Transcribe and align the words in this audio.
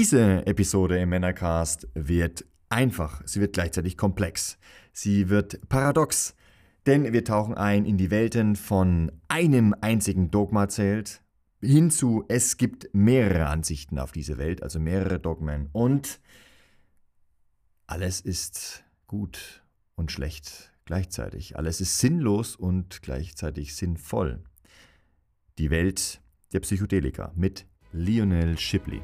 Diese 0.00 0.46
Episode 0.46 0.98
im 0.98 1.10
Männercast 1.10 1.86
wird 1.92 2.46
einfach, 2.70 3.20
sie 3.26 3.38
wird 3.38 3.52
gleichzeitig 3.52 3.98
komplex, 3.98 4.56
sie 4.94 5.28
wird 5.28 5.68
paradox, 5.68 6.34
denn 6.86 7.12
wir 7.12 7.22
tauchen 7.22 7.52
ein 7.52 7.84
in 7.84 7.98
die 7.98 8.10
Welten 8.10 8.56
von 8.56 9.12
einem 9.28 9.74
einzigen 9.82 10.30
Dogma 10.30 10.70
zählt 10.70 11.20
hinzu, 11.60 12.24
es 12.28 12.56
gibt 12.56 12.88
mehrere 12.94 13.48
Ansichten 13.48 13.98
auf 13.98 14.10
diese 14.10 14.38
Welt, 14.38 14.62
also 14.62 14.80
mehrere 14.80 15.20
Dogmen 15.20 15.68
und 15.72 16.18
alles 17.86 18.22
ist 18.22 18.84
gut 19.06 19.62
und 19.96 20.10
schlecht 20.10 20.72
gleichzeitig. 20.86 21.58
Alles 21.58 21.82
ist 21.82 21.98
sinnlos 21.98 22.56
und 22.56 23.02
gleichzeitig 23.02 23.76
sinnvoll. 23.76 24.42
Die 25.58 25.68
Welt 25.68 26.22
der 26.54 26.60
Psychedelika 26.60 27.32
mit 27.36 27.66
Lionel 27.92 28.56
Shipley. 28.56 29.02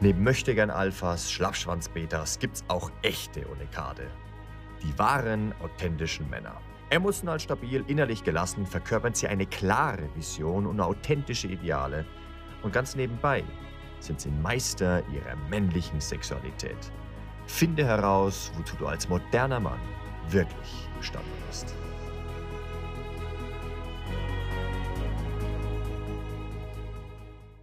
Neben 0.00 0.22
Möchtegern 0.22 0.70
Alphas, 0.70 1.32
Schlappschwanz-Betas 1.32 2.38
gibt's 2.38 2.62
auch 2.68 2.92
echte 3.02 3.44
Unikade. 3.48 4.08
Die 4.80 4.96
wahren, 4.96 5.52
authentischen 5.60 6.30
Männer. 6.30 6.60
Emotional 6.90 7.40
stabil, 7.40 7.84
innerlich 7.88 8.22
gelassen 8.22 8.64
verkörpern 8.64 9.12
sie 9.12 9.26
eine 9.26 9.44
klare 9.44 10.08
Vision 10.14 10.68
und 10.68 10.80
authentische 10.80 11.48
Ideale. 11.48 12.04
Und 12.62 12.72
ganz 12.72 12.94
nebenbei 12.94 13.42
sind 13.98 14.20
sie 14.20 14.30
Meister 14.30 15.02
ihrer 15.12 15.34
männlichen 15.50 16.00
Sexualität. 16.00 16.92
Finde 17.46 17.84
heraus, 17.84 18.52
wozu 18.56 18.76
du 18.76 18.86
als 18.86 19.08
moderner 19.08 19.58
Mann 19.58 19.80
wirklich 20.28 20.88
gestanden 20.98 21.32
bist. 21.48 21.74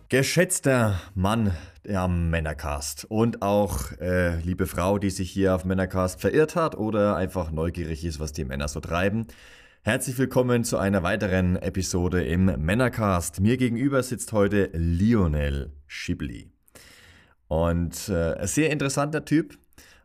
Geschätzter 0.09 0.99
Mann 1.13 1.55
am 1.93 2.29
Männercast 2.29 3.05
und 3.09 3.41
auch 3.41 3.91
äh, 3.99 4.39
liebe 4.41 4.65
Frau, 4.65 4.97
die 4.97 5.09
sich 5.09 5.29
hier 5.29 5.53
auf 5.53 5.65
Männercast 5.65 6.19
verirrt 6.19 6.55
hat 6.55 6.75
oder 6.75 7.15
einfach 7.15 7.51
neugierig 7.51 8.03
ist, 8.05 8.19
was 8.19 8.33
die 8.33 8.45
Männer 8.45 8.67
so 8.67 8.79
treiben. 8.79 9.27
Herzlich 9.83 10.17
willkommen 10.17 10.63
zu 10.63 10.77
einer 10.77 11.03
weiteren 11.03 11.57
Episode 11.57 12.23
im 12.23 12.45
Männercast. 12.45 13.39
Mir 13.41 13.57
gegenüber 13.57 14.01
sitzt 14.01 14.31
heute 14.33 14.69
Lionel 14.73 15.73
Schibli. 15.85 16.49
Und 17.47 18.09
äh, 18.09 18.33
ein 18.33 18.47
sehr 18.47 18.71
interessanter 18.71 19.23
Typ. 19.25 19.57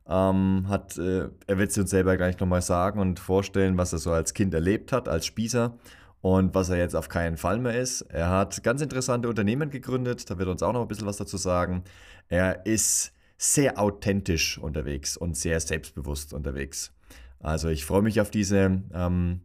Ähm, 0.06 0.66
hat, 0.68 0.98
äh, 0.98 1.28
er 1.46 1.58
wird 1.58 1.70
es 1.70 1.78
uns 1.78 1.90
selber 1.90 2.16
gleich 2.16 2.38
nochmal 2.40 2.62
sagen 2.62 3.00
und 3.00 3.20
vorstellen, 3.20 3.78
was 3.78 3.92
er 3.92 4.00
so 4.00 4.12
als 4.12 4.34
Kind 4.34 4.52
erlebt 4.52 4.92
hat, 4.92 5.08
als 5.08 5.24
Spießer 5.24 5.78
und 6.20 6.54
was 6.54 6.68
er 6.68 6.76
jetzt 6.76 6.94
auf 6.94 7.08
keinen 7.08 7.36
Fall 7.36 7.58
mehr 7.58 7.78
ist. 7.78 8.02
Er 8.02 8.28
hat 8.28 8.62
ganz 8.62 8.82
interessante 8.82 9.28
Unternehmen 9.28 9.70
gegründet, 9.70 10.30
da 10.30 10.38
wird 10.38 10.48
er 10.48 10.52
uns 10.52 10.62
auch 10.62 10.72
noch 10.72 10.82
ein 10.82 10.88
bisschen 10.88 11.06
was 11.06 11.16
dazu 11.16 11.36
sagen. 11.36 11.84
Er 12.28 12.66
ist 12.66 13.12
sehr 13.38 13.78
authentisch 13.78 14.58
unterwegs 14.58 15.16
und 15.16 15.36
sehr 15.36 15.60
selbstbewusst 15.60 16.34
unterwegs. 16.34 16.92
Also 17.38 17.68
ich 17.68 17.86
freue 17.86 18.02
mich 18.02 18.20
auf 18.20 18.30
diese 18.30 18.82
ähm, 18.92 19.40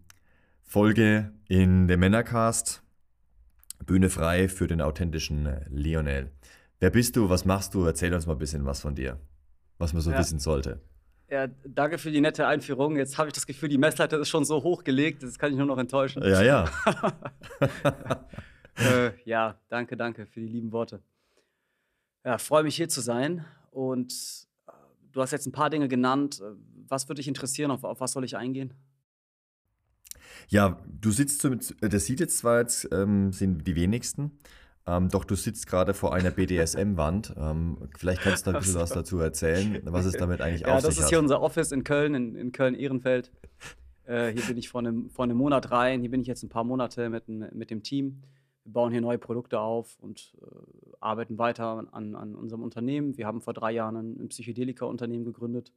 Folge 0.63 1.31
in 1.47 1.87
dem 1.87 2.01
Männercast. 2.01 2.81
Bühne 3.85 4.09
frei 4.09 4.49
für 4.49 4.67
den 4.67 4.81
authentischen 4.81 5.47
Lionel. 5.69 6.31
Wer 6.79 6.89
bist 6.89 7.15
du? 7.15 7.29
Was 7.29 7.45
machst 7.45 7.73
du? 7.73 7.85
Erzähl 7.85 8.13
uns 8.13 8.25
mal 8.25 8.33
ein 8.33 8.39
bisschen 8.39 8.65
was 8.65 8.81
von 8.81 8.95
dir, 8.95 9.19
was 9.77 9.93
man 9.93 10.01
so 10.01 10.11
ja. 10.11 10.17
wissen 10.17 10.39
sollte. 10.39 10.81
Ja, 11.29 11.47
danke 11.63 11.97
für 11.97 12.11
die 12.11 12.21
nette 12.21 12.45
Einführung. 12.45 12.97
Jetzt 12.97 13.17
habe 13.17 13.29
ich 13.29 13.33
das 13.33 13.47
Gefühl, 13.47 13.69
die 13.69 13.79
Messlatte 13.79 14.15
ist 14.17 14.29
schon 14.29 14.45
so 14.45 14.61
hochgelegt, 14.61 15.23
das 15.23 15.39
kann 15.39 15.51
ich 15.51 15.57
nur 15.57 15.65
noch 15.65 15.79
enttäuschen. 15.79 16.21
Ja, 16.23 16.43
ja. 16.43 16.69
äh, 18.77 19.11
ja, 19.25 19.59
danke, 19.69 19.97
danke 19.97 20.27
für 20.27 20.39
die 20.39 20.47
lieben 20.47 20.71
Worte. 20.71 21.01
Ja, 22.23 22.37
freue 22.37 22.63
mich 22.63 22.75
hier 22.75 22.89
zu 22.89 23.01
sein. 23.01 23.43
Und 23.71 24.13
äh, 24.67 24.71
du 25.11 25.21
hast 25.21 25.31
jetzt 25.31 25.47
ein 25.47 25.51
paar 25.51 25.71
Dinge 25.71 25.87
genannt. 25.87 26.41
Was 26.87 27.09
würde 27.09 27.19
dich 27.19 27.27
interessieren? 27.27 27.71
Auf, 27.71 27.83
auf 27.83 27.99
was 27.99 28.11
soll 28.11 28.23
ich 28.23 28.37
eingehen? 28.37 28.73
Ja, 30.47 30.79
du 30.87 31.11
sitzt 31.11 31.43
mit, 31.45 31.75
das 31.81 32.05
sieht 32.05 32.19
jetzt 32.19 32.37
zwar 32.37 32.59
jetzt, 32.59 32.87
ähm, 32.91 33.31
sind 33.31 33.65
die 33.65 33.75
wenigsten, 33.75 34.39
ähm, 34.87 35.09
doch 35.09 35.23
du 35.23 35.35
sitzt 35.35 35.67
gerade 35.67 35.93
vor 35.93 36.13
einer 36.13 36.31
BDSM-Wand. 36.31 37.33
Ähm, 37.37 37.77
vielleicht 37.97 38.21
kannst 38.21 38.45
du 38.45 38.51
ein 38.51 38.57
bisschen 38.57 38.75
was 38.75 38.91
dazu 38.91 39.19
erzählen, 39.19 39.81
was 39.85 40.05
es 40.05 40.13
damit 40.13 40.41
eigentlich 40.41 40.61
ja, 40.61 40.75
auf 40.75 40.81
sich 40.81 40.83
hat. 40.83 40.83
Ja, 40.83 40.89
das 40.89 40.97
ist 40.99 41.09
hier 41.09 41.19
unser 41.19 41.41
Office 41.41 41.71
in 41.71 41.83
Köln, 41.83 42.13
in, 42.13 42.35
in 42.35 42.51
Köln-Ehrenfeld. 42.51 43.31
Äh, 44.05 44.31
hier 44.33 44.43
bin 44.43 44.57
ich 44.57 44.69
vor 44.69 44.79
einem, 44.79 45.09
vor 45.09 45.23
einem 45.23 45.37
Monat 45.37 45.71
rein. 45.71 46.01
Hier 46.01 46.11
bin 46.11 46.21
ich 46.21 46.27
jetzt 46.27 46.43
ein 46.43 46.49
paar 46.49 46.63
Monate 46.63 47.09
mit, 47.09 47.27
mit 47.27 47.71
dem 47.71 47.81
Team. 47.81 48.21
Wir 48.63 48.73
bauen 48.73 48.91
hier 48.91 49.01
neue 49.01 49.17
Produkte 49.17 49.59
auf 49.59 49.97
und 49.99 50.35
äh, 50.41 50.45
arbeiten 50.99 51.37
weiter 51.37 51.87
an, 51.91 52.15
an 52.15 52.35
unserem 52.35 52.61
Unternehmen. 52.61 53.17
Wir 53.17 53.25
haben 53.25 53.41
vor 53.41 53.53
drei 53.53 53.71
Jahren 53.71 53.95
ein, 53.95 54.19
ein 54.19 54.29
Psychedelika-Unternehmen 54.29 55.25
gegründet 55.25 55.71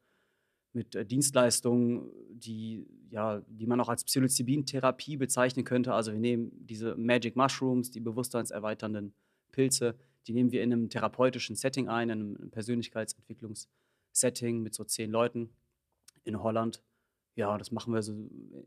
mit 0.73 0.95
äh, 0.95 1.05
Dienstleistungen, 1.05 2.11
die, 2.31 2.87
ja, 3.11 3.43
die 3.49 3.67
man 3.67 3.81
auch 3.81 3.89
als 3.89 4.05
Psilocybin-Therapie 4.05 5.17
bezeichnen 5.17 5.65
könnte. 5.65 5.95
Also 5.95 6.12
wir 6.12 6.21
nehmen 6.21 6.53
diese 6.55 6.95
Magic 6.97 7.34
Mushrooms, 7.37 7.91
die 7.91 8.01
bewusstseinserweiternden 8.01 9.15
Pilze, 9.53 9.95
die 10.27 10.33
nehmen 10.33 10.53
wir 10.53 10.62
in 10.62 10.73
einem 10.73 10.91
therapeutischen 10.91 11.56
Setting 11.56 11.89
ein, 11.89 12.11
in 12.11 12.37
einem 12.37 12.51
Persönlichkeitsentwicklungssetting 12.51 14.62
mit 14.62 14.75
so 14.75 14.84
zehn 14.84 15.11
Leuten 15.11 15.51
in 16.25 16.43
Holland. 16.43 16.83
Ja, 17.35 17.56
das 17.56 17.71
machen 17.71 17.95
wir 17.95 18.03
so 18.03 18.12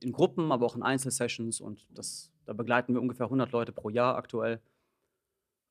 in 0.01 0.11
Gruppen, 0.11 0.51
aber 0.51 0.65
auch 0.65 0.75
in 0.75 0.83
Einzelsessions 0.83 1.61
und 1.61 1.85
das, 1.89 2.31
da 2.45 2.53
begleiten 2.53 2.93
wir 2.93 3.01
ungefähr 3.01 3.27
100 3.27 3.51
Leute 3.51 3.71
pro 3.71 3.89
Jahr 3.89 4.15
aktuell. 4.15 4.59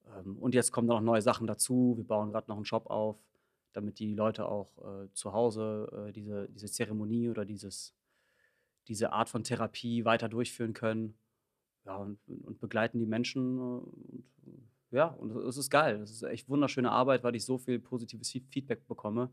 Ähm, 0.07 0.37
und 0.39 0.55
jetzt 0.55 0.71
kommen 0.71 0.87
da 0.87 0.95
noch 0.95 1.01
neue 1.01 1.23
Sachen 1.23 1.47
dazu. 1.47 1.95
Wir 1.97 2.05
bauen 2.05 2.31
gerade 2.31 2.49
noch 2.49 2.57
einen 2.57 2.67
Shop 2.67 2.89
auf 2.89 3.17
damit 3.72 3.98
die 3.98 4.14
Leute 4.14 4.47
auch 4.47 4.78
äh, 4.78 5.12
zu 5.12 5.32
Hause 5.32 6.08
äh, 6.08 6.12
diese, 6.12 6.48
diese 6.48 6.66
Zeremonie 6.66 7.28
oder 7.28 7.44
dieses, 7.44 7.94
diese 8.88 9.12
Art 9.12 9.28
von 9.28 9.44
Therapie 9.44 10.04
weiter 10.04 10.28
durchführen 10.28 10.72
können. 10.72 11.14
Ja, 11.86 11.97
und, 11.97 12.19
und 12.26 12.60
begleiten 12.60 12.98
die 12.98 13.06
Menschen. 13.06 13.58
Äh, 13.58 13.60
und, 13.60 14.25
ja, 14.91 15.06
und 15.06 15.31
es 15.31 15.56
ist 15.56 15.70
geil. 15.70 16.00
Es 16.00 16.10
ist 16.10 16.22
echt 16.22 16.48
wunderschöne 16.48 16.91
Arbeit, 16.91 17.22
weil 17.22 17.36
ich 17.36 17.44
so 17.44 17.58
viel 17.58 17.78
positives 17.78 18.31
Feedback 18.31 18.86
bekomme. 18.88 19.31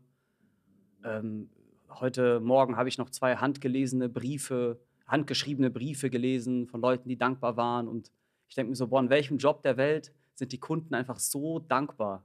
Ähm, 1.04 1.50
heute 1.88 2.40
Morgen 2.40 2.76
habe 2.76 2.88
ich 2.88 2.98
noch 2.98 3.10
zwei 3.10 3.36
handgelesene 3.36 4.08
Briefe, 4.08 4.80
handgeschriebene 5.06 5.70
Briefe 5.70 6.10
gelesen 6.10 6.66
von 6.66 6.80
Leuten, 6.80 7.08
die 7.08 7.16
dankbar 7.16 7.56
waren. 7.56 7.88
Und 7.88 8.12
ich 8.48 8.54
denke 8.54 8.70
mir 8.70 8.76
so, 8.76 8.86
boah, 8.86 9.00
in 9.00 9.10
welchem 9.10 9.38
Job 9.38 9.62
der 9.62 9.76
Welt 9.76 10.12
sind 10.38 10.52
die 10.52 10.58
Kunden 10.58 10.94
einfach 10.94 11.18
so 11.18 11.58
dankbar. 11.58 12.24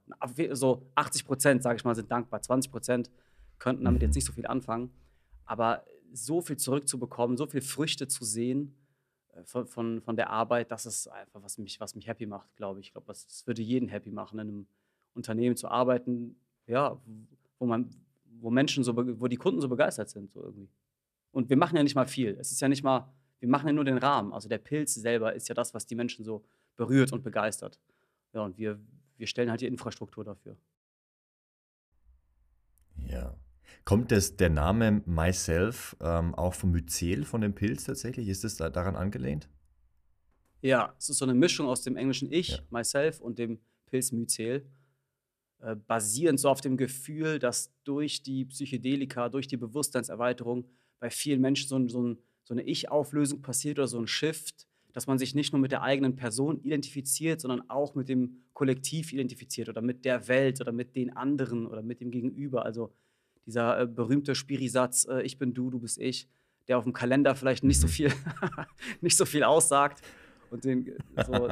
So 0.52 0.88
80 0.96 1.26
Prozent, 1.26 1.64
sage 1.64 1.78
ich 1.78 1.84
mal, 1.84 1.96
sind 1.96 2.12
dankbar. 2.12 2.42
20 2.42 2.72
Prozent 2.72 3.12
könnten 3.60 3.86
damit 3.86 4.02
jetzt 4.02 4.12
mhm. 4.12 4.18
nicht 4.18 4.26
so 4.26 4.34
viel 4.34 4.46
anfangen. 4.46 4.92
Aber 5.46 5.84
so 6.14 6.42
viel 6.42 6.58
zurückzubekommen, 6.58 7.38
so 7.38 7.48
viele 7.48 7.64
Früchte 7.64 8.08
zu 8.08 8.24
sehen 8.24 8.76
äh, 9.30 9.44
von, 9.44 9.66
von, 9.68 10.02
von 10.02 10.16
der 10.16 10.30
Arbeit, 10.30 10.72
das 10.72 10.86
ist 10.86 11.08
einfach, 11.08 11.42
was 11.42 11.58
mich, 11.58 11.80
was 11.80 11.96
mich 11.96 12.08
happy 12.08 12.26
macht, 12.26 12.56
glaube 12.56 12.80
ich. 12.80 12.88
Ich 12.88 12.92
glaube, 12.94 13.08
das, 13.08 13.26
das 13.26 13.48
würde 13.48 13.62
jeden 13.62 13.90
happy 13.90 14.12
machen, 14.12 14.40
in 14.40 14.48
einem 14.48 14.68
Unternehmen 15.16 15.56
zu 15.56 15.68
arbeiten, 15.68 16.36
ja, 16.68 17.02
wo 17.60 17.66
man, 17.66 17.90
wo 18.40 18.52
Menschen 18.52 18.84
so, 18.84 18.96
wo 18.96 19.28
die 19.28 19.38
Kunden 19.38 19.60
so 19.60 19.68
begeistert 19.68 20.10
sind, 20.10 20.32
so 20.32 20.42
irgendwie. 20.44 20.70
Und 21.32 21.50
wir 21.50 21.58
machen 21.58 21.76
ja 21.76 21.84
nicht 21.84 21.96
mal 21.96 22.06
viel. 22.06 22.38
Es 22.40 22.52
ist 22.52 22.62
ja 22.62 22.68
nicht 22.68 22.84
mal, 22.84 23.12
wir 23.40 23.50
machen 23.50 23.68
ja 23.68 23.74
nur 23.74 23.86
den 23.86 23.98
Rahmen. 23.98 24.34
Also 24.34 24.48
der 24.48 24.60
Pilz 24.60 24.94
selber 24.94 25.34
ist 25.34 25.50
ja 25.50 25.56
das, 25.56 25.74
was 25.74 25.86
die 25.86 25.96
Menschen 25.96 26.24
so 26.24 26.44
berührt 26.76 27.12
und 27.12 27.24
begeistert. 27.24 27.80
Ja, 28.34 28.42
und 28.42 28.58
wir, 28.58 28.80
wir 29.18 29.28
stellen 29.28 29.50
halt 29.50 29.62
die 29.62 29.68
Infrastruktur 29.68 30.24
dafür. 30.24 30.58
Ja. 33.08 33.38
Kommt 33.86 34.12
das, 34.12 34.38
der 34.38 34.50
Name 34.50 35.04
Myself 35.06 35.96
ähm, 36.00 36.34
auch 36.36 36.54
vom 36.54 36.72
Myzel, 36.72 37.26
von 37.26 37.42
dem 37.42 37.54
Pilz 37.54 37.84
tatsächlich? 37.86 38.28
Ist 38.28 38.44
es 38.44 38.56
da, 38.56 38.70
daran 38.70 38.96
angelehnt? 38.96 39.50
Ja, 40.62 40.96
es 40.98 41.10
ist 41.10 41.18
so 41.18 41.26
eine 41.26 41.34
Mischung 41.34 41.68
aus 41.68 41.82
dem 41.82 41.98
englischen 41.98 42.32
Ich, 42.32 42.50
ja. 42.50 42.60
Myself, 42.70 43.20
und 43.20 43.40
dem 43.40 43.60
Pilz 43.86 44.12
Myzel. 44.12 44.66
Äh, 45.60 45.76
basierend 45.76 46.40
so 46.40 46.50
auf 46.50 46.62
dem 46.62 46.78
Gefühl, 46.78 47.40
dass 47.40 47.74
durch 47.84 48.24
die 48.24 48.46
Psychedelika, 48.46 49.30
durch 49.30 49.48
die 49.48 49.58
Bewusstseinserweiterung 49.58 50.70
bei 51.00 51.10
vielen 51.10 51.42
Menschen 51.42 51.68
so, 51.68 51.88
so, 51.88 52.16
so 52.44 52.54
eine 52.54 52.64
Ich-Auflösung 52.64 53.42
passiert 53.42 53.80
oder 53.80 53.88
so 53.88 54.00
ein 54.00 54.08
Shift, 54.08 54.68
dass 54.94 55.08
man 55.08 55.18
sich 55.18 55.36
nicht 55.36 55.52
nur 55.52 55.60
mit 55.60 55.72
der 55.72 55.82
eigenen 55.82 56.16
Person 56.16 56.60
identifiziert, 56.62 57.42
sondern 57.42 57.70
auch 57.70 57.96
mit 57.96 58.08
dem 58.08 58.44
Kollektiv 58.54 59.12
identifiziert 59.12 59.68
oder 59.68 59.82
mit 59.82 60.06
der 60.06 60.28
Welt 60.28 60.62
oder 60.62 60.72
mit 60.72 60.96
den 60.96 61.16
anderen 61.18 61.66
oder 61.66 61.82
mit 61.82 62.00
dem 62.00 62.12
Gegenüber. 62.12 62.64
Also 62.64 62.94
dieser 63.46 63.82
äh, 63.82 63.88
berühmte 63.88 64.36
Spirisatz, 64.36 65.08
äh, 65.10 65.24
ich 65.24 65.38
bin 65.38 65.54
du, 65.54 65.72
du 65.72 65.80
bist 65.80 66.00
ich, 66.00 66.30
der 66.68 66.78
auf 66.78 66.84
dem 66.84 66.94
Kalender 66.94 67.36
vielleicht 67.36 67.64
nicht 67.64 67.80
so 67.80 67.88
viel, 67.88 68.12
nicht 69.02 69.18
so 69.18 69.26
viel 69.26 69.44
aussagt. 69.44 70.02
Und 70.52 70.64
den, 70.66 70.96
so, 71.26 71.50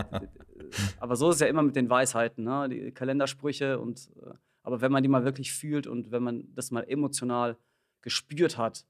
aber 1.00 1.16
so 1.16 1.32
ist 1.32 1.38
es 1.38 1.42
ja 1.42 1.48
immer 1.48 1.64
mit 1.64 1.76
den 1.76 1.90
Weisheiten, 1.90 2.44
ne? 2.44 2.70
die 2.70 2.92
Kalendersprüche. 2.92 3.80
Und, 3.80 4.12
äh, 4.24 4.34
aber 4.62 4.82
wenn 4.82 4.92
man 4.92 5.02
die 5.02 5.10
mal 5.10 5.26
wirklich 5.26 5.52
fühlt 5.52 5.88
und 5.88 6.12
wenn 6.12 6.22
man 6.22 6.54
das 6.54 6.70
mal 6.70 6.84
emotional 6.88 7.58
gespürt 8.04 8.60
hat, 8.60 8.86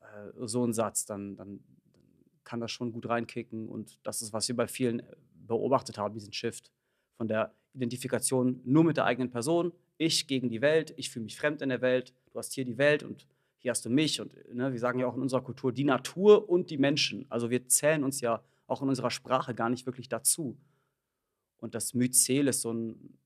äh, 0.00 0.46
so 0.46 0.66
ein 0.66 0.74
Satz, 0.74 1.06
dann, 1.06 1.36
dann 1.36 1.60
kann 2.46 2.60
das 2.60 2.70
schon 2.70 2.92
gut 2.92 3.06
reinkicken. 3.06 3.68
Und 3.68 3.98
das 4.02 4.22
ist, 4.22 4.32
was 4.32 4.48
wir 4.48 4.56
bei 4.56 4.66
vielen 4.66 5.00
äh, 5.00 5.16
beobachtet 5.46 5.98
haben, 5.98 6.14
diesen 6.14 6.32
Shift 6.32 6.72
von 7.16 7.28
der 7.28 7.52
Identifikation 7.74 8.60
nur 8.64 8.84
mit 8.84 8.96
der 8.96 9.04
eigenen 9.04 9.30
Person, 9.30 9.72
ich 9.98 10.26
gegen 10.26 10.48
die 10.48 10.62
Welt, 10.62 10.94
ich 10.96 11.10
fühle 11.10 11.24
mich 11.24 11.36
fremd 11.36 11.60
in 11.60 11.68
der 11.68 11.82
Welt, 11.82 12.14
du 12.32 12.38
hast 12.38 12.54
hier 12.54 12.64
die 12.64 12.78
Welt 12.78 13.02
und 13.02 13.26
hier 13.58 13.70
hast 13.70 13.84
du 13.84 13.90
mich. 13.90 14.20
Und 14.20 14.32
ne, 14.54 14.72
wir 14.72 14.78
sagen 14.78 14.98
ja 14.98 15.06
auch 15.06 15.16
in 15.16 15.22
unserer 15.22 15.42
Kultur 15.42 15.72
die 15.72 15.84
Natur 15.84 16.48
und 16.48 16.70
die 16.70 16.78
Menschen. 16.78 17.26
Also 17.28 17.50
wir 17.50 17.68
zählen 17.68 18.04
uns 18.04 18.20
ja 18.20 18.42
auch 18.66 18.82
in 18.82 18.88
unserer 18.88 19.10
Sprache 19.10 19.54
gar 19.54 19.68
nicht 19.68 19.86
wirklich 19.86 20.08
dazu. 20.08 20.56
Und 21.58 21.74
das 21.74 21.94
Myzel 21.94 22.48
ist 22.48 22.60
so 22.60 22.72
ein 22.72 23.18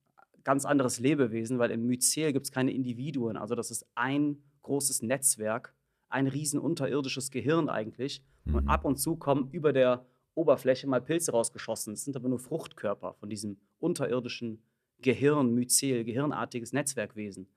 ganz 0.45 0.65
anderes 0.65 0.99
Lebewesen, 0.99 1.59
weil 1.59 1.71
im 1.71 1.87
Myzel 1.87 2.33
gibt 2.33 2.47
es 2.47 2.53
keine 2.53 2.73
Individuen. 2.73 3.37
Also 3.37 3.55
das 3.55 3.71
ist 3.71 3.87
ein 3.95 4.43
großes 4.63 5.03
Netzwerk, 5.03 5.75
ein 6.11 6.27
riesen 6.27 6.61
unterirdisches 6.61 7.31
Gehirn 7.31 7.69
eigentlich. 7.69 8.23
Mhm. 8.45 8.55
Und 8.57 8.69
ab 8.69 8.85
und 8.85 8.99
zu 8.99 9.17
kommen 9.17 9.51
über 9.53 9.73
der 9.73 10.05
Oberfläche 10.35 10.87
mal 10.87 11.01
Pilze 11.01 11.33
rausgeschossen. 11.33 11.95
Es 11.95 12.05
sind 12.05 12.17
aber 12.17 12.29
nur 12.29 12.39
Fruchtkörper 12.39 13.15
von 13.15 13.31
diesem 13.31 13.59
unterirdischen 13.79 14.63
Gehirn, 15.01 15.55
Myzel, 15.55 16.05
gehirnartiges 16.05 16.73
Netzwerkwesen. 16.73 17.49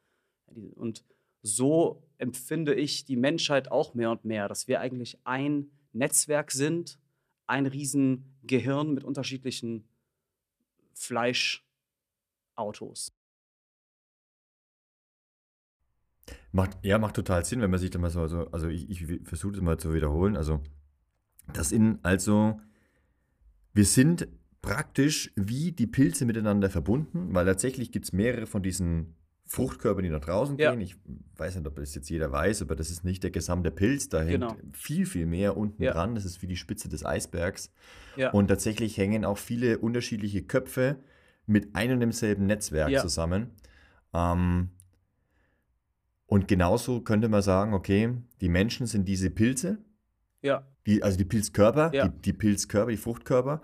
Und 0.75 1.03
so 1.41 2.03
empfinde 2.17 2.73
ich 2.73 3.05
die 3.05 3.17
Menschheit 3.17 3.71
auch 3.71 3.93
mehr 3.93 4.11
und 4.11 4.23
mehr, 4.23 4.47
dass 4.47 4.67
wir 4.67 4.79
eigentlich 4.79 5.17
ein 5.25 5.71
Netzwerk 5.91 6.51
sind, 6.51 6.99
ein 7.45 7.65
Riesengehirn 7.65 8.93
mit 8.93 9.03
unterschiedlichen 9.03 9.83
Fleischautos. 10.93 13.13
Macht, 16.53 16.77
ja, 16.83 16.99
macht 16.99 17.15
total 17.15 17.43
Sinn, 17.43 17.61
wenn 17.61 17.71
man 17.71 17.79
sich 17.79 17.89
da 17.89 17.97
mal 17.99 18.11
so, 18.11 18.21
also, 18.21 18.47
also 18.51 18.67
ich, 18.67 18.89
ich 18.89 19.05
versuche 19.23 19.53
das 19.53 19.61
mal 19.61 19.77
zu 19.77 19.93
wiederholen. 19.93 20.37
Also, 20.37 20.61
das 21.51 21.71
in, 21.71 21.97
also, 22.03 22.61
wir 23.73 23.85
sind 23.85 24.27
praktisch 24.61 25.31
wie 25.35 25.71
die 25.71 25.87
Pilze 25.87 26.25
miteinander 26.25 26.69
verbunden, 26.69 27.33
weil 27.33 27.45
tatsächlich 27.45 27.91
gibt 27.91 28.05
es 28.05 28.13
mehrere 28.13 28.45
von 28.45 28.61
diesen 28.61 29.15
Fruchtkörpern, 29.45 30.03
die 30.03 30.09
nach 30.09 30.21
draußen 30.21 30.57
ja. 30.57 30.71
gehen. 30.71 30.81
Ich 30.81 30.95
weiß 31.37 31.55
nicht, 31.55 31.67
ob 31.67 31.75
das 31.75 31.95
jetzt 31.95 32.09
jeder 32.09 32.31
weiß, 32.31 32.61
aber 32.61 32.75
das 32.75 32.89
ist 32.89 33.03
nicht 33.03 33.23
der 33.23 33.31
gesamte 33.31 33.71
Pilz. 33.71 34.09
Da 34.09 34.19
hängt 34.19 34.41
genau. 34.41 34.55
viel, 34.71 35.05
viel 35.05 35.25
mehr 35.25 35.57
unten 35.57 35.81
ja. 35.83 35.91
dran. 35.91 36.15
Das 36.15 36.23
ist 36.23 36.41
wie 36.41 36.47
die 36.47 36.55
Spitze 36.55 36.87
des 36.87 37.05
Eisbergs. 37.05 37.71
Ja. 38.15 38.31
Und 38.31 38.47
tatsächlich 38.47 38.97
hängen 38.97 39.25
auch 39.25 39.37
viele 39.37 39.79
unterschiedliche 39.79 40.43
Köpfe 40.43 40.97
mit 41.45 41.75
einem 41.75 41.95
und 41.95 41.99
demselben 42.01 42.45
Netzwerk 42.45 42.99
zusammen. 42.99 43.51
Ähm, 44.13 44.69
und 46.25 46.47
genauso 46.47 47.01
könnte 47.01 47.29
man 47.29 47.41
sagen, 47.41 47.73
okay, 47.73 48.15
die 48.41 48.49
Menschen 48.49 48.87
sind 48.87 49.07
diese 49.07 49.29
Pilze. 49.29 49.77
Ja. 50.41 50.67
Die, 50.85 51.03
also 51.03 51.17
die 51.17 51.25
Pilzkörper, 51.25 51.89
die, 51.89 52.09
die 52.21 52.33
Pilzkörper, 52.33 52.91
die 52.91 52.97
Fruchtkörper. 52.97 53.61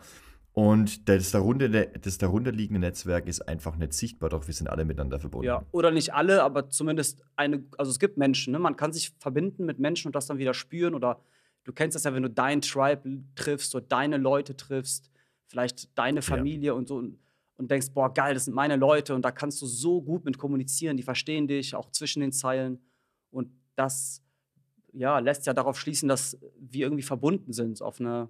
Und 0.54 1.08
das 1.08 1.32
darunter, 1.32 1.70
das 1.70 2.18
darunter 2.18 2.52
liegende 2.52 2.80
Netzwerk 2.80 3.28
ist 3.28 3.48
einfach 3.48 3.76
nicht 3.78 3.94
sichtbar, 3.94 4.30
doch 4.30 4.48
wir 4.48 4.54
sind 4.54 4.70
alle 4.70 4.84
miteinander 4.84 5.20
verbunden. 5.20 5.46
Ja, 5.46 5.66
oder 5.72 5.92
nicht 5.92 6.14
alle, 6.14 6.44
aber 6.44 6.70
zumindest 6.70 7.24
eine, 7.36 7.64
also 7.78 7.92
es 7.92 8.00
gibt 8.00 8.18
Menschen, 8.18 8.52
ne? 8.52 8.60
man 8.60 8.76
kann 8.76 8.92
sich 8.92 9.14
verbinden 9.20 9.66
mit 9.66 9.80
Menschen 9.80 10.10
und 10.10 10.16
das 10.16 10.26
dann 10.26 10.38
wieder 10.38 10.54
spüren. 10.54 10.96
Oder 10.96 11.22
du 11.64 11.72
kennst 11.72 11.96
das 11.96 12.04
ja, 12.04 12.14
wenn 12.14 12.24
du 12.24 12.30
dein 12.30 12.62
Tribe 12.62 13.24
triffst 13.36 13.74
oder 13.76 13.86
deine 13.88 14.18
Leute 14.18 14.58
triffst, 14.58 15.12
vielleicht 15.48 15.98
deine 15.98 16.22
Familie 16.22 16.68
ja. 16.68 16.74
und 16.74 16.88
so 16.88 16.98
und, 16.98 17.20
und 17.60 17.70
denkst, 17.70 17.92
boah, 17.94 18.12
geil, 18.14 18.34
das 18.34 18.46
sind 18.46 18.54
meine 18.54 18.78
Leute 18.78 19.14
und 19.14 19.24
da 19.24 19.32
kannst 19.32 19.62
du 19.62 19.68
so 19.68 20.02
gut 20.02 20.24
mit 20.24 20.38
kommunizieren, 20.38 20.98
die 20.98 21.04
verstehen 21.04 21.48
dich, 21.48 21.76
auch 21.76 21.92
zwischen 21.92 22.22
den 22.22 22.32
Zeilen. 22.32 22.80
Und 23.32 23.52
das 23.76 24.24
ja, 24.94 25.20
lässt 25.20 25.46
ja 25.46 25.54
darauf 25.54 25.78
schließen, 25.78 26.08
dass 26.08 26.40
wir 26.58 26.86
irgendwie 26.86 27.04
verbunden 27.04 27.54
sind 27.54 27.82
auf 27.82 28.00
eine 28.00 28.30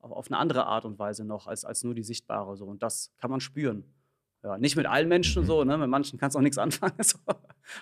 auf 0.00 0.30
eine 0.30 0.38
andere 0.38 0.64
Art 0.66 0.84
und 0.84 0.98
Weise 0.98 1.24
noch 1.24 1.48
als, 1.48 1.64
als 1.64 1.82
nur 1.82 1.92
die 1.92 2.04
sichtbare. 2.04 2.56
So. 2.56 2.66
Und 2.66 2.84
das 2.84 3.12
kann 3.18 3.30
man 3.30 3.40
spüren. 3.40 3.84
Ja, 4.44 4.56
nicht 4.56 4.76
mit 4.76 4.86
allen 4.86 5.08
Menschen 5.08 5.44
so, 5.44 5.64
ne? 5.64 5.76
mit 5.76 5.90
manchen 5.90 6.18
kannst 6.18 6.36
du 6.36 6.38
auch 6.38 6.42
nichts 6.42 6.58
anfangen. 6.58 7.02
So. 7.02 7.18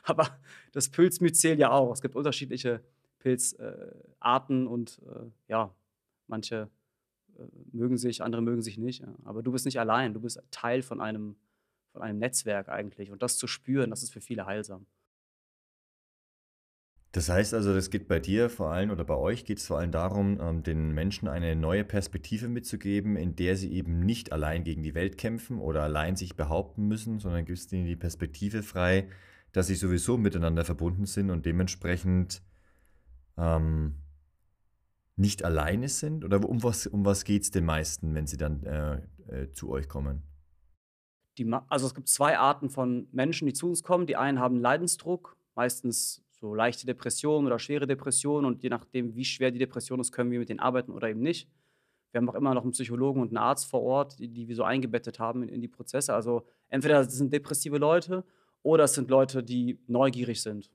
Aber 0.02 0.38
das 0.72 0.88
Pilzmyzel 0.88 1.58
ja 1.58 1.70
auch. 1.70 1.92
Es 1.92 2.00
gibt 2.00 2.16
unterschiedliche 2.16 2.82
Pilzarten 3.18 4.64
äh, 4.64 4.68
und 4.68 4.98
äh, 5.06 5.30
ja, 5.48 5.74
manche 6.26 6.70
mögen 7.72 7.98
sich, 7.98 8.22
andere 8.22 8.42
mögen 8.42 8.62
sich 8.62 8.78
nicht. 8.78 9.04
Aber 9.24 9.42
du 9.42 9.52
bist 9.52 9.64
nicht 9.64 9.78
allein, 9.78 10.14
du 10.14 10.20
bist 10.20 10.42
Teil 10.50 10.82
von 10.82 11.00
einem, 11.00 11.36
von 11.92 12.02
einem 12.02 12.18
Netzwerk 12.18 12.68
eigentlich. 12.68 13.10
Und 13.10 13.22
das 13.22 13.38
zu 13.38 13.46
spüren, 13.46 13.90
das 13.90 14.02
ist 14.02 14.12
für 14.12 14.20
viele 14.20 14.46
heilsam. 14.46 14.86
Das 17.12 17.30
heißt 17.30 17.54
also, 17.54 17.72
das 17.72 17.88
geht 17.88 18.08
bei 18.08 18.20
dir 18.20 18.50
vor 18.50 18.72
allem 18.72 18.90
oder 18.90 19.02
bei 19.02 19.14
euch 19.14 19.46
geht 19.46 19.56
es 19.56 19.66
vor 19.66 19.78
allem 19.78 19.90
darum, 19.90 20.38
ähm, 20.38 20.62
den 20.62 20.92
Menschen 20.92 21.28
eine 21.28 21.56
neue 21.56 21.82
Perspektive 21.82 22.46
mitzugeben, 22.46 23.16
in 23.16 23.34
der 23.36 23.56
sie 23.56 23.72
eben 23.72 24.00
nicht 24.00 24.32
allein 24.32 24.64
gegen 24.64 24.82
die 24.82 24.94
Welt 24.94 25.16
kämpfen 25.16 25.58
oder 25.58 25.82
allein 25.82 26.16
sich 26.16 26.36
behaupten 26.36 26.86
müssen, 26.88 27.18
sondern 27.18 27.46
gibst 27.46 27.72
ihnen 27.72 27.86
die 27.86 27.96
Perspektive 27.96 28.62
frei, 28.62 29.08
dass 29.52 29.68
sie 29.68 29.76
sowieso 29.76 30.18
miteinander 30.18 30.66
verbunden 30.66 31.06
sind 31.06 31.30
und 31.30 31.46
dementsprechend 31.46 32.42
ähm, 33.38 33.94
nicht 35.16 35.44
alleine 35.44 35.88
sind? 35.88 36.24
Oder 36.24 36.46
um 36.48 36.62
was, 36.62 36.86
um 36.86 37.04
was 37.04 37.24
geht 37.24 37.42
es 37.42 37.50
den 37.50 37.64
meisten, 37.64 38.14
wenn 38.14 38.26
sie 38.26 38.36
dann 38.36 38.62
äh, 38.64 39.00
äh, 39.28 39.52
zu 39.52 39.70
euch 39.70 39.88
kommen? 39.88 40.22
Die, 41.38 41.50
also 41.68 41.86
es 41.86 41.94
gibt 41.94 42.08
zwei 42.08 42.38
Arten 42.38 42.70
von 42.70 43.08
Menschen, 43.12 43.46
die 43.46 43.52
zu 43.52 43.68
uns 43.68 43.82
kommen. 43.82 44.06
Die 44.06 44.16
einen 44.16 44.38
haben 44.38 44.58
Leidensdruck, 44.58 45.36
meistens 45.54 46.22
so 46.30 46.54
leichte 46.54 46.86
Depressionen 46.86 47.46
oder 47.46 47.58
schwere 47.58 47.86
Depressionen 47.86 48.46
und 48.46 48.62
je 48.62 48.68
nachdem, 48.68 49.14
wie 49.14 49.24
schwer 49.24 49.50
die 49.50 49.58
Depression 49.58 50.00
ist, 50.00 50.12
können 50.12 50.30
wir 50.30 50.38
mit 50.38 50.48
denen 50.48 50.60
arbeiten 50.60 50.92
oder 50.92 51.08
eben 51.08 51.20
nicht. 51.20 51.48
Wir 52.12 52.20
haben 52.20 52.28
auch 52.28 52.34
immer 52.34 52.54
noch 52.54 52.62
einen 52.62 52.72
Psychologen 52.72 53.20
und 53.20 53.28
einen 53.28 53.38
Arzt 53.38 53.66
vor 53.68 53.82
Ort, 53.82 54.18
die, 54.18 54.28
die 54.28 54.48
wir 54.48 54.54
so 54.54 54.62
eingebettet 54.62 55.18
haben 55.18 55.42
in, 55.42 55.48
in, 55.48 55.60
die 55.60 55.68
Prozesse. 55.68 56.14
Also 56.14 56.46
entweder 56.68 57.00
es 57.00 57.12
sind 57.12 57.32
depressive 57.32 57.78
Leute 57.78 58.24
oder 58.62 58.84
es 58.84 58.94
sind 58.94 59.10
Leute, 59.10 59.42
die 59.42 59.78
neugierig 59.86 60.40
sind. 60.40 60.70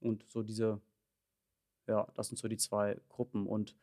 Und 0.00 0.24
so 0.28 0.42
diese, 0.42 0.80
ja, 1.86 2.06
das 2.14 2.28
sind 2.28 2.36
so 2.36 2.48
die 2.48 2.56
zwei 2.56 2.96
Gruppen. 3.08 3.46
Und 3.46 3.76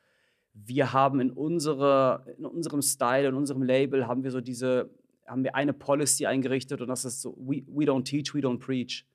wir 0.54 0.94
haben 0.94 1.20
in, 1.20 1.32
unsere, 1.32 2.26
in 2.38 2.46
unserem 2.46 2.82
Style, 2.82 3.28
in 3.28 3.36
unserem 3.36 3.64
Label, 3.64 4.08
haben 4.08 4.24
wir 4.24 4.32
so 4.32 4.42
diese, 4.42 4.90
haben 5.26 5.44
wir 5.44 5.56
eine 5.56 5.74
Policy 5.74 6.26
eingerichtet 6.26 6.82
und 6.82 6.88
das 6.88 7.06
ist 7.06 7.22
so, 7.22 7.36
we, 7.38 7.64
we 7.68 7.86
don't 7.86 8.04
teach, 8.04 8.34
we 8.34 8.40
don't 8.40 8.60
preach. 8.60 9.06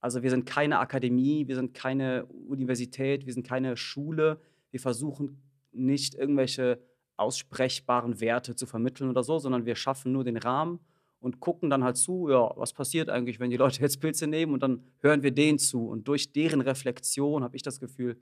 Also 0.00 0.22
wir 0.22 0.30
sind 0.30 0.46
keine 0.46 0.78
Akademie, 0.78 1.48
wir 1.48 1.56
sind 1.56 1.74
keine 1.74 2.26
Universität, 2.26 3.26
wir 3.26 3.32
sind 3.32 3.46
keine 3.46 3.76
Schule. 3.76 4.40
Wir 4.70 4.78
versuchen 4.78 5.42
nicht 5.72 6.14
irgendwelche 6.14 6.80
aussprechbaren 7.16 8.20
Werte 8.20 8.54
zu 8.54 8.66
vermitteln 8.66 9.10
oder 9.10 9.24
so, 9.24 9.38
sondern 9.38 9.66
wir 9.66 9.74
schaffen 9.74 10.12
nur 10.12 10.22
den 10.22 10.36
Rahmen 10.36 10.78
und 11.20 11.40
gucken 11.40 11.70
dann 11.70 11.84
halt 11.84 11.96
zu, 11.96 12.28
ja, 12.28 12.52
was 12.56 12.72
passiert 12.72 13.08
eigentlich, 13.08 13.40
wenn 13.40 13.50
die 13.50 13.56
Leute 13.64 13.80
jetzt 13.80 14.00
Pilze 14.00 14.26
nehmen 14.26 14.52
und 14.52 14.62
dann 14.62 14.84
hören 15.00 15.22
wir 15.22 15.30
denen 15.30 15.58
zu. 15.58 15.88
Und 15.88 16.06
durch 16.08 16.32
deren 16.32 16.60
Reflexion, 16.60 17.42
habe 17.42 17.56
ich 17.56 17.62
das 17.62 17.80
Gefühl, 17.80 18.20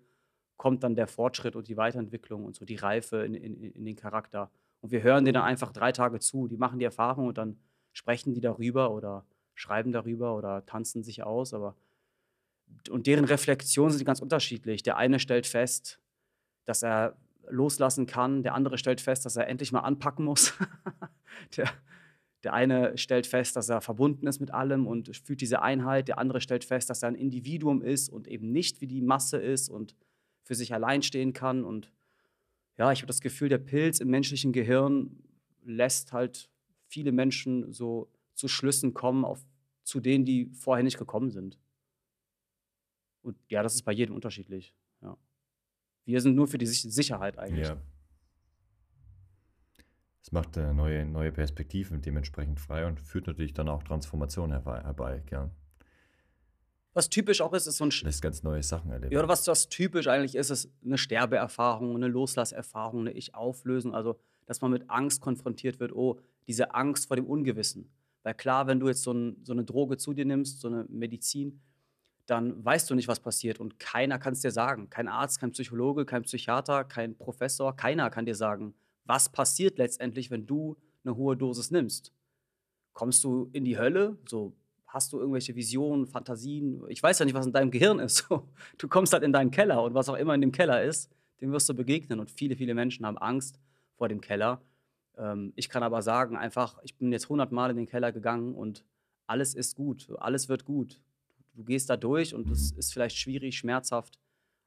kommt 0.57 0.83
dann 0.83 0.95
der 0.95 1.07
Fortschritt 1.07 1.55
und 1.55 1.69
die 1.69 1.77
Weiterentwicklung 1.77 2.45
und 2.45 2.57
so 2.57 2.65
die 2.65 2.77
Reife 2.77 3.19
in, 3.25 3.35
in, 3.35 3.63
in 3.63 3.85
den 3.85 3.97
Charakter. 3.97 4.51
Und 4.81 4.91
wir 4.91 5.03
hören 5.03 5.25
denen 5.25 5.35
dann 5.35 5.45
einfach 5.45 5.73
drei 5.73 5.93
Tage 5.93 6.19
zu, 6.19 6.49
die 6.49 6.57
machen 6.57 6.79
die 6.79 6.85
Erfahrung 6.85 7.27
und 7.27 7.39
dann 7.39 7.59
sprechen 7.93 8.35
die 8.35 8.41
darüber 8.41 8.91
oder 8.93 9.27
schreiben 9.55 9.93
darüber 9.93 10.37
oder 10.37 10.65
tanzen 10.67 11.03
sich 11.03 11.23
aus, 11.23 11.55
aber 11.55 11.77
und 12.91 13.07
deren 13.07 13.25
Reflexionen 13.25 13.93
sind 13.93 14.05
ganz 14.05 14.21
unterschiedlich. 14.21 14.83
Der 14.83 14.97
eine 14.97 15.21
stellt 15.21 15.47
fest, 15.47 16.01
dass 16.65 16.83
er 16.83 17.17
loslassen 17.49 18.07
kann, 18.07 18.43
der 18.43 18.55
andere 18.55 18.77
stellt 18.77 19.01
fest, 19.01 19.25
dass 19.25 19.37
er 19.37 19.47
endlich 19.47 19.73
mal 19.73 19.81
anpacken 19.81 20.25
muss. 20.25 20.53
der, 21.57 21.69
der 22.47 22.55
eine 22.55 22.97
stellt 22.97 23.27
fest, 23.27 23.57
dass 23.57 23.69
er 23.69 23.81
verbunden 23.81 24.29
ist 24.29 24.39
mit 24.39 24.53
allem 24.53 24.87
und 24.87 25.17
fühlt 25.17 25.41
diese 25.41 25.63
Einheit, 25.63 26.07
der 26.07 26.19
andere 26.19 26.41
stellt 26.41 26.63
fest, 26.63 26.89
dass 26.89 27.03
er 27.03 27.09
ein 27.09 27.17
Individuum 27.17 27.83
ist 27.83 28.09
und 28.09 28.29
eben 28.29 28.53
nicht 28.53 28.81
wie 28.81 28.87
die 28.87 29.01
Masse 29.01 29.39
ist 29.39 29.69
und 29.69 29.97
für 30.45 30.55
sich 30.55 30.73
allein 30.73 31.03
stehen 31.03 31.33
kann. 31.33 31.65
Und 31.65 31.91
ja, 32.79 32.93
ich 32.93 33.01
habe 33.01 33.09
das 33.09 33.21
Gefühl, 33.21 33.49
der 33.49 33.59
Pilz 33.59 33.99
im 33.99 34.11
menschlichen 34.11 34.53
Gehirn 34.53 35.25
lässt 35.65 36.13
halt 36.13 36.49
viele 36.87 37.11
Menschen 37.11 37.73
so 37.73 38.13
zu 38.35 38.47
Schlüssen 38.47 38.95
kommen, 38.95 39.25
auf, 39.25 39.45
zu 39.83 39.99
denen 39.99 40.25
die 40.25 40.47
vorher 40.55 40.85
nicht 40.85 40.99
gekommen 40.99 41.33
sind. 41.33 41.59
Und 43.23 43.37
ja, 43.49 43.65
das 43.65 43.75
ist 43.75 43.83
bei 43.83 43.91
jedem 43.91 44.15
unterschiedlich. 44.15 44.73
Ja. 45.03 45.19
Wir 46.05 46.21
sind 46.21 46.37
nur 46.37 46.47
für 46.47 46.59
die 46.59 46.67
Sicherheit 46.67 47.41
eigentlich. 47.41 47.67
Ja. 47.67 47.77
Es 50.27 50.33
macht 50.33 50.57
äh, 50.57 50.73
neue, 50.73 51.07
neue 51.07 51.31
Perspektiven 51.31 52.03
dementsprechend 52.03 52.59
frei 52.59 52.85
und 52.85 52.99
führt 53.01 53.29
natürlich 53.29 53.55
dann 53.55 53.69
auch 53.69 53.85
Transformation 53.85 54.51
herbei. 54.51 54.83
herbei 54.83 55.23
ja. 55.31 55.53
Was 56.95 57.09
typisch 57.09 57.41
auch 57.41 57.53
ist, 57.53 57.69
ist 57.69 57.77
so 57.77 57.85
ein. 57.85 57.93
Lässt 58.03 58.23
ganz 58.23 58.43
neue 58.43 58.61
Sachen 58.65 58.91
erleben. 58.91 59.13
Ja, 59.13 59.21
oder 59.21 59.29
was, 59.29 59.47
was 59.47 59.69
typisch 59.69 60.09
eigentlich 60.09 60.35
ist, 60.35 60.51
ist 60.51 60.69
eine 60.85 60.99
Sterbeerfahrung, 60.99 61.95
eine 61.95 62.09
Loslasserfahrung, 62.09 63.03
eine 63.03 63.13
Ich-Auflösen. 63.13 63.95
Also, 63.95 64.19
dass 64.47 64.61
man 64.61 64.73
mit 64.73 64.91
Angst 64.91 65.21
konfrontiert 65.21 65.79
wird. 65.79 65.93
Oh, 65.93 66.19
diese 66.49 66.75
Angst 66.75 67.07
vor 67.07 67.15
dem 67.15 67.27
Ungewissen. 67.27 67.93
Weil 68.25 68.35
klar, 68.35 68.67
wenn 68.67 68.81
du 68.81 68.89
jetzt 68.89 69.05
so, 69.05 69.13
ein, 69.13 69.37
so 69.45 69.53
eine 69.53 69.63
Droge 69.63 69.97
zu 69.97 70.13
dir 70.13 70.25
nimmst, 70.25 70.61
so 70.61 70.67
eine 70.67 70.87
Medizin, 70.89 71.61
dann 72.27 72.65
weißt 72.65 72.91
du 72.91 72.97
nicht, 72.97 73.07
was 73.07 73.21
passiert 73.21 73.61
und 73.61 73.79
keiner 73.79 74.19
kann 74.19 74.33
es 74.33 74.41
dir 74.41 74.51
sagen. 74.51 74.91
Kein 74.91 75.07
Arzt, 75.07 75.39
kein 75.39 75.53
Psychologe, 75.53 76.05
kein 76.05 76.23
Psychiater, 76.23 76.83
kein 76.83 77.17
Professor, 77.17 77.77
keiner 77.77 78.11
kann 78.11 78.27
dir 78.27 78.35
sagen, 78.35 78.75
was 79.07 79.31
passiert 79.31 79.79
letztendlich, 79.79 80.31
wenn 80.31 80.47
du 80.47 80.77
eine 81.05 81.17
hohe 81.17 81.37
Dosis 81.37 81.71
nimmst. 81.71 82.13
Kommst 82.93 83.23
du 83.25 83.49
in 83.53 83.65
die 83.65 83.79
Hölle? 83.79 84.19
So, 84.27 84.55
hast 84.87 85.13
du 85.13 85.19
irgendwelche 85.19 85.55
Visionen, 85.55 86.07
Fantasien? 86.07 86.83
Ich 86.89 87.03
weiß 87.03 87.19
ja 87.19 87.25
nicht, 87.25 87.35
was 87.35 87.47
in 87.47 87.53
deinem 87.53 87.71
Gehirn 87.71 87.99
ist. 87.99 88.29
Du 88.79 88.89
kommst 88.89 89.13
halt 89.13 89.23
in 89.23 89.33
deinen 89.33 89.51
Keller 89.51 89.83
und 89.83 89.95
was 89.95 90.09
auch 90.09 90.17
immer 90.17 90.35
in 90.35 90.41
dem 90.41 90.53
Keller 90.53 90.83
ist, 90.83 91.11
dem 91.41 91.53
wirst 91.53 91.69
du 91.69 91.75
begegnen. 91.75 92.21
Und 92.21 92.31
viele, 92.31 92.57
viele 92.57 92.75
Menschen 92.75 93.07
haben 93.07 93.19
Angst 93.19 93.59
vor 93.97 94.09
dem 94.09 94.21
Keller. 94.21 94.61
Ähm, 95.17 95.53
ich 95.57 95.69
kann 95.69 95.83
aber 95.83 96.03
sagen, 96.03 96.37
einfach, 96.37 96.79
ich 96.83 96.97
bin 96.97 97.13
jetzt 97.13 97.25
100 97.25 97.53
Mal 97.53 97.71
in 97.71 97.77
den 97.77 97.87
Keller 97.87 98.13
gegangen 98.13 98.55
und 98.55 98.85
alles 99.27 99.55
ist 99.55 99.77
gut, 99.77 100.09
alles 100.19 100.49
wird 100.49 100.65
gut 100.65 101.01
du 101.57 101.65
gehst 101.65 101.91
da 101.91 101.97
durch 101.97 102.35
und 102.35 102.49
es 102.51 102.73
ist 102.73 102.93
vielleicht 102.93 103.17
schwierig, 103.17 103.57
schmerzhaft, 103.57 104.19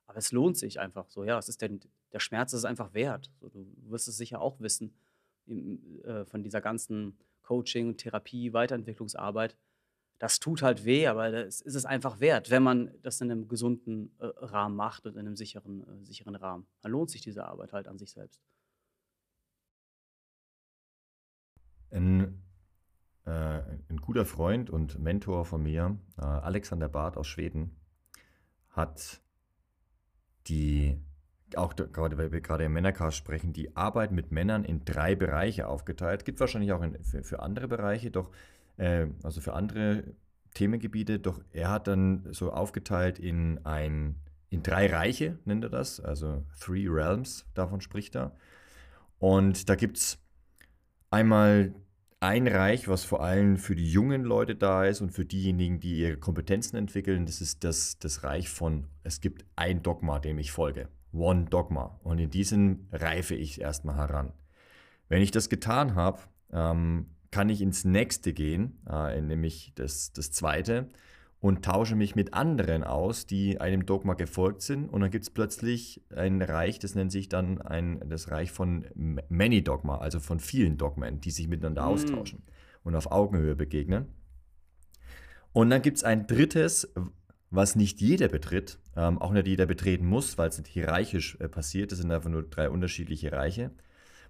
aber 0.10 0.18
es 0.18 0.32
lohnt 0.32 0.58
sich 0.58 0.80
einfach 0.80 1.08
so. 1.10 1.24
Ja, 1.24 1.38
es 1.38 1.50
ist 1.50 1.62
der, 1.62 1.70
der 2.12 2.20
Schmerz 2.20 2.54
ist 2.54 2.66
einfach 2.66 2.96
wert. 2.96 3.30
So, 3.39 3.50
du 3.50 3.68
wirst 3.89 4.08
es 4.08 4.18
sicher 4.18 4.42
auch 4.42 4.60
wissen 4.60 4.96
im, 5.46 6.01
äh, 6.04 6.25
von 6.25 6.42
dieser 6.42 6.62
ganzen 6.62 7.16
Coaching, 7.44 7.96
Therapie, 7.96 8.51
Weiterentwicklungsarbeit. 8.51 9.56
Das 10.18 10.39
tut 10.39 10.63
halt 10.63 10.84
weh, 10.84 11.06
aber 11.06 11.32
es 11.32 11.62
ist 11.62 11.75
es 11.75 11.86
einfach 11.86 12.20
wert, 12.20 12.50
wenn 12.50 12.63
man 12.63 12.92
das 13.04 13.22
in 13.22 13.30
einem 13.30 13.48
gesunden 13.48 14.12
äh, 14.18 14.25
Rahmen 14.25 14.75
macht 14.75 15.06
und 15.06 15.13
in 15.13 15.20
einem 15.20 15.36
sicheren, 15.36 15.84
äh, 15.84 16.06
sicheren 16.06 16.36
Rahmen. 16.36 16.66
Dann 16.82 16.92
lohnt 16.92 17.12
sich 17.12 17.22
diese 17.22 17.46
Arbeit 17.46 17.72
halt 17.72 17.88
an 17.88 18.00
sich 18.00 18.12
selbst. 18.12 18.42
Ein 21.92 22.42
äh, 23.25 23.62
ein 23.89 23.98
guter 24.01 24.25
Freund 24.25 24.72
und 24.72 24.98
Mentor 24.98 25.46
von 25.46 25.62
mir, 25.62 26.00
äh, 26.18 26.22
Alexander 26.22 26.89
Barth 26.89 27.16
aus 27.16 27.28
Schweden, 27.28 27.75
hat 28.72 29.22
die, 30.48 30.98
auch 31.55 31.75
gerade 31.75 32.17
weil 32.17 32.31
wir 32.31 32.41
gerade 32.41 32.65
im 32.65 32.74
Männercast 32.74 33.17
sprechen, 33.17 33.53
die 33.53 33.75
Arbeit 33.75 34.12
mit 34.12 34.31
Männern 34.31 34.63
in 34.63 34.86
drei 34.86 35.15
Bereiche 35.15 35.67
aufgeteilt. 35.67 36.25
Gibt 36.25 36.39
wahrscheinlich 36.39 36.72
auch 36.72 36.81
in, 36.81 37.03
für, 37.03 37.24
für, 37.24 37.41
andere 37.41 37.67
Bereiche, 37.67 38.12
doch, 38.12 38.31
äh, 38.77 39.08
also 39.24 39.41
für 39.41 39.53
andere 39.53 40.03
Themengebiete, 40.53 41.19
doch 41.19 41.41
er 41.51 41.69
hat 41.69 41.88
dann 41.88 42.27
so 42.31 42.51
aufgeteilt 42.51 43.19
in 43.19 43.60
ein, 43.65 44.15
in 44.50 44.63
drei 44.63 44.88
Reiche, 44.88 45.38
nennt 45.46 45.63
er 45.63 45.69
das, 45.69 46.00
also 46.00 46.43
Three 46.60 46.88
Realms, 46.88 47.46
davon 47.53 47.81
spricht 47.81 48.15
er. 48.15 48.36
Und 49.19 49.69
da 49.69 49.75
gibt 49.75 49.98
es 49.98 50.17
einmal 51.12 51.74
ein 52.21 52.47
Reich, 52.47 52.88
was 52.88 53.03
vor 53.03 53.23
allem 53.23 53.57
für 53.57 53.75
die 53.75 53.89
jungen 53.89 54.23
Leute 54.23 54.55
da 54.55 54.85
ist 54.85 55.01
und 55.01 55.11
für 55.11 55.25
diejenigen, 55.25 55.79
die 55.79 55.99
ihre 55.99 56.17
Kompetenzen 56.17 56.75
entwickeln, 56.75 57.25
das 57.25 57.39
ist 57.39 57.63
das, 57.63 57.97
das 57.99 58.23
Reich 58.23 58.49
von, 58.49 58.88
es 59.03 59.21
gibt 59.21 59.45
ein 59.55 59.81
Dogma, 59.83 60.19
dem 60.19 60.38
ich 60.38 60.51
folge. 60.51 60.89
One 61.13 61.45
Dogma. 61.45 61.99
Und 62.03 62.19
in 62.19 62.29
diesem 62.29 62.88
reife 62.91 63.35
ich 63.35 63.61
erstmal 63.61 63.95
heran. 63.95 64.33
Wenn 65.07 65.21
ich 65.21 65.31
das 65.31 65.49
getan 65.49 65.95
habe, 65.95 66.21
ähm, 66.51 67.07
kann 67.31 67.49
ich 67.49 67.61
ins 67.61 67.85
nächste 67.85 68.33
gehen, 68.33 68.79
äh, 68.89 69.21
nämlich 69.21 69.71
das, 69.75 70.11
das 70.13 70.31
zweite 70.31 70.89
und 71.41 71.63
tausche 71.63 71.96
mich 71.96 72.15
mit 72.15 72.34
anderen 72.34 72.84
aus, 72.84 73.25
die 73.25 73.62
einem 73.62 73.86
Dogma 73.86 74.13
gefolgt 74.13 74.62
sind. 74.62 74.89
Und 74.89 75.01
dann 75.01 75.12
gibt 75.12 75.24
es 75.24 75.29
plötzlich 75.29 76.01
ein 76.13 76.41
Reich, 76.41 76.79
das 76.79 76.96
nennt 76.96 77.12
sich 77.12 77.29
dann 77.29 77.62
ein, 77.62 78.03
das 78.10 78.29
Reich 78.29 78.51
von 78.51 78.86
Many 79.29 79.63
Dogma, 79.63 79.98
also 79.98 80.19
von 80.19 80.39
vielen 80.39 80.77
Dogmen, 80.77 81.22
die 81.22 81.31
sich 81.31 81.48
miteinander 81.48 81.84
mhm. 81.84 81.88
austauschen 81.88 82.43
und 82.84 82.96
auf 82.96 83.12
Augenhöhe 83.12 83.55
begegnen. 83.55 84.08
Und 85.53 85.69
dann 85.69 85.81
gibt 85.81 85.98
es 85.98 86.03
ein 86.03 86.27
drittes, 86.27 86.93
was 87.51 87.75
nicht 87.75 88.01
jeder 88.01 88.27
betritt, 88.27 88.77
ähm, 88.96 89.17
auch 89.17 89.31
nicht 89.31 89.48
jeder 89.48 89.65
betreten 89.65 90.05
muss, 90.05 90.38
weil 90.38 90.50
es 90.50 90.58
nicht 90.58 90.69
hierarchisch 90.69 91.38
äh, 91.39 91.48
passiert. 91.48 91.91
Das 91.91 92.00
sind 92.00 92.12
einfach 92.12 92.29
nur 92.29 92.43
drei 92.43 92.69
unterschiedliche 92.69 93.31
Reiche. 93.31 93.72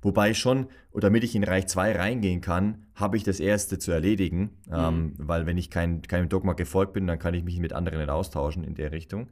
Wobei 0.02 0.34
schon, 0.34 0.68
damit 0.94 1.24
ich 1.24 1.36
in 1.36 1.44
Reich 1.44 1.68
2 1.68 1.98
reingehen 1.98 2.42
kann, 2.42 2.86
habe 2.96 3.18
ich 3.18 3.24
das 3.24 3.40
erste 3.40 3.80
zu 3.80 3.92
erledigen. 3.92 4.58
Mhm. 4.68 4.74
Ähm, 4.74 5.14
weil 5.18 5.46
wenn 5.46 5.58
ich 5.58 5.70
kein, 5.70 6.02
keinem 6.02 6.30
Dogma 6.30 6.54
gefolgt 6.54 6.94
bin, 6.94 7.08
dann 7.08 7.20
kann 7.20 7.34
ich 7.34 7.44
mich 7.44 7.60
mit 7.60 7.74
anderen 7.74 8.00
nicht 8.00 8.10
austauschen 8.10 8.64
in 8.64 8.76
der 8.76 8.92
Richtung. 8.92 9.30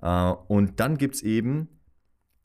Äh, 0.00 0.32
und 0.48 0.80
dann 0.80 0.96
gibt 0.96 1.16
es 1.16 1.22
eben 1.22 1.68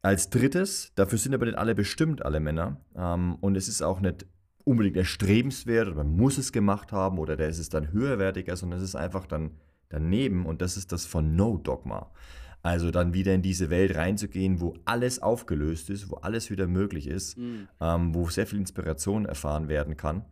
als 0.01 0.29
drittes, 0.29 0.91
dafür 0.95 1.17
sind 1.17 1.33
aber 1.33 1.45
nicht 1.45 1.57
alle 1.57 1.74
bestimmt, 1.74 2.24
alle 2.24 2.39
Männer. 2.39 2.81
Ähm, 2.95 3.35
und 3.41 3.55
es 3.55 3.67
ist 3.67 3.81
auch 3.81 4.01
nicht 4.01 4.25
unbedingt 4.63 4.97
erstrebenswert 4.97 5.88
oder 5.88 5.97
man 5.97 6.15
muss 6.15 6.38
es 6.38 6.51
gemacht 6.51 6.91
haben 6.91 7.19
oder 7.19 7.35
der 7.35 7.50
ist 7.50 7.59
es 7.59 7.69
dann 7.69 7.91
höherwertiger, 7.91 8.55
sondern 8.55 8.79
es 8.79 8.83
ist 8.83 8.95
einfach 8.95 9.25
dann 9.25 9.51
daneben 9.89 10.45
und 10.45 10.62
das 10.62 10.77
ist 10.77 10.91
das 10.91 11.05
von 11.05 11.35
No 11.35 11.57
Dogma. 11.57 12.12
Also 12.65 12.89
dann 12.89 13.13
wieder 13.13 13.31
in 13.31 13.43
diese 13.43 13.69
Welt 13.69 13.95
reinzugehen, 13.95 14.60
wo 14.60 14.74
alles 14.86 15.22
aufgelöst 15.22 15.91
ist, 15.91 16.10
wo 16.10 16.15
alles 16.15 16.50
wieder 16.50 16.65
möglich 16.65 17.05
ist, 17.05 17.38
mhm. 17.38 17.67
ähm, 17.79 18.15
wo 18.15 18.27
sehr 18.27 18.48
viel 18.48 18.57
Inspiration 18.57 19.27
erfahren 19.27 19.67
werden 19.67 19.98
kann. 19.98 20.25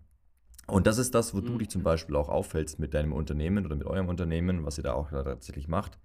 Und 0.66 0.88
das 0.88 0.98
ist 0.98 1.14
das, 1.14 1.36
wo 1.36 1.42
mhm. 1.42 1.46
du 1.46 1.58
dich 1.60 1.70
zum 1.70 1.84
Beispiel 1.84 2.16
auch 2.16 2.30
auffällst 2.30 2.80
mit 2.80 2.96
deinem 2.96 3.14
Unternehmen 3.14 3.68
oder 3.68 3.76
mit 3.76 3.86
eurem 3.86 4.10
Unternehmen, 4.10 4.66
was 4.66 4.80
ihr 4.80 4.84
da 4.84 4.94
auch 4.94 5.12
tatsächlich 5.12 5.68
macht. 5.68 6.00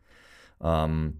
Ähm, 0.60 1.14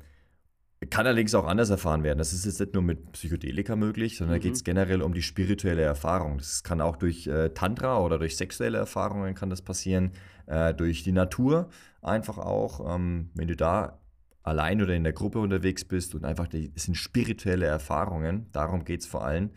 kann 0.90 1.06
allerdings 1.06 1.34
auch 1.34 1.46
anders 1.46 1.70
erfahren 1.70 2.02
werden. 2.02 2.18
Das 2.18 2.34
ist 2.34 2.44
jetzt 2.44 2.60
nicht 2.60 2.74
nur 2.74 2.82
mit 2.82 3.12
Psychedelika 3.12 3.76
möglich, 3.76 4.18
sondern 4.18 4.36
mhm. 4.36 4.40
da 4.40 4.42
geht 4.42 4.56
es 4.56 4.62
generell 4.62 5.00
um 5.00 5.14
die 5.14 5.22
spirituelle 5.22 5.84
Erfahrung. 5.84 6.36
Das 6.36 6.62
kann 6.64 6.82
auch 6.82 6.96
durch 6.96 7.26
äh, 7.26 7.48
Tantra 7.54 7.98
oder 7.98 8.18
durch 8.18 8.36
sexuelle 8.36 8.76
Erfahrungen 8.76 9.34
kann 9.34 9.48
das 9.48 9.62
passieren, 9.62 10.12
äh, 10.44 10.74
durch 10.74 11.02
die 11.02 11.12
Natur 11.12 11.70
einfach 12.02 12.36
auch. 12.36 12.94
Ähm, 12.94 13.30
wenn 13.32 13.48
du 13.48 13.56
da 13.56 14.02
allein 14.42 14.82
oder 14.82 14.94
in 14.94 15.04
der 15.04 15.12
Gruppe 15.12 15.38
unterwegs 15.38 15.84
bist 15.84 16.14
und 16.14 16.24
einfach, 16.24 16.48
die, 16.48 16.72
es 16.74 16.84
sind 16.84 16.96
spirituelle 16.96 17.66
Erfahrungen, 17.66 18.46
darum 18.52 18.84
geht 18.84 19.00
es 19.00 19.06
vor 19.06 19.24
allem. 19.24 19.50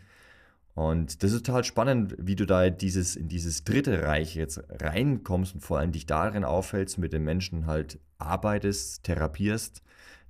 Und 0.74 1.22
das 1.22 1.32
ist 1.32 1.44
total 1.44 1.64
spannend, 1.64 2.14
wie 2.18 2.34
du 2.34 2.46
da 2.46 2.70
dieses, 2.70 3.14
in 3.14 3.28
dieses 3.28 3.64
dritte 3.64 4.02
Reich 4.02 4.34
jetzt 4.34 4.62
reinkommst 4.80 5.54
und 5.54 5.60
vor 5.60 5.78
allem 5.78 5.92
dich 5.92 6.06
darin 6.06 6.44
aufhältst, 6.44 6.98
mit 6.98 7.12
den 7.12 7.24
Menschen 7.24 7.66
halt 7.66 8.00
arbeitest, 8.18 9.04
therapierst, 9.04 9.82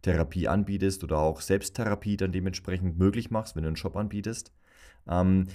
Therapie 0.02 0.48
anbietest 0.48 1.04
oder 1.04 1.18
auch 1.18 1.40
Selbsttherapie 1.40 2.16
dann 2.16 2.32
dementsprechend 2.32 2.98
möglich 2.98 3.30
machst, 3.30 3.54
wenn 3.54 3.62
du 3.62 3.68
einen 3.68 3.76
Job 3.76 3.96
anbietest. 3.96 4.52
Ähm, 5.08 5.46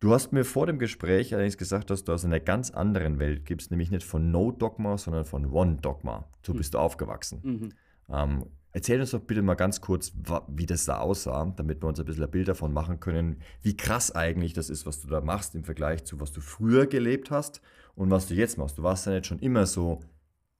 du 0.00 0.12
hast 0.12 0.32
mir 0.32 0.44
vor 0.44 0.66
dem 0.66 0.80
Gespräch 0.80 1.32
allerdings 1.34 1.56
gesagt, 1.56 1.90
dass 1.90 2.02
du 2.02 2.12
aus 2.12 2.24
einer 2.24 2.40
ganz 2.40 2.70
anderen 2.70 3.20
Welt 3.20 3.46
gibst, 3.46 3.70
nämlich 3.70 3.92
nicht 3.92 4.04
von 4.04 4.32
No 4.32 4.50
Dogma, 4.50 4.98
sondern 4.98 5.24
von 5.24 5.46
One 5.52 5.76
Dogma. 5.76 6.28
So 6.44 6.52
hm. 6.52 6.58
bist 6.58 6.74
du 6.74 6.78
aufgewachsen. 6.78 7.40
Mhm. 7.42 7.72
Ähm, 8.12 8.46
erzähl 8.72 9.00
uns 9.00 9.10
doch 9.10 9.20
bitte 9.20 9.42
mal 9.42 9.54
ganz 9.54 9.80
kurz, 9.80 10.12
wie 10.48 10.66
das 10.66 10.84
da 10.84 10.98
aussah, 10.98 11.52
damit 11.56 11.82
wir 11.82 11.88
uns 11.88 11.98
ein 11.98 12.06
bisschen 12.06 12.24
ein 12.24 12.30
Bild 12.30 12.48
davon 12.48 12.72
machen 12.72 13.00
können, 13.00 13.40
wie 13.62 13.76
krass 13.76 14.14
eigentlich 14.14 14.52
das 14.52 14.70
ist, 14.70 14.86
was 14.86 15.00
du 15.00 15.08
da 15.08 15.20
machst 15.20 15.54
im 15.54 15.64
Vergleich 15.64 16.04
zu, 16.04 16.20
was 16.20 16.32
du 16.32 16.40
früher 16.40 16.86
gelebt 16.86 17.30
hast 17.30 17.60
und 17.94 18.10
was 18.10 18.28
du 18.28 18.34
jetzt 18.34 18.58
machst. 18.58 18.78
Du 18.78 18.82
warst 18.82 19.06
ja 19.06 19.12
nicht 19.12 19.26
schon 19.26 19.38
immer 19.38 19.66
so 19.66 20.00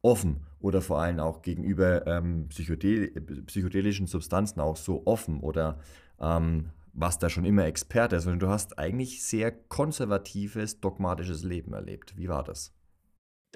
offen 0.03 0.47
oder 0.61 0.83
vor 0.83 1.01
allem 1.01 1.21
auch 1.21 1.43
gegenüber 1.43 2.07
ähm, 2.07 2.49
psychodel 2.49 3.09
psychedelischen 3.47 4.07
Substanzen 4.07 4.61
auch 4.61 4.77
so 4.77 5.03
offen 5.07 5.41
oder 5.41 5.79
ähm, 6.21 6.71
warst 6.93 7.23
da 7.23 7.31
schon 7.31 7.45
immer 7.45 7.65
Experte, 7.65 8.21
sondern 8.21 8.41
du 8.41 8.49
hast 8.49 8.79
eigentlich 8.79 9.25
sehr 9.25 9.51
konservatives, 9.51 10.81
dogmatisches 10.81 11.43
Leben 11.43 11.73
erlebt. 11.73 12.17
Wie 12.17 12.29
war 12.29 12.45
das? 12.45 12.75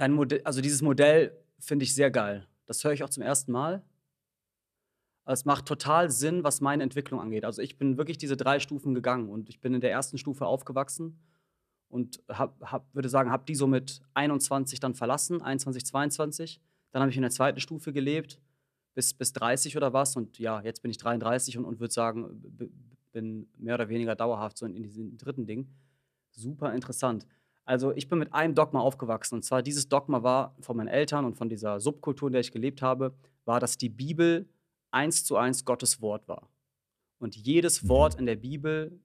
Modell, 0.08 0.40
also 0.44 0.60
dieses 0.60 0.82
Modell 0.82 1.36
finde 1.58 1.84
ich 1.84 1.94
sehr 1.94 2.10
geil. 2.10 2.46
Das 2.66 2.82
höre 2.84 2.92
ich 2.92 3.02
auch 3.02 3.10
zum 3.10 3.22
ersten 3.22 3.52
Mal. 3.52 3.82
Es 5.24 5.44
macht 5.44 5.66
total 5.66 6.10
Sinn, 6.10 6.44
was 6.44 6.60
meine 6.60 6.82
Entwicklung 6.82 7.20
angeht. 7.20 7.44
Also 7.44 7.60
ich 7.62 7.78
bin 7.78 7.96
wirklich 7.96 8.18
diese 8.18 8.36
drei 8.36 8.60
Stufen 8.60 8.94
gegangen 8.94 9.28
und 9.28 9.48
ich 9.48 9.60
bin 9.60 9.74
in 9.74 9.80
der 9.80 9.90
ersten 9.90 10.18
Stufe 10.18 10.46
aufgewachsen 10.46 11.18
und 11.88 12.22
hab, 12.28 12.60
hab, 12.60 12.94
würde 12.94 13.08
sagen, 13.08 13.30
habe 13.30 13.44
die 13.44 13.54
so 13.54 13.66
mit 13.66 14.02
21 14.14 14.78
dann 14.78 14.94
verlassen, 14.94 15.42
21, 15.42 15.84
22. 15.84 16.60
Dann 16.92 17.02
habe 17.02 17.10
ich 17.10 17.16
in 17.16 17.22
der 17.22 17.30
zweiten 17.30 17.58
Stufe 17.60 17.92
gelebt, 17.92 18.40
bis, 18.94 19.14
bis 19.14 19.32
30 19.32 19.76
oder 19.76 19.92
was. 19.92 20.16
Und 20.16 20.38
ja, 20.38 20.60
jetzt 20.62 20.82
bin 20.82 20.90
ich 20.90 20.98
33 20.98 21.58
und, 21.58 21.64
und 21.64 21.80
würde 21.80 21.92
sagen, 21.92 22.40
bin 23.12 23.48
mehr 23.56 23.74
oder 23.74 23.88
weniger 23.88 24.14
dauerhaft 24.14 24.58
so 24.58 24.66
in, 24.66 24.76
in 24.76 24.82
diesem 24.82 25.16
dritten 25.16 25.46
Ding. 25.46 25.68
Super 26.30 26.74
interessant. 26.74 27.26
Also 27.66 27.92
ich 27.92 28.08
bin 28.08 28.18
mit 28.18 28.32
einem 28.32 28.54
Dogma 28.54 28.80
aufgewachsen. 28.80 29.34
Und 29.34 29.42
zwar 29.42 29.60
dieses 29.60 29.88
Dogma 29.88 30.22
war 30.22 30.54
von 30.60 30.76
meinen 30.76 30.88
Eltern 30.88 31.24
und 31.24 31.36
von 31.36 31.48
dieser 31.48 31.80
Subkultur, 31.80 32.28
in 32.28 32.32
der 32.32 32.40
ich 32.40 32.52
gelebt 32.52 32.80
habe, 32.80 33.12
war, 33.44 33.60
dass 33.60 33.76
die 33.76 33.88
Bibel 33.88 34.48
eins 34.92 35.24
zu 35.24 35.36
eins 35.36 35.64
Gottes 35.64 36.00
Wort 36.00 36.28
war. 36.28 36.48
Und 37.18 37.34
jedes 37.36 37.82
mhm. 37.82 37.88
Wort 37.88 38.14
in 38.14 38.26
der 38.26 38.36
Bibel 38.36 38.98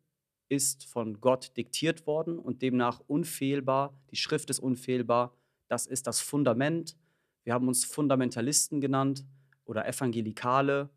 ist 0.47 0.85
von 0.85 1.19
Gott 1.21 1.57
diktiert 1.57 2.05
worden 2.05 2.37
und 2.37 2.61
demnach 2.61 3.01
unfehlbar. 3.07 3.93
Die 4.11 4.15
Schrift 4.15 4.49
ist 4.49 4.59
unfehlbar. 4.59 5.33
Das 5.67 5.87
ist 5.87 6.05
das 6.05 6.19
Fundament. 6.19 6.95
Wir 7.43 7.53
haben 7.53 7.67
uns 7.67 7.85
Fundamentalisten 7.85 8.79
genannt 8.79 9.25
oder 9.65 9.87
Evangelikale 9.87 10.89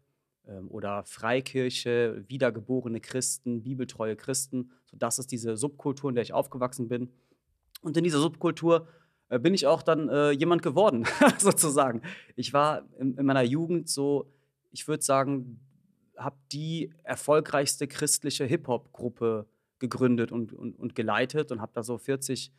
ähm, 0.47 0.69
oder 0.71 1.05
Freikirche, 1.05 2.25
wiedergeborene 2.29 3.01
Christen, 3.01 3.63
bibeltreue 3.63 4.17
Christen. 4.17 4.73
So, 4.87 4.97
das 4.97 5.19
ist 5.19 5.31
diese 5.33 5.57
Subkultur, 5.57 6.11
in 6.11 6.17
der 6.17 6.23
ich 6.23 6.33
aufgewachsen 6.33 6.89
bin. 6.89 7.11
Und 7.85 7.97
in 7.97 8.05
dieser 8.05 8.19
Subkultur 8.19 8.89
äh, 9.29 9.39
bin 9.39 9.55
ich 9.55 9.67
auch 9.67 9.83
dann 9.83 10.09
äh, 10.09 10.31
jemand 10.31 10.63
geworden, 10.63 11.05
sozusagen. 11.39 12.03
Ich 12.35 12.53
war 12.53 12.89
in, 12.99 13.17
in 13.17 13.27
meiner 13.27 13.43
Jugend 13.43 13.89
so, 13.89 14.33
ich 14.71 14.89
würde 14.89 15.03
sagen, 15.03 15.61
habe 16.17 16.37
die 16.53 16.93
erfolgreichste 17.03 17.87
christliche 17.87 18.45
Hip-Hop-Gruppe 18.45 19.47
gegründet 19.79 20.33
und, 20.33 20.53
und, 20.53 20.79
und 20.79 20.95
geleitet 20.95 21.53
und 21.53 21.61
habe 21.61 21.73
da 21.75 21.83
so 21.83 21.99
40 21.99 22.53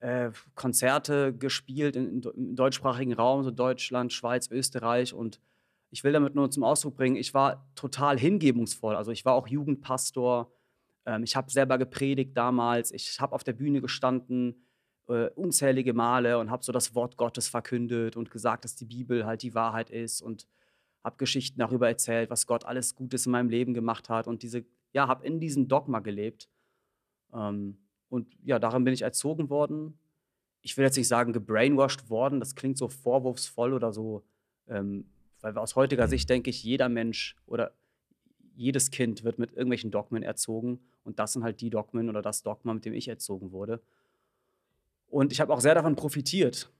äh, 0.00 0.30
Konzerte 0.54 1.32
gespielt 1.32 1.96
in, 1.96 2.20
im 2.22 2.56
deutschsprachigen 2.56 3.14
Raum, 3.14 3.42
so 3.42 3.50
Deutschland, 3.50 4.12
Schweiz, 4.12 4.50
Österreich. 4.50 5.14
Und 5.14 5.40
ich 5.90 6.04
will 6.04 6.12
damit 6.12 6.34
nur 6.34 6.50
zum 6.50 6.64
Ausdruck 6.64 6.96
bringen, 6.96 7.16
ich 7.16 7.32
war 7.32 7.66
total 7.76 8.18
hingebungsvoll. 8.18 8.96
Also 8.96 9.10
ich 9.12 9.24
war 9.24 9.34
auch 9.34 9.48
Jugendpastor. 9.48 10.52
Ähm, 11.06 11.22
ich 11.22 11.36
habe 11.36 11.50
selber 11.50 11.78
gepredigt 11.78 12.36
damals. 12.36 12.92
Ich 12.92 13.20
habe 13.20 13.34
auf 13.34 13.44
der 13.44 13.52
Bühne 13.52 13.80
gestanden 13.80 14.64
äh, 15.08 15.28
unzählige 15.30 15.92
Male 15.92 16.38
und 16.38 16.50
habe 16.50 16.64
so 16.64 16.72
das 16.72 16.94
Wort 16.94 17.16
Gottes 17.16 17.48
verkündet 17.48 18.16
und 18.16 18.30
gesagt, 18.30 18.64
dass 18.64 18.76
die 18.76 18.86
Bibel 18.86 19.26
halt 19.26 19.42
die 19.42 19.54
Wahrheit 19.54 19.90
ist 19.90 20.22
und 20.22 20.46
habe 21.02 21.16
Geschichten 21.18 21.58
darüber 21.58 21.88
erzählt, 21.88 22.30
was 22.30 22.46
Gott 22.46 22.64
alles 22.64 22.94
Gutes 22.94 23.26
in 23.26 23.32
meinem 23.32 23.50
Leben 23.50 23.74
gemacht 23.74 24.08
hat 24.08 24.26
und 24.26 24.42
diese, 24.42 24.64
ja, 24.92 25.06
habe 25.06 25.26
in 25.26 25.40
diesem 25.40 25.68
Dogma 25.68 26.00
gelebt. 26.00 26.48
Ähm, 27.34 27.78
und 28.08 28.34
ja, 28.42 28.58
darin 28.58 28.84
bin 28.84 28.94
ich 28.94 29.02
erzogen 29.02 29.50
worden. 29.50 29.98
Ich 30.62 30.76
will 30.78 30.84
jetzt 30.84 30.96
nicht 30.96 31.08
sagen, 31.08 31.34
gebrainwashed 31.34 32.08
worden, 32.08 32.40
das 32.40 32.54
klingt 32.54 32.78
so 32.78 32.88
vorwurfsvoll 32.88 33.74
oder 33.74 33.92
so, 33.92 34.24
ähm, 34.66 35.04
weil 35.42 35.58
aus 35.58 35.76
heutiger 35.76 36.08
Sicht 36.08 36.30
denke 36.30 36.48
ich, 36.48 36.64
jeder 36.64 36.88
Mensch 36.88 37.36
oder 37.44 37.72
jedes 38.54 38.90
Kind 38.90 39.24
wird 39.24 39.38
mit 39.38 39.50
irgendwelchen 39.52 39.90
Dogmen 39.90 40.22
erzogen 40.22 40.80
und 41.04 41.18
das 41.18 41.34
sind 41.34 41.44
halt 41.44 41.60
die 41.60 41.70
Dogmen 41.70 42.08
oder 42.08 42.22
das 42.22 42.42
Dogma, 42.42 42.74
mit 42.74 42.84
dem 42.84 42.94
ich 42.94 43.08
erzogen 43.08 43.52
wurde. 43.52 43.80
Und 45.06 45.32
ich 45.32 45.40
habe 45.40 45.52
auch 45.52 45.60
sehr 45.60 45.74
davon 45.74 45.94
profitiert. 45.94 46.72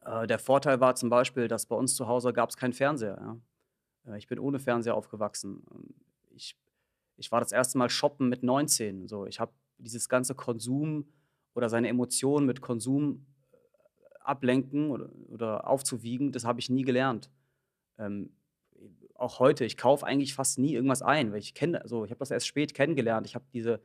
Äh, 0.00 0.26
der 0.26 0.38
Vorteil 0.38 0.80
war 0.80 0.94
zum 0.94 1.10
Beispiel, 1.10 1.48
dass 1.48 1.66
bei 1.66 1.76
uns 1.76 1.94
zu 1.94 2.06
Hause 2.06 2.32
gab 2.32 2.50
es 2.50 2.56
keinen 2.56 2.72
Fernseher. 2.72 3.18
Ja. 4.06 4.12
Äh, 4.12 4.18
ich 4.18 4.26
bin 4.26 4.38
ohne 4.38 4.58
Fernseher 4.58 4.94
aufgewachsen. 4.94 5.62
Ich, 6.30 6.56
ich 7.16 7.30
war 7.32 7.40
das 7.40 7.52
erste 7.52 7.76
Mal 7.78 7.90
shoppen 7.90 8.28
mit 8.28 8.42
19. 8.42 9.08
So, 9.08 9.26
ich 9.26 9.40
habe 9.40 9.52
dieses 9.78 10.08
ganze 10.08 10.34
Konsum 10.34 11.06
oder 11.54 11.68
seine 11.68 11.88
Emotionen 11.88 12.46
mit 12.46 12.60
Konsum 12.60 13.26
äh, 13.52 13.56
ablenken 14.20 14.90
oder, 14.90 15.10
oder 15.28 15.68
aufzuwiegen, 15.68 16.32
das 16.32 16.44
habe 16.44 16.60
ich 16.60 16.70
nie 16.70 16.82
gelernt. 16.82 17.30
Ähm, 17.98 18.30
auch 19.14 19.38
heute, 19.38 19.64
ich 19.64 19.76
kaufe 19.76 20.06
eigentlich 20.06 20.34
fast 20.34 20.58
nie 20.58 20.74
irgendwas 20.74 21.02
ein, 21.02 21.32
weil 21.32 21.38
ich 21.38 21.54
kenne, 21.54 21.80
also 21.82 22.04
ich 22.04 22.10
habe 22.10 22.18
das 22.18 22.30
erst 22.30 22.46
spät 22.46 22.74
kennengelernt. 22.74 23.26
Ich 23.26 23.34
habe 23.34 23.44
diese, 23.52 23.80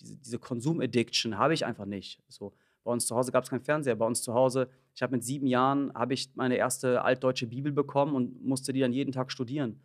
diese, 0.00 0.16
diese 0.16 0.38
Konsum-Addiction 0.38 1.36
habe 1.36 1.54
ich 1.54 1.66
einfach 1.66 1.84
nicht. 1.84 2.22
So, 2.28 2.52
bei 2.84 2.92
uns 2.92 3.06
zu 3.06 3.16
Hause 3.16 3.32
gab 3.32 3.44
es 3.44 3.50
keinen 3.50 3.60
Fernseher. 3.60 3.96
Bei 3.96 4.06
uns 4.06 4.22
zu 4.22 4.34
Hause, 4.34 4.68
ich 4.94 5.02
habe 5.02 5.16
mit 5.16 5.24
sieben 5.24 5.46
Jahren, 5.46 5.92
habe 5.94 6.14
ich 6.14 6.30
meine 6.36 6.56
erste 6.56 7.02
altdeutsche 7.02 7.46
Bibel 7.46 7.72
bekommen 7.72 8.14
und 8.14 8.44
musste 8.44 8.72
die 8.72 8.80
dann 8.80 8.92
jeden 8.92 9.12
Tag 9.12 9.32
studieren. 9.32 9.80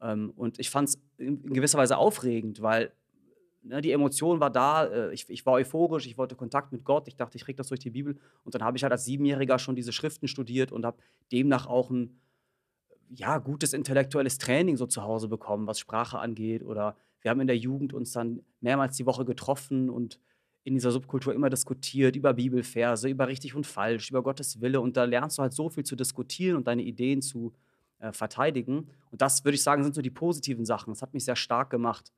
Ähm, 0.00 0.32
und 0.36 0.58
ich 0.58 0.70
fand 0.70 0.88
es 0.88 1.00
in 1.18 1.42
gewisser 1.52 1.78
Weise 1.78 1.96
aufregend, 1.96 2.60
weil 2.60 2.92
ne, 3.62 3.80
die 3.80 3.92
Emotion 3.92 4.40
war 4.40 4.50
da. 4.50 4.86
Äh, 4.86 5.14
ich, 5.14 5.30
ich, 5.30 5.46
war 5.46 5.54
euphorisch, 5.54 6.06
ich 6.06 6.18
wollte 6.18 6.34
Kontakt 6.34 6.72
mit 6.72 6.84
Gott. 6.84 7.08
Ich 7.08 7.16
dachte, 7.16 7.36
ich 7.36 7.44
kriege 7.44 7.56
das 7.56 7.68
durch 7.68 7.80
die 7.80 7.90
Bibel. 7.90 8.18
Und 8.44 8.54
dann 8.54 8.62
habe 8.62 8.76
ich 8.76 8.82
halt 8.82 8.92
als 8.92 9.04
Siebenjähriger 9.04 9.58
schon 9.58 9.76
diese 9.76 9.92
Schriften 9.92 10.28
studiert 10.28 10.72
und 10.72 10.84
habe 10.84 10.98
demnach 11.30 11.66
auch 11.66 11.90
ein 11.90 12.20
ja, 13.14 13.38
gutes 13.38 13.72
intellektuelles 13.72 14.38
Training 14.38 14.76
so 14.76 14.86
zu 14.86 15.02
Hause 15.02 15.28
bekommen, 15.28 15.66
was 15.66 15.78
Sprache 15.78 16.18
angeht. 16.18 16.62
Oder 16.62 16.96
wir 17.20 17.30
haben 17.30 17.40
in 17.40 17.46
der 17.46 17.58
Jugend 17.58 17.92
uns 17.92 18.12
dann 18.12 18.40
mehrmals 18.60 18.96
die 18.96 19.06
Woche 19.06 19.24
getroffen 19.24 19.90
und 19.90 20.18
in 20.64 20.74
dieser 20.74 20.92
Subkultur 20.92 21.34
immer 21.34 21.50
diskutiert 21.50 22.14
über 22.14 22.34
Bibelverse, 22.34 23.08
über 23.08 23.26
richtig 23.26 23.54
und 23.54 23.66
falsch, 23.66 24.10
über 24.10 24.22
Gottes 24.22 24.60
Wille. 24.60 24.80
Und 24.80 24.96
da 24.96 25.04
lernst 25.04 25.38
du 25.38 25.42
halt 25.42 25.52
so 25.52 25.68
viel 25.68 25.84
zu 25.84 25.96
diskutieren 25.96 26.56
und 26.56 26.66
deine 26.66 26.82
Ideen 26.82 27.20
zu 27.20 27.52
äh, 27.98 28.12
verteidigen. 28.12 28.88
Und 29.10 29.20
das, 29.20 29.44
würde 29.44 29.56
ich 29.56 29.62
sagen, 29.62 29.82
sind 29.82 29.94
so 29.94 30.02
die 30.02 30.10
positiven 30.10 30.64
Sachen. 30.64 30.92
Das 30.92 31.02
hat 31.02 31.14
mich 31.14 31.24
sehr 31.24 31.36
stark 31.36 31.70
gemacht 31.70 32.12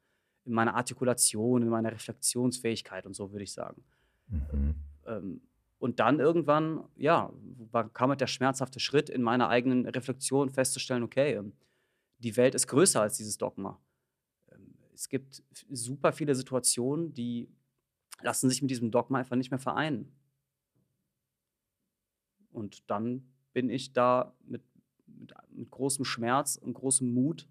in 0.44 0.52
meiner 0.52 0.74
Artikulation, 0.74 1.62
in 1.62 1.68
meiner 1.68 1.90
Reflexionsfähigkeit 1.90 3.06
und 3.06 3.14
so, 3.14 3.32
würde 3.32 3.44
ich 3.44 3.52
sagen. 3.52 3.82
Mhm. 4.28 4.74
Ähm, 5.06 5.40
und 5.84 6.00
dann 6.00 6.18
irgendwann, 6.18 6.88
ja, 6.96 7.30
kam 7.92 8.08
halt 8.08 8.22
der 8.22 8.26
schmerzhafte 8.26 8.80
Schritt 8.80 9.10
in 9.10 9.20
meiner 9.20 9.50
eigenen 9.50 9.86
Reflexion 9.86 10.48
festzustellen, 10.48 11.02
okay, 11.02 11.34
ähm, 11.34 11.52
die 12.20 12.38
Welt 12.38 12.54
ist 12.54 12.68
größer 12.68 13.02
als 13.02 13.18
dieses 13.18 13.36
Dogma. 13.36 13.78
Ähm, 14.50 14.74
es 14.94 15.10
gibt 15.10 15.42
super 15.68 16.14
viele 16.14 16.34
Situationen, 16.34 17.12
die 17.12 17.50
lassen 18.22 18.48
sich 18.48 18.62
mit 18.62 18.70
diesem 18.70 18.90
Dogma 18.92 19.18
einfach 19.18 19.36
nicht 19.36 19.50
mehr 19.50 19.58
vereinen. 19.58 20.10
Und 22.50 22.90
dann 22.90 23.30
bin 23.52 23.68
ich 23.68 23.92
da 23.92 24.34
mit, 24.46 24.62
mit, 25.04 25.34
mit 25.50 25.70
großem 25.70 26.06
Schmerz 26.06 26.56
und 26.56 26.72
großem 26.72 27.12
Mut 27.12 27.46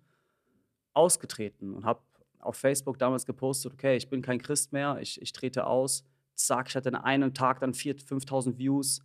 ausgetreten 0.96 1.76
und 1.76 1.86
habe 1.86 2.02
auf 2.39 2.56
Facebook 2.56 2.98
damals 2.98 3.28
gepostet, 3.28 3.74
okay, 3.74 3.96
ich 3.96 4.10
bin 4.10 4.24
kein 4.24 4.41
Christ 4.41 4.74
mehr, 4.74 4.98
ich, 5.02 5.22
ich 5.22 5.34
trete 5.34 5.67
aus. 5.67 6.04
Zack, 6.36 6.69
ich 6.69 6.76
hatte 6.76 6.89
in 6.89 6.96
einem 6.96 7.34
Tag 7.34 7.60
dann 7.60 7.74
4.000, 7.74 8.26
5.000 8.26 8.58
Views. 8.58 9.02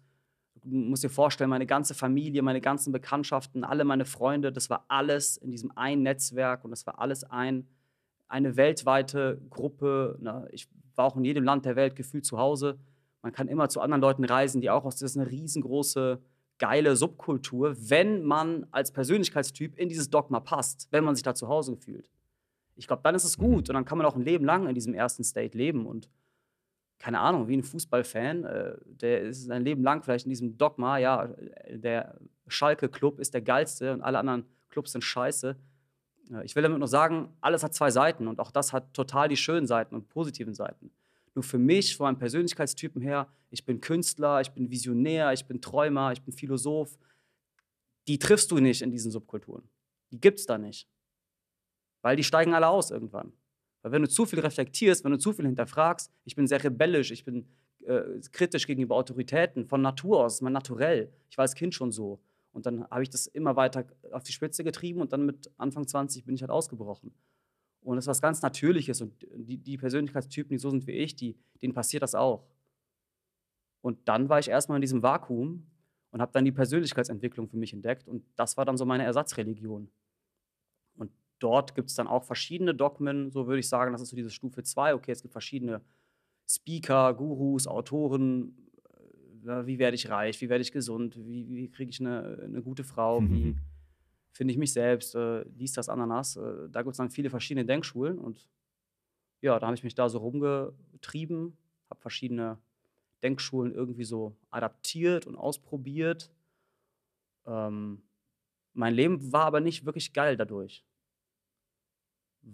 Du 0.65 0.69
musst 0.71 1.05
dir 1.05 1.11
vorstellen, 1.11 1.51
meine 1.51 1.67
ganze 1.67 1.95
Familie, 1.95 2.43
meine 2.43 2.61
ganzen 2.61 2.93
Bekanntschaften, 2.93 3.65
alle 3.65 3.85
meine 3.85 4.05
Freunde, 4.05 4.53
das 4.53 4.71
war 4.71 4.85
alles 4.89 5.37
in 5.37 5.51
diesem 5.51 5.71
einen 5.77 6.03
Netzwerk 6.03 6.65
und 6.65 6.71
das 6.71 6.87
war 6.87 6.99
alles 6.99 7.25
ein, 7.25 7.69
eine 8.27 8.57
weltweite 8.57 9.41
Gruppe. 9.51 10.19
Ne? 10.21 10.49
Ich 10.53 10.69
war 10.95 11.07
auch 11.07 11.17
in 11.17 11.25
jedem 11.25 11.45
Land 11.45 11.65
der 11.65 11.77
Welt 11.77 11.97
gefühlt 11.97 12.25
zu 12.25 12.39
Hause. 12.39 12.79
Man 13.23 13.33
kann 13.33 13.49
immer 13.49 13.69
zu 13.69 13.81
anderen 13.81 14.01
Leuten 14.01 14.25
reisen, 14.25 14.61
die 14.61 14.71
auch 14.71 14.85
aus, 14.85 14.97
das 14.97 15.13
ist 15.13 15.17
eine 15.17 15.31
riesengroße, 15.31 16.21
geile 16.59 16.97
Subkultur, 16.97 17.77
wenn 17.79 18.25
man 18.25 18.67
als 18.71 18.93
Persönlichkeitstyp 18.93 19.77
in 19.79 19.89
dieses 19.89 20.11
Dogma 20.11 20.41
passt, 20.41 20.89
wenn 20.91 21.05
man 21.05 21.15
sich 21.15 21.23
da 21.23 21.35
zu 21.35 21.49
Hause 21.49 21.77
fühlt. 21.77 22.11
Ich 22.75 22.87
glaube, 22.87 23.03
dann 23.03 23.15
ist 23.15 23.25
es 23.25 23.39
gut 23.39 23.69
und 23.69 23.75
dann 23.75 23.85
kann 23.85 23.99
man 23.99 24.07
auch 24.07 24.15
ein 24.15 24.23
Leben 24.23 24.45
lang 24.45 24.69
in 24.69 24.75
diesem 24.75 24.95
ersten 24.95 25.25
State 25.25 25.57
leben 25.57 25.87
und 25.87 26.09
keine 26.99 27.21
Ahnung, 27.21 27.49
wie 27.49 27.57
ein 27.57 27.63
Fußballfan, 27.63 28.45
äh, 28.45 28.77
der 28.85 29.23
ist 29.23 29.45
sein 29.45 29.65
Leben 29.65 29.83
lang 29.83 30.03
vielleicht 30.03 30.27
in 30.27 30.31
diesem 30.31 30.59
Dogma, 30.59 30.99
ja, 30.99 31.29
der 31.71 32.19
Schalke-Club 32.49 33.21
ist 33.21 33.35
der 33.35 33.43
geilste 33.43 33.93
und 33.93 34.03
alle 34.03 34.19
anderen 34.19 34.45
Clubs 34.69 34.93
sind 34.93 35.03
scheiße. 35.03 35.57
Ich 36.45 36.55
will 36.55 36.63
damit 36.63 36.79
nur 36.79 36.89
sagen, 36.89 37.31
alles 37.41 37.63
hat 37.63 37.75
zwei 37.75 37.91
Seiten 37.91 38.29
und 38.29 38.39
auch 38.39 38.51
das 38.51 38.73
hat 38.73 38.93
total 38.93 39.29
die 39.29 39.37
schönen 39.37 39.67
Seiten 39.67 39.95
und 39.95 40.09
positiven 40.09 40.55
Seiten. 40.55 40.91
Nur 41.35 41.43
für 41.43 41.59
mich, 41.59 41.97
von 41.97 42.05
meinem 42.05 42.19
Persönlichkeitstypen 42.19 43.01
her, 43.01 43.29
ich 43.51 43.65
bin 43.65 43.81
Künstler, 43.81 44.41
ich 44.41 44.51
bin 44.51 44.71
Visionär, 44.71 45.33
ich 45.33 45.47
bin 45.47 45.61
Träumer, 45.61 46.13
ich 46.13 46.21
bin 46.21 46.35
Philosoph. 46.35 46.99
Die 48.09 48.19
triffst 48.19 48.51
du 48.51 48.59
nicht 48.59 48.83
in 48.83 48.91
diesen 48.91 49.11
Subkulturen. 49.11 49.69
Die 50.11 50.21
gibt 50.21 50.41
es 50.41 50.47
da 50.47 50.59
nicht. 50.59 50.89
Weil 52.03 52.17
die 52.17 52.25
steigen 52.25 52.55
alle 52.55 52.69
aus 52.69 52.91
irgendwann. 52.91 53.33
Weil 53.83 53.93
wenn 53.93 54.03
du 54.03 54.09
zu 54.09 54.27
viel 54.27 54.41
reflektierst, 54.41 55.05
wenn 55.05 55.13
du 55.13 55.19
zu 55.19 55.33
viel 55.33 55.47
hinterfragst, 55.47 56.11
ich 56.25 56.35
bin 56.35 56.47
sehr 56.47 56.63
rebellisch, 56.63 57.11
ich 57.11 57.25
bin 57.25 57.47
äh, 57.85 58.03
kritisch 58.33 58.67
gegenüber 58.67 58.97
Autoritäten, 58.97 59.67
von 59.67 59.81
Natur 59.81 60.25
aus, 60.25 60.41
mein 60.41 60.53
Naturell. 60.53 61.13
Ich 61.31 61.39
war 61.39 61.43
als 61.43 61.55
Kind 61.55 61.75
schon 61.75 61.93
so. 61.93 62.21
Und 62.53 62.67
dann 62.67 62.89
habe 62.91 63.03
ich 63.03 63.11
das 63.11 63.27
immer 63.27 63.57
weiter 63.57 63.87
auf 64.13 64.25
die 64.25 64.33
Spitze 64.33 64.65
getrieben 64.65 65.01
und 65.01 65.13
dann 65.13 65.25
mit 65.25 65.51
Anfang 65.59 65.87
20 65.87 66.25
bin 66.25 66.35
ich 66.35 66.41
halt 66.43 66.51
ausgebrochen. 66.51 67.13
Und 67.81 67.97
das 67.97 68.05
ist 68.05 68.09
was 68.09 68.23
ganz 68.23 68.43
Natürliches. 68.43 69.01
Und 69.01 69.15
die, 69.35 69.59
die 69.59 69.79
Persönlichkeitstypen, 69.79 70.51
die 70.51 70.59
so 70.59 70.71
sind 70.71 70.87
wie 70.87 70.93
ich, 70.93 71.15
die, 71.15 71.37
denen 71.63 71.73
passiert 71.73 72.03
das 72.03 72.15
auch. 72.15 72.45
Und 73.81 74.09
dann 74.09 74.29
war 74.29 74.39
ich 74.39 74.49
erstmal 74.49 74.77
in 74.77 74.83
diesem 74.83 75.03
Vakuum 75.03 75.67
und 76.11 76.21
habe 76.21 76.33
dann 76.33 76.45
die 76.45 76.53
Persönlichkeitsentwicklung 76.53 77.49
für 77.49 77.57
mich 77.57 77.73
entdeckt. 77.73 78.09
Und 78.09 78.25
das 78.37 78.57
war 78.57 78.65
dann 78.65 78.77
so 78.77 78.85
meine 78.85 79.05
Ersatzreligion. 79.05 79.89
Dort 81.39 81.75
gibt 81.75 81.91
es 81.91 81.95
dann 81.95 82.07
auch 82.07 82.25
verschiedene 82.25 82.75
Dogmen, 82.75 83.31
so 83.31 83.47
würde 83.47 83.61
ich 83.61 83.69
sagen. 83.69 83.93
Das 83.93 84.03
ist 84.03 84.11
so 84.11 84.17
diese 84.17 84.31
Stufe 84.31 84.63
2. 84.63 84.95
Okay, 84.95 85.13
es 85.13 85.23
gibt 85.23 85.33
verschiedene 85.33 85.81
Speaker, 86.47 87.15
Gurus, 87.15 87.67
Autoren, 87.67 88.69
wie 89.43 89.79
werde 89.79 89.95
ich 89.95 90.09
reich, 90.09 90.41
wie 90.41 90.49
werde 90.49 90.63
ich 90.63 90.73
gesund, 90.73 91.17
wie, 91.17 91.49
wie 91.49 91.71
kriege 91.71 91.91
ich 91.91 92.01
eine, 92.01 92.41
eine, 92.43 92.63
gute 92.63 92.85
Frau, 92.85 93.21
mhm. 93.21 93.31
wie 93.31 93.57
finde 94.33 94.53
ich 94.53 94.59
mich 94.59 94.73
selbst, 94.73 95.15
äh, 95.15 95.45
dies, 95.49 95.73
das, 95.73 95.89
Ananas. 95.89 96.37
Äh, 96.37 96.69
da 96.71 96.83
gibt 96.83 96.93
es 96.93 96.99
dann 96.99 97.11
viele 97.11 97.31
verschiedene 97.31 97.65
Denkschulen 97.65 98.19
und 98.19 98.49
ja, 99.41 99.59
da 99.59 99.67
habe 99.67 99.77
ich 99.77 99.85
mich 99.85 99.95
da 99.95 100.09
so 100.09 100.19
rumgetrieben, 100.19 101.57
habe 101.89 102.01
verschiedene 102.01 102.59
Denkschulen 103.23 103.73
irgendwie 103.73 104.05
so 104.05 104.37
adaptiert 104.51 105.27
und 105.27 105.37
ausprobiert. 105.37 106.31
Ähm, 107.47 108.03
mein 108.75 108.95
Leben 108.95 109.33
war 109.33 109.47
aber 109.47 109.61
nicht 109.61 109.87
wirklich 109.87 110.13
geil 110.13 110.37
dadurch, 110.37 110.85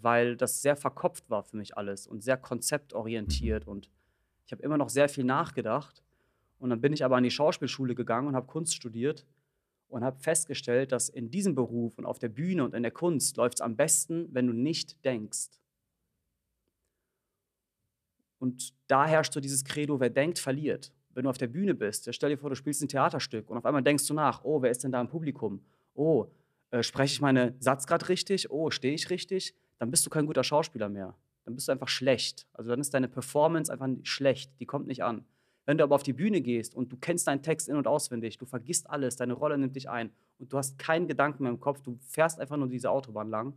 weil 0.03 0.37
das 0.37 0.63
sehr 0.63 0.77
verkopft 0.77 1.31
war 1.31 1.43
für 1.43 1.57
mich 1.57 1.77
alles 1.77 2.07
und 2.07 2.23
sehr 2.23 2.37
konzeptorientiert 2.37 3.67
und 3.67 3.91
ich 4.47 4.53
habe 4.53 4.63
immer 4.63 4.77
noch 4.77 4.89
sehr 4.89 5.09
viel 5.09 5.25
nachgedacht 5.25 6.03
und 6.59 6.71
dann 6.71 6.81
bin 6.81 6.93
ich 6.93 7.05
aber 7.05 7.17
an 7.17 7.25
die 7.25 7.31
Schauspielschule 7.31 7.95
gegangen 7.95 8.29
und 8.29 8.37
habe 8.37 8.47
Kunst 8.47 8.75
studiert 8.75 9.27
und 9.89 10.05
habe 10.05 10.19
festgestellt, 10.19 10.93
dass 10.93 11.09
in 11.09 11.31
diesem 11.31 11.55
Beruf 11.55 11.99
und 11.99 12.05
auf 12.05 12.19
der 12.19 12.29
Bühne 12.29 12.65
und 12.65 12.75
in 12.75 12.83
der 12.83 12.93
Kunst 12.93 13.37
läuft 13.37 13.59
es 13.59 13.61
am 13.61 13.77
besten, 13.77 14.29
wenn 14.33 14.47
du 14.47 14.53
nicht 14.53 15.05
denkst. 15.05 15.51
Und 18.39 18.75
da 18.89 19.07
herrscht 19.07 19.33
so 19.33 19.41
dieses 19.41 19.65
Credo, 19.65 20.01
wer 20.01 20.11
denkt, 20.11 20.39
verliert. 20.39 20.93
wenn 21.15 21.25
du 21.25 21.31
auf 21.31 21.39
der 21.39 21.47
Bühne 21.47 21.75
bist, 21.75 22.13
stell 22.13 22.31
dir 22.31 22.37
vor, 22.37 22.51
du 22.51 22.57
spielst 22.57 22.83
ein 22.83 22.89
Theaterstück 22.89 23.49
und 23.49 23.57
auf 23.57 23.65
einmal 23.65 23.85
denkst 23.85 24.07
du 24.09 24.15
nach, 24.15 24.43
oh, 24.43 24.61
wer 24.63 24.73
ist 24.73 24.83
denn 24.83 24.91
da 24.91 25.01
im 25.01 25.07
Publikum? 25.07 25.65
Oh, 25.95 26.27
äh, 26.71 26.83
spreche 26.83 27.13
ich 27.13 27.21
meinen 27.21 27.55
Satz 27.61 27.87
gerade 27.87 28.09
richtig? 28.09 28.51
Oh, 28.51 28.71
stehe 28.71 28.95
ich 28.95 29.11
richtig? 29.11 29.55
Dann 29.79 29.91
bist 29.91 30.05
du 30.07 30.11
kein 30.11 30.27
guter 30.27 30.45
Schauspieler 30.45 30.89
mehr. 30.89 31.17
Dann 31.45 31.55
bist 31.55 31.69
du 31.69 31.73
einfach 31.73 31.89
schlecht. 31.89 32.47
Also 32.53 32.71
dann 32.71 32.81
ist 32.81 32.95
deine 32.95 33.09
Performance 33.09 33.73
einfach 33.73 33.89
schlecht, 34.03 34.53
die 34.61 34.67
kommt 34.67 34.87
nicht 34.87 35.03
an. 35.03 35.25
Wenn 35.67 35.79
du 35.79 35.85
aber 35.85 35.95
auf 35.95 36.03
die 36.03 36.13
Bühne 36.13 36.41
gehst 36.41 36.75
und 36.75 36.93
du 36.93 36.97
kennst 36.97 37.27
deinen 37.27 37.43
Text 37.43 37.69
in- 37.69 37.77
und 37.77 37.87
auswendig, 37.87 38.37
du 38.37 38.47
vergisst 38.47 38.89
alles, 38.91 39.17
deine 39.17 39.33
Rolle 39.33 39.57
nimmt 39.57 39.77
dich 39.77 39.89
ein 39.89 40.11
und 40.39 40.53
du 40.53 40.59
hast 40.59 40.79
keinen 40.79 41.09
Gedanken 41.09 41.43
mehr 41.43 41.53
im 41.53 41.61
Kopf, 41.61 41.81
du 41.81 41.99
fährst 42.01 42.39
einfach 42.39 42.57
nur 42.57 42.69
diese 42.69 42.91
Autobahn 42.91 43.31
lang, 43.31 43.55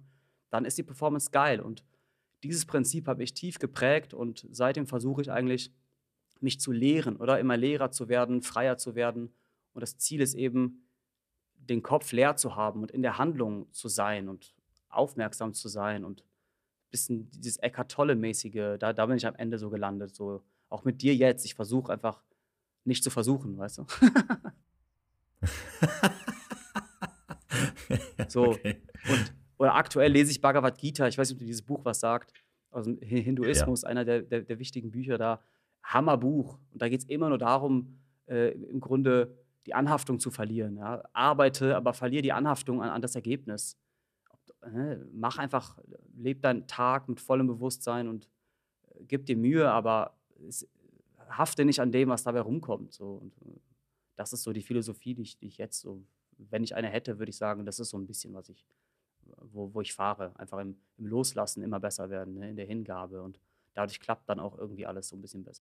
dann 0.50 0.64
ist 0.64 0.78
die 0.78 0.84
Performance 0.84 1.32
geil. 1.32 1.60
Und 1.60 1.84
dieses 2.44 2.66
Prinzip 2.66 3.08
habe 3.08 3.24
ich 3.24 3.34
tief 3.34 3.60
geprägt 3.60 4.14
und 4.14 4.48
seitdem 4.52 4.88
versuche 4.88 5.22
ich 5.22 5.32
eigentlich, 5.32 5.72
mich 6.40 6.60
zu 6.60 6.72
lehren 6.72 7.18
oder 7.18 7.40
immer 7.40 7.58
Lehrer 7.58 7.90
zu 7.90 8.10
werden, 8.10 8.44
freier 8.44 8.78
zu 8.78 8.94
werden. 8.94 9.34
Und 9.74 9.82
das 9.82 9.98
Ziel 9.98 10.22
ist 10.22 10.36
eben, 10.36 10.88
den 11.56 11.82
Kopf 11.82 12.12
leer 12.12 12.36
zu 12.36 12.56
haben 12.56 12.82
und 12.82 12.92
in 12.92 13.02
der 13.02 13.18
Handlung 13.18 13.72
zu 13.74 13.88
sein 13.90 14.30
und 14.30 14.56
aufmerksam 14.90 15.54
zu 15.54 15.68
sein 15.68 16.04
und 16.04 16.22
ein 16.22 16.92
bisschen 16.92 17.30
dieses 17.32 17.58
Eckart 17.58 17.92
Tolle-mäßige, 17.92 18.78
da, 18.80 18.94
da 18.94 19.06
bin 19.06 19.18
ich 19.18 19.28
am 19.28 19.36
Ende 19.36 19.58
so 19.58 19.70
gelandet. 19.70 20.16
So, 20.16 20.44
auch 20.70 20.84
mit 20.84 21.02
dir 21.02 21.16
jetzt, 21.16 21.46
ich 21.46 21.56
versuche 21.56 21.92
einfach 21.92 22.24
nicht 22.86 23.04
zu 23.04 23.10
versuchen, 23.10 23.58
weißt 23.58 23.80
du? 23.80 23.86
so, 28.28 28.50
okay. 28.50 28.82
und, 29.10 29.34
oder 29.58 29.76
aktuell 29.76 30.12
lese 30.12 30.32
ich 30.32 30.42
Bhagavad 30.42 30.78
Gita, 30.78 31.08
ich 31.08 31.18
weiß 31.18 31.30
nicht, 31.30 31.36
ob 31.36 31.40
du 31.40 31.46
dieses 31.46 31.64
Buch 31.64 31.84
was 31.84 32.00
sagt, 32.00 32.34
aus 32.72 32.86
dem 32.86 33.00
Hinduismus, 33.00 33.82
ja. 33.82 33.90
einer 33.90 34.06
der, 34.06 34.22
der, 34.22 34.42
der 34.42 34.60
wichtigen 34.60 34.92
Bücher 34.92 35.18
da. 35.18 35.42
Hammerbuch. 35.84 36.60
Und 36.72 36.82
da 36.82 36.90
geht 36.90 37.02
es 37.02 37.08
immer 37.08 37.30
nur 37.30 37.38
darum, 37.38 38.00
äh, 38.28 38.52
im 38.52 38.80
Grunde 38.80 39.38
die 39.66 39.74
Anhaftung 39.74 40.20
zu 40.20 40.32
verlieren. 40.32 40.78
Ja? 40.78 41.04
Arbeite, 41.14 41.76
aber 41.76 41.94
verliere 41.94 42.22
die 42.22 42.34
Anhaftung 42.34 42.82
an, 42.82 42.90
an 42.90 43.02
das 43.02 43.16
Ergebnis. 43.16 43.78
Äh, 44.62 44.98
mach 45.14 45.38
einfach, 45.38 45.80
leb 46.16 46.42
deinen 46.42 46.68
Tag 46.68 47.08
mit 47.10 47.20
vollem 47.20 47.48
Bewusstsein 47.48 48.08
und 48.08 48.30
äh, 48.90 49.04
gib 49.08 49.26
dir 49.26 49.38
Mühe, 49.38 49.70
aber 49.70 50.18
es, 50.48 50.68
hafte 51.30 51.66
nicht 51.66 51.80
an 51.80 51.92
dem, 51.92 52.10
was 52.10 52.24
dabei 52.24 52.42
rumkommt. 52.42 52.94
So. 52.94 53.16
Und, 53.16 53.38
äh, 53.42 53.60
das 54.16 54.34
ist 54.34 54.44
so 54.44 54.52
die 54.52 54.62
Philosophie, 54.62 55.14
die 55.14 55.22
ich, 55.22 55.38
die 55.38 55.48
ich 55.48 55.58
jetzt 55.58 55.82
so, 55.82 56.04
wenn 56.38 56.64
ich 56.64 56.76
eine 56.76 56.90
hätte, 56.90 57.20
würde 57.20 57.30
ich 57.30 57.38
sagen, 57.38 57.66
das 57.66 57.80
ist 57.80 57.90
so 57.90 57.98
ein 57.98 58.08
bisschen, 58.08 58.34
was 58.34 58.50
ich, 58.50 58.66
wo, 59.52 59.74
wo 59.74 59.82
ich 59.82 59.94
fahre. 59.94 60.38
Einfach 60.40 60.60
im, 60.60 60.78
im 60.98 61.08
Loslassen 61.08 61.64
immer 61.64 61.80
besser 61.80 62.10
werden, 62.10 62.36
ne? 62.36 62.50
in 62.50 62.56
der 62.56 62.66
Hingabe. 62.66 63.22
Und 63.22 63.40
dadurch 63.74 64.00
klappt 64.00 64.30
dann 64.30 64.40
auch 64.40 64.58
irgendwie 64.58 64.86
alles 64.86 65.10
so 65.10 65.16
ein 65.16 65.22
bisschen 65.22 65.44
besser. 65.44 65.64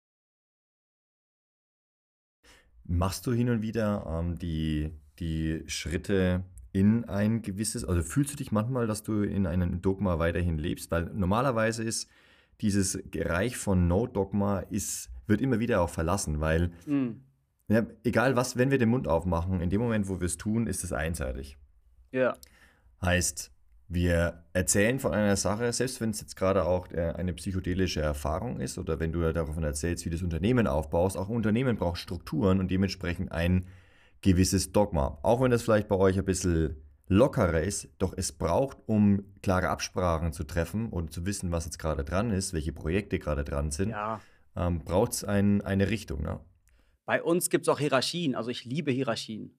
Machst 2.83 3.25
du 3.25 3.31
hin 3.31 3.49
und 3.49 3.61
wieder 3.61 4.05
ähm, 4.07 4.37
die, 4.37 4.91
die 5.19 5.63
Schritte 5.67 6.43
in 6.73 7.05
ein 7.05 7.41
gewisses, 7.41 7.83
also 7.83 8.01
fühlst 8.01 8.33
du 8.33 8.37
dich 8.37 8.51
manchmal, 8.51 8.87
dass 8.87 9.03
du 9.03 9.23
in 9.23 9.45
einem 9.45 9.81
Dogma 9.81 10.19
weiterhin 10.19 10.57
lebst? 10.57 10.91
Weil 10.91 11.11
normalerweise 11.13 11.83
ist 11.83 12.09
dieses 12.61 12.97
Reich 13.15 13.57
von 13.57 13.87
No-Dogma 13.87 14.59
ist, 14.59 15.09
wird 15.27 15.41
immer 15.41 15.59
wieder 15.59 15.81
auch 15.81 15.89
verlassen, 15.89 16.39
weil 16.39 16.71
mhm. 16.85 17.21
ja, 17.67 17.85
egal 18.03 18.35
was, 18.35 18.57
wenn 18.57 18.71
wir 18.71 18.77
den 18.77 18.89
Mund 18.89 19.07
aufmachen, 19.07 19.61
in 19.61 19.69
dem 19.69 19.81
Moment, 19.81 20.07
wo 20.07 20.19
wir 20.19 20.27
es 20.27 20.37
tun, 20.37 20.67
ist 20.67 20.83
es 20.83 20.93
einseitig. 20.93 21.57
Ja. 22.11 22.35
Heißt, 23.01 23.51
wir 23.87 24.45
erzählen 24.53 24.99
von 24.99 25.13
einer 25.13 25.35
Sache, 25.35 25.73
selbst 25.73 25.99
wenn 25.99 26.11
es 26.11 26.21
jetzt 26.21 26.37
gerade 26.37 26.63
auch 26.65 26.89
äh, 26.91 27.13
eine 27.15 27.33
psychedelische 27.33 27.99
Erfahrung 27.99 28.61
ist 28.61 28.77
oder 28.77 28.99
wenn 29.01 29.11
du 29.11 29.33
davon 29.33 29.63
erzählst, 29.63 30.05
wie 30.05 30.09
du 30.09 30.15
das 30.15 30.23
Unternehmen 30.23 30.67
aufbaust, 30.67 31.17
auch 31.17 31.29
ein 31.29 31.35
Unternehmen 31.35 31.75
braucht 31.75 31.97
Strukturen 31.97 32.59
und 32.59 32.71
dementsprechend 32.71 33.33
ein 33.33 33.65
gewisses 34.21 34.71
Dogma. 34.71 35.19
Auch 35.23 35.41
wenn 35.41 35.51
das 35.51 35.63
vielleicht 35.63 35.87
bei 35.87 35.95
euch 35.95 36.17
ein 36.17 36.25
bisschen 36.25 36.75
lockerer 37.07 37.61
ist, 37.61 37.89
doch 37.97 38.13
es 38.15 38.31
braucht, 38.31 38.77
um 38.85 39.23
klare 39.41 39.69
Absprachen 39.69 40.31
zu 40.31 40.43
treffen 40.43 40.89
und 40.89 41.11
zu 41.11 41.25
wissen, 41.25 41.51
was 41.51 41.65
jetzt 41.65 41.79
gerade 41.79 42.03
dran 42.03 42.31
ist, 42.31 42.53
welche 42.53 42.71
Projekte 42.71 43.19
gerade 43.19 43.43
dran 43.43 43.71
sind, 43.71 43.89
ja. 43.89 44.21
ähm, 44.55 44.79
braucht 44.79 45.13
es 45.13 45.23
ein, 45.23 45.61
eine 45.61 45.89
Richtung. 45.89 46.21
Ne? 46.21 46.39
Bei 47.05 47.21
uns 47.21 47.49
gibt 47.49 47.65
es 47.65 47.69
auch 47.69 47.79
Hierarchien, 47.79 48.35
also 48.35 48.49
ich 48.49 48.63
liebe 48.63 48.91
Hierarchien. 48.91 49.57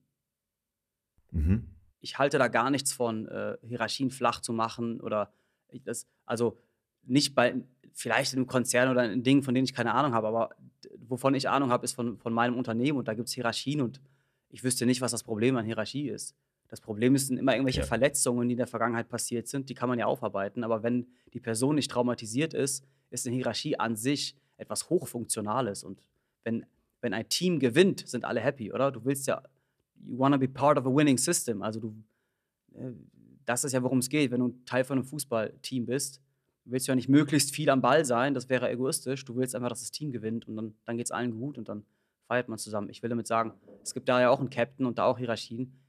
Mhm 1.31 1.73
ich 2.03 2.19
halte 2.19 2.37
da 2.37 2.49
gar 2.49 2.69
nichts 2.69 2.91
von, 2.91 3.27
äh, 3.29 3.57
Hierarchien 3.63 4.11
flach 4.11 4.41
zu 4.41 4.51
machen 4.51 4.99
oder 4.99 5.31
das, 5.85 6.05
also 6.25 6.59
nicht 7.03 7.33
bei, 7.33 7.55
vielleicht 7.93 8.33
in 8.33 8.39
einem 8.39 8.47
Konzern 8.47 8.89
oder 8.89 9.09
in 9.09 9.23
Dingen, 9.23 9.41
von 9.41 9.55
denen 9.55 9.65
ich 9.65 9.73
keine 9.73 9.93
Ahnung 9.93 10.13
habe, 10.13 10.27
aber 10.27 10.49
wovon 10.97 11.33
ich 11.33 11.47
Ahnung 11.47 11.71
habe, 11.71 11.85
ist 11.85 11.93
von, 11.93 12.19
von 12.19 12.33
meinem 12.33 12.57
Unternehmen 12.57 12.97
und 12.97 13.07
da 13.07 13.13
gibt 13.13 13.29
es 13.29 13.33
Hierarchien 13.33 13.79
und 13.79 14.01
ich 14.53 14.63
wüsste 14.63 14.85
nicht, 14.85 15.01
was 15.01 15.11
das 15.11 15.23
Problem 15.23 15.57
an 15.57 15.65
Hierarchie 15.65 16.09
ist. 16.09 16.35
Das 16.67 16.79
Problem 16.79 17.17
sind 17.17 17.37
immer 17.37 17.53
irgendwelche 17.53 17.81
ja. 17.81 17.85
Verletzungen, 17.85 18.47
die 18.47 18.53
in 18.53 18.57
der 18.57 18.67
Vergangenheit 18.67 19.09
passiert 19.09 19.47
sind, 19.47 19.69
die 19.69 19.73
kann 19.73 19.89
man 19.89 19.99
ja 19.99 20.05
aufarbeiten, 20.05 20.63
aber 20.63 20.83
wenn 20.83 21.07
die 21.33 21.39
Person 21.39 21.75
nicht 21.75 21.91
traumatisiert 21.91 22.53
ist, 22.53 22.85
ist 23.09 23.27
eine 23.27 23.35
Hierarchie 23.35 23.77
an 23.79 23.95
sich 23.95 24.35
etwas 24.57 24.89
Hochfunktionales 24.89 25.83
und 25.83 26.07
wenn, 26.43 26.65
wenn 27.01 27.13
ein 27.13 27.27
Team 27.29 27.59
gewinnt, 27.59 28.07
sind 28.07 28.25
alle 28.25 28.39
happy, 28.39 28.71
oder? 28.71 28.91
Du 28.91 29.03
willst 29.03 29.27
ja 29.27 29.41
you 30.05 30.17
wanna 30.17 30.37
be 30.37 30.47
part 30.47 30.77
of 30.77 30.85
a 30.85 30.89
winning 30.89 31.17
system. 31.17 31.61
Also 31.61 31.79
du, 31.79 31.95
äh, 32.73 32.91
das 33.45 33.63
ist 33.63 33.73
ja, 33.73 33.81
worum 33.83 33.99
es 33.99 34.09
geht. 34.09 34.31
Wenn 34.31 34.39
du 34.39 34.55
Teil 34.65 34.83
von 34.83 34.97
einem 34.97 35.05
Fußballteam 35.05 35.85
bist, 35.85 36.21
willst 36.65 36.87
du 36.87 36.91
ja 36.91 36.95
nicht 36.95 37.09
möglichst 37.09 37.53
viel 37.53 37.69
am 37.69 37.81
Ball 37.81 38.05
sein, 38.05 38.33
das 38.33 38.49
wäre 38.49 38.69
egoistisch. 38.69 39.25
Du 39.25 39.35
willst 39.35 39.55
einfach, 39.55 39.69
dass 39.69 39.81
das 39.81 39.91
Team 39.91 40.11
gewinnt 40.11 40.47
und 40.47 40.55
dann, 40.55 40.73
dann 40.85 40.97
geht 40.97 41.07
es 41.07 41.11
allen 41.11 41.31
gut 41.31 41.57
und 41.57 41.67
dann 41.69 41.85
feiert 42.27 42.49
man 42.49 42.57
zusammen. 42.57 42.89
Ich 42.89 43.01
will 43.01 43.09
damit 43.09 43.27
sagen, 43.27 43.53
es 43.81 43.93
gibt 43.93 44.09
da 44.09 44.21
ja 44.21 44.29
auch 44.29 44.39
einen 44.39 44.49
Captain 44.49 44.85
und 44.85 44.97
da 44.97 45.05
auch 45.05 45.17
Hierarchien. 45.17 45.79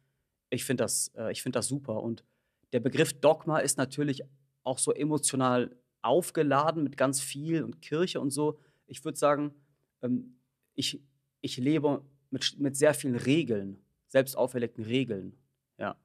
Ich 0.50 0.64
finde 0.64 0.84
das, 0.84 1.14
äh, 1.14 1.34
find 1.34 1.56
das 1.56 1.68
super. 1.68 2.02
Und 2.02 2.24
der 2.72 2.80
Begriff 2.80 3.12
Dogma 3.20 3.58
ist 3.58 3.78
natürlich 3.78 4.22
auch 4.62 4.78
so 4.78 4.92
emotional 4.92 5.76
aufgeladen 6.02 6.84
mit 6.84 6.96
ganz 6.96 7.20
viel 7.20 7.62
und 7.62 7.80
Kirche 7.80 8.20
und 8.20 8.30
so. 8.30 8.58
Ich 8.86 9.04
würde 9.04 9.18
sagen, 9.18 9.54
ähm, 10.02 10.38
ich, 10.74 11.02
ich 11.40 11.56
lebe 11.56 12.04
mit, 12.30 12.58
mit 12.58 12.76
sehr 12.76 12.94
vielen 12.94 13.16
Regeln 13.16 13.84
selbst 14.14 14.36
auferlegten 14.36 14.84
Regeln. 14.84 15.36
Ja. 15.76 15.96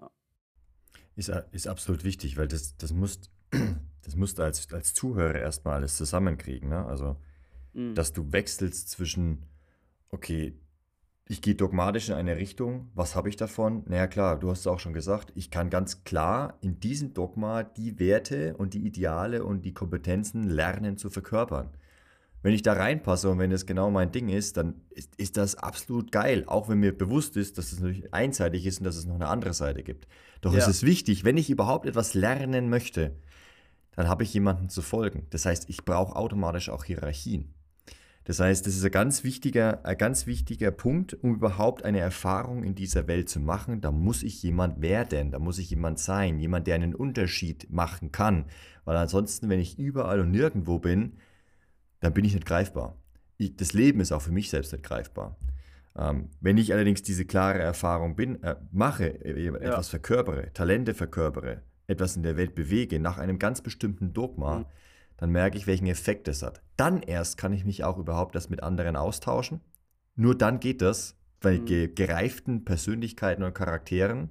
ja. 0.00 0.10
Ist, 1.14 1.28
ist 1.52 1.68
absolut 1.68 2.02
wichtig, 2.02 2.36
weil 2.36 2.48
das, 2.48 2.76
das 2.76 2.92
musst, 2.92 3.30
das 4.02 4.16
musst 4.16 4.38
du 4.38 4.42
als, 4.42 4.72
als 4.72 4.92
Zuhörer 4.92 5.38
erstmal 5.38 5.76
alles 5.76 5.96
zusammenkriegen. 5.96 6.68
Ne? 6.68 6.84
Also, 6.84 7.16
mhm. 7.72 7.94
dass 7.94 8.12
du 8.12 8.32
wechselst 8.32 8.90
zwischen, 8.90 9.46
okay, 10.10 10.54
ich 11.26 11.42
gehe 11.42 11.54
dogmatisch 11.54 12.08
in 12.08 12.14
eine 12.14 12.36
Richtung, 12.36 12.90
was 12.94 13.14
habe 13.14 13.28
ich 13.28 13.36
davon? 13.36 13.84
Naja 13.86 14.08
klar, 14.08 14.38
du 14.38 14.50
hast 14.50 14.60
es 14.60 14.66
auch 14.66 14.80
schon 14.80 14.92
gesagt, 14.92 15.32
ich 15.36 15.50
kann 15.50 15.70
ganz 15.70 16.02
klar 16.02 16.58
in 16.60 16.80
diesem 16.80 17.14
Dogma 17.14 17.62
die 17.62 18.00
Werte 18.00 18.56
und 18.56 18.74
die 18.74 18.84
Ideale 18.84 19.44
und 19.44 19.64
die 19.64 19.72
Kompetenzen 19.72 20.48
lernen 20.48 20.96
zu 20.96 21.08
verkörpern 21.08 21.70
wenn 22.42 22.54
ich 22.54 22.62
da 22.62 22.72
reinpasse 22.72 23.28
und 23.28 23.38
wenn 23.38 23.50
das 23.50 23.66
genau 23.66 23.90
mein 23.90 24.12
Ding 24.12 24.28
ist, 24.28 24.56
dann 24.56 24.80
ist, 24.90 25.14
ist 25.16 25.36
das 25.36 25.56
absolut 25.56 26.10
geil. 26.10 26.44
Auch 26.46 26.68
wenn 26.68 26.78
mir 26.78 26.96
bewusst 26.96 27.36
ist, 27.36 27.58
dass 27.58 27.72
es 27.72 27.80
natürlich 27.80 28.14
einseitig 28.14 28.64
ist 28.64 28.78
und 28.78 28.84
dass 28.84 28.96
es 28.96 29.04
noch 29.04 29.16
eine 29.16 29.28
andere 29.28 29.52
Seite 29.52 29.82
gibt. 29.82 30.06
Doch 30.40 30.52
ja. 30.52 30.58
es 30.58 30.68
ist 30.68 30.82
wichtig, 30.82 31.24
wenn 31.24 31.36
ich 31.36 31.50
überhaupt 31.50 31.86
etwas 31.86 32.14
lernen 32.14 32.70
möchte, 32.70 33.14
dann 33.94 34.08
habe 34.08 34.22
ich 34.22 34.32
jemanden 34.32 34.70
zu 34.70 34.80
folgen. 34.80 35.26
Das 35.30 35.44
heißt, 35.44 35.68
ich 35.68 35.84
brauche 35.84 36.16
automatisch 36.16 36.70
auch 36.70 36.84
Hierarchien. 36.84 37.52
Das 38.30 38.38
heißt, 38.38 38.64
das 38.64 38.76
ist 38.76 38.84
ein 38.84 38.92
ganz 38.92 39.24
wichtiger, 39.24 39.84
ein 39.84 39.98
ganz 39.98 40.28
wichtiger 40.28 40.70
Punkt, 40.70 41.14
um 41.14 41.34
überhaupt 41.34 41.84
eine 41.84 41.98
Erfahrung 41.98 42.62
in 42.62 42.76
dieser 42.76 43.08
Welt 43.08 43.28
zu 43.28 43.40
machen. 43.40 43.80
Da 43.80 43.90
muss 43.90 44.22
ich 44.22 44.40
jemand 44.44 44.80
werden, 44.80 45.32
da 45.32 45.40
muss 45.40 45.58
ich 45.58 45.70
jemand 45.70 45.98
sein, 45.98 46.38
jemand, 46.38 46.68
der 46.68 46.76
einen 46.76 46.94
Unterschied 46.94 47.72
machen 47.72 48.12
kann. 48.12 48.44
Weil 48.84 48.96
ansonsten, 48.98 49.48
wenn 49.48 49.58
ich 49.58 49.80
überall 49.80 50.20
und 50.20 50.30
nirgendwo 50.30 50.78
bin, 50.78 51.14
dann 51.98 52.14
bin 52.14 52.24
ich 52.24 52.34
nicht 52.34 52.46
greifbar. 52.46 52.96
Ich, 53.36 53.56
das 53.56 53.72
Leben 53.72 53.98
ist 53.98 54.12
auch 54.12 54.22
für 54.22 54.30
mich 54.30 54.48
selbst 54.48 54.70
nicht 54.70 54.84
greifbar. 54.84 55.36
Ähm, 55.98 56.28
wenn 56.40 56.56
ich 56.56 56.72
allerdings 56.72 57.02
diese 57.02 57.24
klare 57.24 57.58
Erfahrung 57.58 58.14
bin, 58.14 58.40
äh, 58.44 58.54
mache, 58.70 59.08
äh, 59.24 59.48
etwas 59.48 59.88
ja. 59.88 59.90
verkörpere, 59.98 60.52
Talente 60.52 60.94
verkörpere, 60.94 61.62
etwas 61.88 62.14
in 62.14 62.22
der 62.22 62.36
Welt 62.36 62.54
bewege, 62.54 63.00
nach 63.00 63.18
einem 63.18 63.40
ganz 63.40 63.60
bestimmten 63.60 64.12
Dogma, 64.12 64.60
mhm. 64.60 64.66
Dann 65.20 65.30
merke 65.30 65.58
ich, 65.58 65.66
welchen 65.66 65.86
Effekt 65.86 66.28
das 66.28 66.42
hat. 66.42 66.62
Dann 66.76 67.02
erst 67.02 67.36
kann 67.36 67.52
ich 67.52 67.66
mich 67.66 67.84
auch 67.84 67.98
überhaupt 67.98 68.34
das 68.34 68.48
mit 68.48 68.62
anderen 68.62 68.96
austauschen. 68.96 69.60
Nur 70.16 70.36
dann 70.36 70.60
geht 70.60 70.80
das, 70.80 71.16
bei 71.40 71.58
mhm. 71.58 71.94
gereiften 71.94 72.64
Persönlichkeiten 72.64 73.42
und 73.42 73.54
Charakteren, 73.54 74.30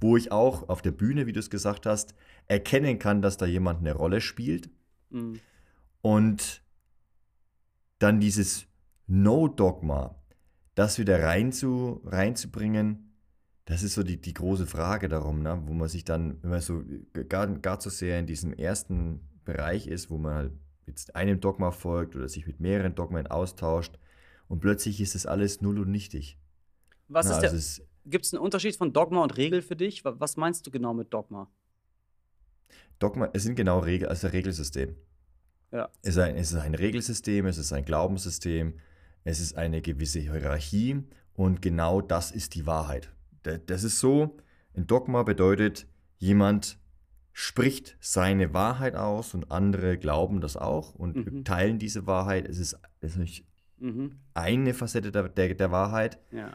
wo 0.00 0.16
ich 0.16 0.32
auch 0.32 0.68
auf 0.70 0.80
der 0.80 0.92
Bühne, 0.92 1.26
wie 1.26 1.32
du 1.32 1.40
es 1.40 1.50
gesagt 1.50 1.84
hast, 1.84 2.14
erkennen 2.46 2.98
kann, 2.98 3.20
dass 3.20 3.36
da 3.36 3.44
jemand 3.44 3.80
eine 3.80 3.92
Rolle 3.92 4.22
spielt. 4.22 4.70
Mhm. 5.10 5.40
Und 6.00 6.62
dann 7.98 8.18
dieses 8.18 8.66
No-Dogma, 9.06 10.16
das 10.74 10.98
wieder 10.98 11.22
rein 11.22 11.52
zu, 11.52 12.00
reinzubringen, 12.06 13.12
das 13.66 13.82
ist 13.82 13.92
so 13.92 14.02
die, 14.02 14.18
die 14.18 14.34
große 14.34 14.66
Frage 14.66 15.08
darum, 15.08 15.42
ne? 15.42 15.62
wo 15.66 15.74
man 15.74 15.88
sich 15.88 16.04
dann, 16.04 16.42
wenn 16.42 16.50
man 16.50 16.60
so 16.62 16.82
gar, 17.28 17.46
gar 17.46 17.78
zu 17.78 17.90
sehr 17.90 18.18
in 18.18 18.26
diesem 18.26 18.54
ersten 18.54 19.20
Bereich 19.52 19.86
ist, 19.86 20.10
wo 20.10 20.18
man 20.18 20.34
halt 20.34 20.52
jetzt 20.86 21.14
einem 21.16 21.40
Dogma 21.40 21.70
folgt 21.70 22.16
oder 22.16 22.28
sich 22.28 22.46
mit 22.46 22.60
mehreren 22.60 22.94
Dogmen 22.94 23.26
austauscht 23.26 23.98
und 24.48 24.60
plötzlich 24.60 25.00
ist 25.00 25.14
das 25.14 25.26
alles 25.26 25.60
null 25.60 25.78
und 25.78 25.90
nichtig. 25.90 26.38
Was 27.08 27.26
Na, 27.26 27.32
ist 27.32 27.36
also 27.38 27.48
der, 27.48 27.58
es, 27.58 27.82
gibt 28.06 28.24
es 28.24 28.34
einen 28.34 28.42
Unterschied 28.42 28.76
von 28.76 28.92
Dogma 28.92 29.22
und 29.22 29.36
Regel 29.36 29.62
für 29.62 29.76
dich? 29.76 30.04
Wa- 30.04 30.16
Was 30.18 30.36
meinst 30.36 30.66
du 30.66 30.70
genau 30.70 30.94
mit 30.94 31.12
Dogma? 31.12 31.48
Dogma, 32.98 33.30
es 33.32 33.44
sind 33.44 33.54
genau 33.54 33.78
Regel, 33.78 34.08
also 34.08 34.26
ein 34.26 34.32
Regelsystem. 34.32 34.94
Ja. 35.72 35.88
Es 36.02 36.10
ist, 36.10 36.18
ein, 36.18 36.36
es 36.36 36.52
ist 36.52 36.58
ein 36.58 36.74
Regelsystem, 36.74 37.46
es 37.46 37.56
ist 37.58 37.72
ein 37.72 37.84
Glaubenssystem, 37.84 38.74
es 39.24 39.40
ist 39.40 39.56
eine 39.56 39.80
gewisse 39.82 40.18
Hierarchie 40.18 41.02
und 41.34 41.62
genau 41.62 42.00
das 42.00 42.30
ist 42.32 42.54
die 42.54 42.66
Wahrheit. 42.66 43.12
Da- 43.44 43.58
Das 43.58 43.84
ist 43.84 44.00
so, 44.00 44.36
ein 44.74 44.86
Dogma 44.86 45.22
bedeutet, 45.22 45.86
jemand 46.18 46.78
spricht 47.32 47.96
seine 48.00 48.52
Wahrheit 48.54 48.94
aus 48.96 49.34
und 49.34 49.50
andere 49.50 49.98
glauben 49.98 50.40
das 50.40 50.56
auch 50.56 50.94
und 50.94 51.16
Mhm. 51.16 51.44
teilen 51.44 51.78
diese 51.78 52.06
Wahrheit. 52.06 52.48
Es 52.48 52.58
ist, 52.58 52.76
es 53.00 53.12
ist 53.12 53.18
nicht 53.18 53.44
Mhm. 53.78 54.16
eine 54.34 54.74
Facette 54.74 55.10
der, 55.10 55.28
der, 55.28 55.54
der 55.54 55.70
Wahrheit, 55.70 56.18
Ja. 56.32 56.52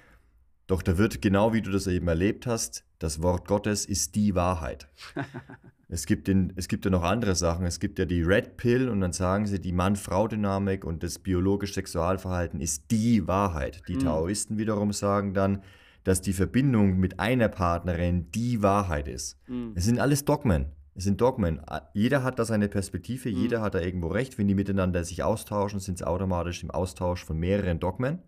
doch 0.68 0.82
da 0.82 0.98
wird, 0.98 1.22
genau 1.22 1.54
wie 1.54 1.62
du 1.62 1.72
das 1.72 1.88
eben 1.88 2.08
erlebt 2.08 2.46
hast, 2.46 2.84
das 3.00 3.22
Wort 3.22 3.48
Gottes 3.48 3.86
ist 3.86 4.16
die 4.16 4.36
Wahrheit. 4.36 4.88
es, 5.90 6.06
gibt 6.06 6.28
den, 6.28 6.54
es 6.56 6.68
gibt 6.68 6.86
ja 6.86 6.92
noch 6.92 7.04
andere 7.04 7.36
Sachen. 7.36 7.66
Es 7.66 7.80
gibt 7.80 8.00
ja 8.00 8.06
die 8.06 8.22
Red 8.22 8.58
Pill 8.58 8.90
und 8.90 9.02
dann 9.02 9.12
sagen 9.14 9.46
sie, 9.48 9.60
die 9.60 9.72
Mann-Frau-Dynamik 9.74 10.84
und 10.86 11.04
das 11.04 11.20
biologische 11.20 11.74
Sexualverhalten 11.74 12.60
ist 12.62 12.90
die 12.92 13.28
Wahrheit. 13.28 13.82
Die 13.88 13.96
Mhm. 13.96 14.00
Taoisten 14.00 14.58
wiederum 14.58 14.94
sagen 14.94 15.34
dann, 15.34 15.62
dass 16.06 16.22
die 16.22 16.32
Verbindung 16.34 16.98
mit 16.98 17.20
einer 17.20 17.50
Partnerin 17.50 18.32
die 18.32 18.62
Wahrheit 18.64 19.08
ist. 19.10 19.38
Mhm. 19.48 19.74
Es 19.76 19.84
sind 19.84 20.00
alles 20.00 20.24
Dogmen. 20.24 20.68
Es 20.94 21.04
sind 21.04 21.20
Dogmen. 21.20 21.60
Jeder 21.94 22.24
hat 22.24 22.40
da 22.40 22.46
seine 22.46 22.70
Perspektive, 22.70 23.30
Mhm. 23.30 23.36
jeder 23.36 23.62
hat 23.62 23.76
da 23.76 23.82
irgendwo 23.82 24.08
recht. 24.08 24.38
Wenn 24.38 24.48
die 24.48 24.56
miteinander 24.56 25.04
sich 25.04 25.24
austauschen, 25.24 25.80
sind 25.82 25.98
sie 25.98 26.08
automatisch 26.08 26.64
im 26.64 26.72
Austausch 26.72 27.26
von 27.26 27.38
mehreren 27.38 27.80
Dogmen. 27.82 28.20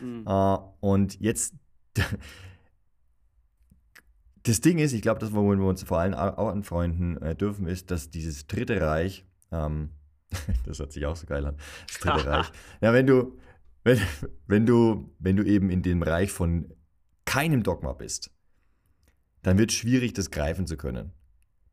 Mhm. 0.00 0.24
Äh, 0.26 0.56
und 0.80 1.20
jetzt, 1.20 1.54
das 4.44 4.60
Ding 4.60 4.78
ist, 4.78 4.92
ich 4.92 5.02
glaube, 5.02 5.20
das, 5.20 5.32
wo 5.34 5.42
wir 5.42 5.62
uns 5.64 5.82
vor 5.82 5.98
allem 5.98 6.14
au- 6.14 6.36
auch 6.36 6.48
anfreunden 6.48 7.20
äh, 7.20 7.34
dürfen, 7.34 7.66
ist, 7.66 7.90
dass 7.90 8.10
dieses 8.10 8.46
Dritte 8.46 8.80
Reich, 8.80 9.26
ähm, 9.52 9.90
das 10.66 10.78
hört 10.78 10.92
sich 10.92 11.04
auch 11.06 11.16
so 11.16 11.26
geil 11.26 11.44
an, 11.44 11.56
das 11.86 11.98
Dritte 11.98 12.26
Reich, 12.30 12.50
ja, 12.80 12.92
wenn 12.92 13.06
du, 13.06 13.38
wenn, 13.84 13.98
wenn 14.46 14.66
du, 14.66 15.14
wenn 15.18 15.36
du 15.36 15.42
eben 15.44 15.70
in 15.70 15.82
dem 15.82 16.02
Reich 16.02 16.32
von 16.32 16.72
keinem 17.28 17.62
Dogma 17.62 17.92
bist, 17.92 18.30
dann 19.42 19.58
wird 19.58 19.70
es 19.70 19.76
schwierig, 19.76 20.14
das 20.14 20.30
greifen 20.30 20.66
zu 20.66 20.78
können. 20.78 21.12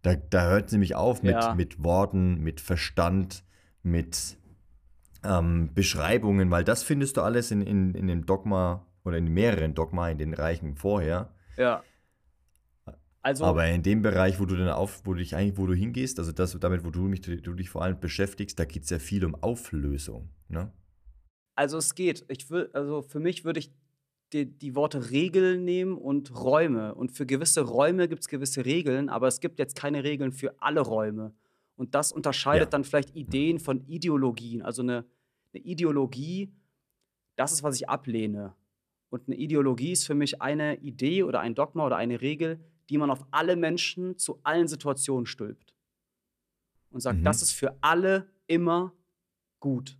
Da, 0.01 0.15
da 0.15 0.49
hört 0.49 0.65
es 0.65 0.71
nämlich 0.73 0.95
auf 0.95 1.23
mit, 1.23 1.31
Ja. 1.31 1.55
mit 1.55 1.81
Worten, 1.81 2.41
mit 2.41 2.59
Verstand, 2.59 3.45
mit 3.81 4.37
ähm, 5.23 5.73
Beschreibungen, 5.73 6.51
weil 6.51 6.65
das 6.65 6.83
findest 6.83 7.15
du 7.15 7.21
alles 7.21 7.51
in, 7.51 7.61
in, 7.61 7.95
in 7.95 8.07
dem 8.07 8.25
Dogma 8.25 8.85
oder 9.05 9.17
in 9.17 9.29
mehreren 9.29 9.73
Dogma, 9.73 10.09
in 10.09 10.17
den 10.17 10.33
Reichen 10.33 10.75
vorher. 10.75 11.33
Ja. 11.55 11.83
Also, 13.21 13.45
Aber 13.45 13.65
in 13.67 13.81
dem 13.81 14.01
Bereich, 14.01 14.39
wo 14.41 14.45
du 14.45 14.57
dann 14.57 14.67
auf, 14.69 15.05
wo 15.05 15.13
du 15.13 15.19
dich 15.19 15.35
eigentlich, 15.37 15.57
wo 15.57 15.65
du 15.65 15.73
hingehst, 15.73 16.19
also 16.19 16.33
das 16.33 16.59
damit, 16.59 16.83
wo 16.83 16.91
du, 16.91 17.03
mich, 17.03 17.21
du 17.21 17.53
dich 17.53 17.69
vor 17.69 17.81
allem 17.81 17.99
beschäftigst, 17.99 18.59
da 18.59 18.65
geht 18.65 18.83
es 18.83 18.89
ja 18.89 18.99
viel 18.99 19.23
um 19.23 19.35
Auflösung. 19.35 20.29
Ne? 20.49 20.71
also 21.55 21.77
es 21.77 21.95
geht. 21.95 22.25
Ich 22.27 22.49
will, 22.49 22.69
also 22.73 23.01
für 23.01 23.19
mich 23.19 23.45
würde 23.45 23.59
ich 23.59 23.71
die, 24.35 24.45
die 24.45 24.75
Worte 24.75 25.09
Regeln 25.11 25.63
nehmen 25.63 25.97
und 25.97 26.35
Räume. 26.35 26.93
Und 26.93 27.11
für 27.11 27.25
gewisse 27.25 27.61
Räume 27.61 28.07
gibt 28.09 28.21
es 28.21 28.27
gewisse 28.27 28.65
Regeln, 28.65 29.09
aber 29.09 29.27
es 29.27 29.39
gibt 29.39 29.57
jetzt 29.59 29.75
keine 29.75 30.03
Regeln 30.03 30.31
für 30.33 30.61
alle 30.61 30.81
Räume. 30.81 31.33
Und 31.77 31.95
das 31.95 32.11
unterscheidet 32.11 32.67
Ja. 32.67 32.69
dann 32.71 32.83
vielleicht 32.83 33.15
Ideen 33.15 33.59
von 33.59 33.85
Ideologien. 33.87 34.61
Also 34.61 34.81
eine, 34.81 35.05
eine 35.53 35.63
Ideologie, 35.63 36.51
das 37.35 37.51
ist, 37.53 37.63
was 37.63 37.75
ich 37.77 37.87
ablehne. 37.89 38.53
Und 39.09 39.27
eine 39.27 39.37
Ideologie 39.37 39.91
ist 39.93 40.05
für 40.05 40.15
mich 40.15 40.41
eine 40.41 40.77
Idee 40.81 41.23
oder 41.23 41.39
ein 41.39 41.55
Dogma 41.55 41.85
oder 41.85 41.95
eine 41.95 42.19
Regel, 42.21 42.59
die 42.89 42.97
man 42.97 43.09
auf 43.09 43.25
alle 43.31 43.55
Menschen 43.55 44.17
zu 44.17 44.39
allen 44.43 44.67
Situationen 44.67 45.25
stülpt. 45.25 45.73
Und 46.91 46.99
sagt, 47.01 47.19
Mhm. 47.19 47.23
das 47.23 47.41
ist 47.41 47.51
für 47.53 47.75
alle 47.81 48.29
immer 48.47 48.93
gut. 49.59 49.97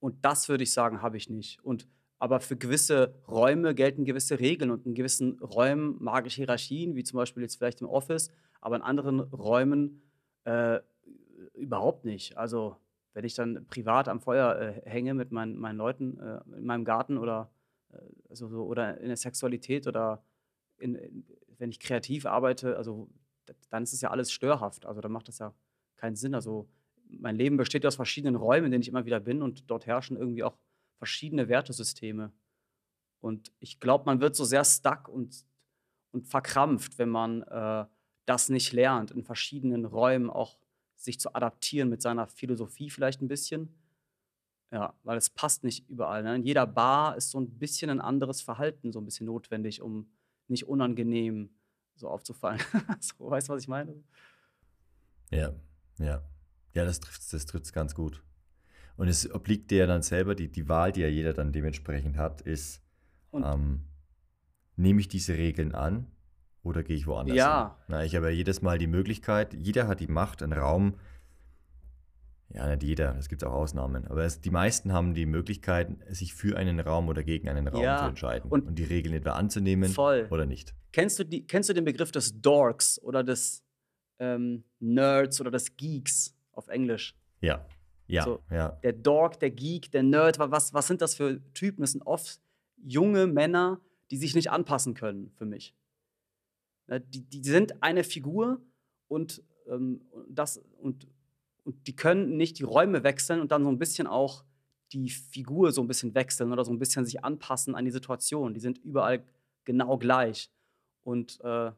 Und 0.00 0.24
das 0.24 0.48
würde 0.48 0.64
ich 0.64 0.72
sagen, 0.72 1.00
habe 1.02 1.16
ich 1.16 1.28
nicht. 1.30 1.62
Und 1.62 1.86
aber 2.22 2.38
für 2.38 2.56
gewisse 2.56 3.12
Räume 3.26 3.74
gelten 3.74 4.04
gewisse 4.04 4.38
Regeln 4.38 4.70
und 4.70 4.86
in 4.86 4.94
gewissen 4.94 5.40
Räumen 5.40 5.96
mag 5.98 6.24
ich 6.24 6.36
Hierarchien, 6.36 6.94
wie 6.94 7.02
zum 7.02 7.16
Beispiel 7.16 7.42
jetzt 7.42 7.56
vielleicht 7.56 7.80
im 7.80 7.88
Office, 7.88 8.30
aber 8.60 8.76
in 8.76 8.82
anderen 8.82 9.18
Räumen 9.18 10.02
äh, 10.44 10.78
überhaupt 11.54 12.04
nicht. 12.04 12.38
Also 12.38 12.76
wenn 13.12 13.24
ich 13.24 13.34
dann 13.34 13.66
privat 13.66 14.06
am 14.06 14.20
Feuer 14.20 14.56
äh, 14.56 14.88
hänge 14.88 15.14
mit 15.14 15.32
meinen, 15.32 15.58
meinen 15.58 15.78
Leuten 15.78 16.20
äh, 16.20 16.38
in 16.56 16.64
meinem 16.64 16.84
Garten 16.84 17.18
oder, 17.18 17.50
äh, 17.92 17.96
also 18.30 18.46
so, 18.46 18.66
oder 18.66 18.98
in 18.98 19.08
der 19.08 19.16
Sexualität 19.16 19.88
oder 19.88 20.22
in, 20.78 20.94
in, 20.94 21.26
wenn 21.58 21.70
ich 21.70 21.80
kreativ 21.80 22.24
arbeite, 22.24 22.76
also 22.76 23.10
dann 23.68 23.82
ist 23.82 23.94
es 23.94 24.00
ja 24.00 24.12
alles 24.12 24.30
störhaft. 24.30 24.86
Also 24.86 25.00
dann 25.00 25.10
macht 25.10 25.26
das 25.26 25.40
ja 25.40 25.52
keinen 25.96 26.14
Sinn. 26.14 26.36
Also 26.36 26.68
mein 27.08 27.34
Leben 27.34 27.56
besteht 27.56 27.84
aus 27.84 27.96
verschiedenen 27.96 28.36
Räumen, 28.36 28.66
in 28.66 28.70
denen 28.70 28.82
ich 28.82 28.88
immer 28.88 29.06
wieder 29.06 29.18
bin 29.18 29.42
und 29.42 29.68
dort 29.68 29.86
herrschen 29.86 30.16
irgendwie 30.16 30.44
auch 30.44 30.56
verschiedene 31.02 31.48
Wertesysteme. 31.48 32.32
Und 33.18 33.50
ich 33.58 33.80
glaube, 33.80 34.04
man 34.06 34.20
wird 34.20 34.36
so 34.36 34.44
sehr 34.44 34.64
stuck 34.64 35.08
und, 35.08 35.44
und 36.12 36.28
verkrampft, 36.28 36.96
wenn 36.96 37.08
man 37.08 37.42
äh, 37.42 37.86
das 38.24 38.50
nicht 38.50 38.72
lernt, 38.72 39.10
in 39.10 39.24
verschiedenen 39.24 39.84
Räumen 39.84 40.30
auch 40.30 40.60
sich 40.94 41.18
zu 41.18 41.34
adaptieren 41.34 41.88
mit 41.88 42.02
seiner 42.02 42.28
Philosophie 42.28 42.88
vielleicht 42.88 43.20
ein 43.20 43.26
bisschen. 43.26 43.74
Ja, 44.70 44.94
weil 45.02 45.18
es 45.18 45.28
passt 45.28 45.64
nicht 45.64 45.88
überall. 45.88 46.22
Ne? 46.22 46.36
In 46.36 46.44
jeder 46.44 46.68
Bar 46.68 47.16
ist 47.16 47.30
so 47.30 47.40
ein 47.40 47.50
bisschen 47.58 47.90
ein 47.90 48.00
anderes 48.00 48.40
Verhalten 48.40 48.92
so 48.92 49.00
ein 49.00 49.04
bisschen 49.04 49.26
notwendig, 49.26 49.82
um 49.82 50.08
nicht 50.46 50.68
unangenehm 50.68 51.50
so 51.96 52.08
aufzufallen. 52.08 52.60
so, 53.00 53.28
weißt 53.28 53.48
du, 53.48 53.54
was 53.54 53.62
ich 53.62 53.68
meine? 53.68 53.92
Ja, 55.32 55.52
ja. 55.98 56.22
Ja, 56.74 56.84
das 56.84 57.00
trifft 57.00 57.32
das 57.32 57.44
trifft's 57.44 57.72
ganz 57.72 57.92
gut. 57.92 58.22
Und 58.96 59.08
es 59.08 59.32
obliegt 59.32 59.70
dir 59.70 59.78
ja 59.78 59.86
dann 59.86 60.02
selber, 60.02 60.34
die, 60.34 60.48
die 60.48 60.68
Wahl, 60.68 60.92
die 60.92 61.00
ja 61.00 61.08
jeder 61.08 61.32
dann 61.32 61.52
dementsprechend 61.52 62.16
hat, 62.16 62.40
ist, 62.42 62.82
ähm, 63.32 63.80
nehme 64.76 65.00
ich 65.00 65.08
diese 65.08 65.34
Regeln 65.34 65.74
an 65.74 66.06
oder 66.62 66.82
gehe 66.82 66.96
ich 66.96 67.06
woanders 67.06 67.36
Ja. 67.36 67.76
hin? 67.78 67.84
Na, 67.88 68.04
ich 68.04 68.14
habe 68.14 68.26
ja 68.26 68.32
jedes 68.32 68.62
Mal 68.62 68.78
die 68.78 68.86
Möglichkeit, 68.86 69.54
jeder 69.54 69.88
hat 69.88 70.00
die 70.00 70.06
Macht, 70.08 70.42
einen 70.42 70.52
Raum, 70.52 70.98
ja, 72.54 72.66
nicht 72.68 72.82
jeder, 72.82 73.16
es 73.18 73.28
gibt 73.30 73.42
auch 73.44 73.52
Ausnahmen, 73.52 74.06
aber 74.06 74.24
es, 74.24 74.42
die 74.42 74.50
meisten 74.50 74.92
haben 74.92 75.14
die 75.14 75.24
Möglichkeit, 75.24 75.96
sich 76.10 76.34
für 76.34 76.58
einen 76.58 76.80
Raum 76.80 77.08
oder 77.08 77.22
gegen 77.24 77.48
einen 77.48 77.66
Raum 77.66 77.82
Ja, 77.82 77.98
zu 77.98 78.04
entscheiden 78.04 78.50
und- 78.50 78.66
und, 78.66 78.78
die 78.78 78.84
Regeln 78.84 79.14
etwa 79.14 79.30
anzunehmen 79.32 79.88
Voll. 79.90 80.26
oder 80.30 80.44
nicht. 80.44 80.74
Kennst 80.92 81.18
du, 81.18 81.24
die, 81.24 81.46
kennst 81.46 81.70
du 81.70 81.72
den 81.72 81.86
Begriff 81.86 82.12
des 82.12 82.42
Dorks 82.42 83.00
oder 83.02 83.24
des 83.24 83.64
ähm, 84.18 84.64
Nerds 84.80 85.40
oder 85.40 85.50
des 85.50 85.74
Geeks 85.78 86.36
auf 86.52 86.68
Englisch? 86.68 87.16
Ja, 87.40 87.64
ja, 88.12 88.24
So. 88.24 88.40
ja. 88.50 88.70
Der 88.82 88.92
Dork, 88.92 89.40
der 89.40 89.50
Geek, 89.50 89.90
der 89.90 90.02
Nerd, 90.02 90.38
wa- 90.38 90.50
was, 90.50 90.72
was 90.74 90.86
sind 90.86 91.00
das 91.00 91.14
für 91.14 91.40
Typen? 91.54 91.80
Das 91.82 91.92
sind 91.92 92.02
oft 92.06 92.40
junge 92.84 93.26
Männer, 93.26 93.80
die 94.10 94.16
sich 94.16 94.34
nicht 94.34 94.50
anpassen 94.50 94.94
können 94.94 95.30
für 95.36 95.44
mich. 95.46 95.74
Ne, 96.86 97.00
Die, 97.00 97.20
die 97.22 97.42
sind 97.42 97.82
eine 97.82 98.04
Figur 98.04 98.60
und, 99.08 99.42
ähm, 99.68 100.00
das, 100.28 100.58
und, 100.78 101.06
und 101.64 101.86
die 101.86 101.94
können 101.96 102.36
nicht 102.36 102.58
die 102.58 102.64
Räume 102.64 103.02
wechseln 103.04 103.40
und 103.40 103.52
dann 103.52 103.62
so 103.64 103.70
ein 103.70 103.78
bisschen 103.78 104.06
auch 104.06 104.44
die 104.92 105.08
Figur 105.08 105.72
so 105.72 105.80
ein 105.80 105.86
bisschen 105.86 106.14
wechseln 106.14 106.52
oder 106.52 106.64
so 106.64 106.72
ein 106.72 106.78
bisschen 106.78 107.04
sich 107.06 107.24
anpassen 107.24 107.74
an 107.74 107.84
die 107.84 107.90
Situation. 107.90 108.52
Die 108.52 108.60
sind 108.60 108.78
überall 108.78 109.24
genau 109.64 109.96
gleich. 109.96 110.50
Und 111.02 111.40
äh, 111.42 111.70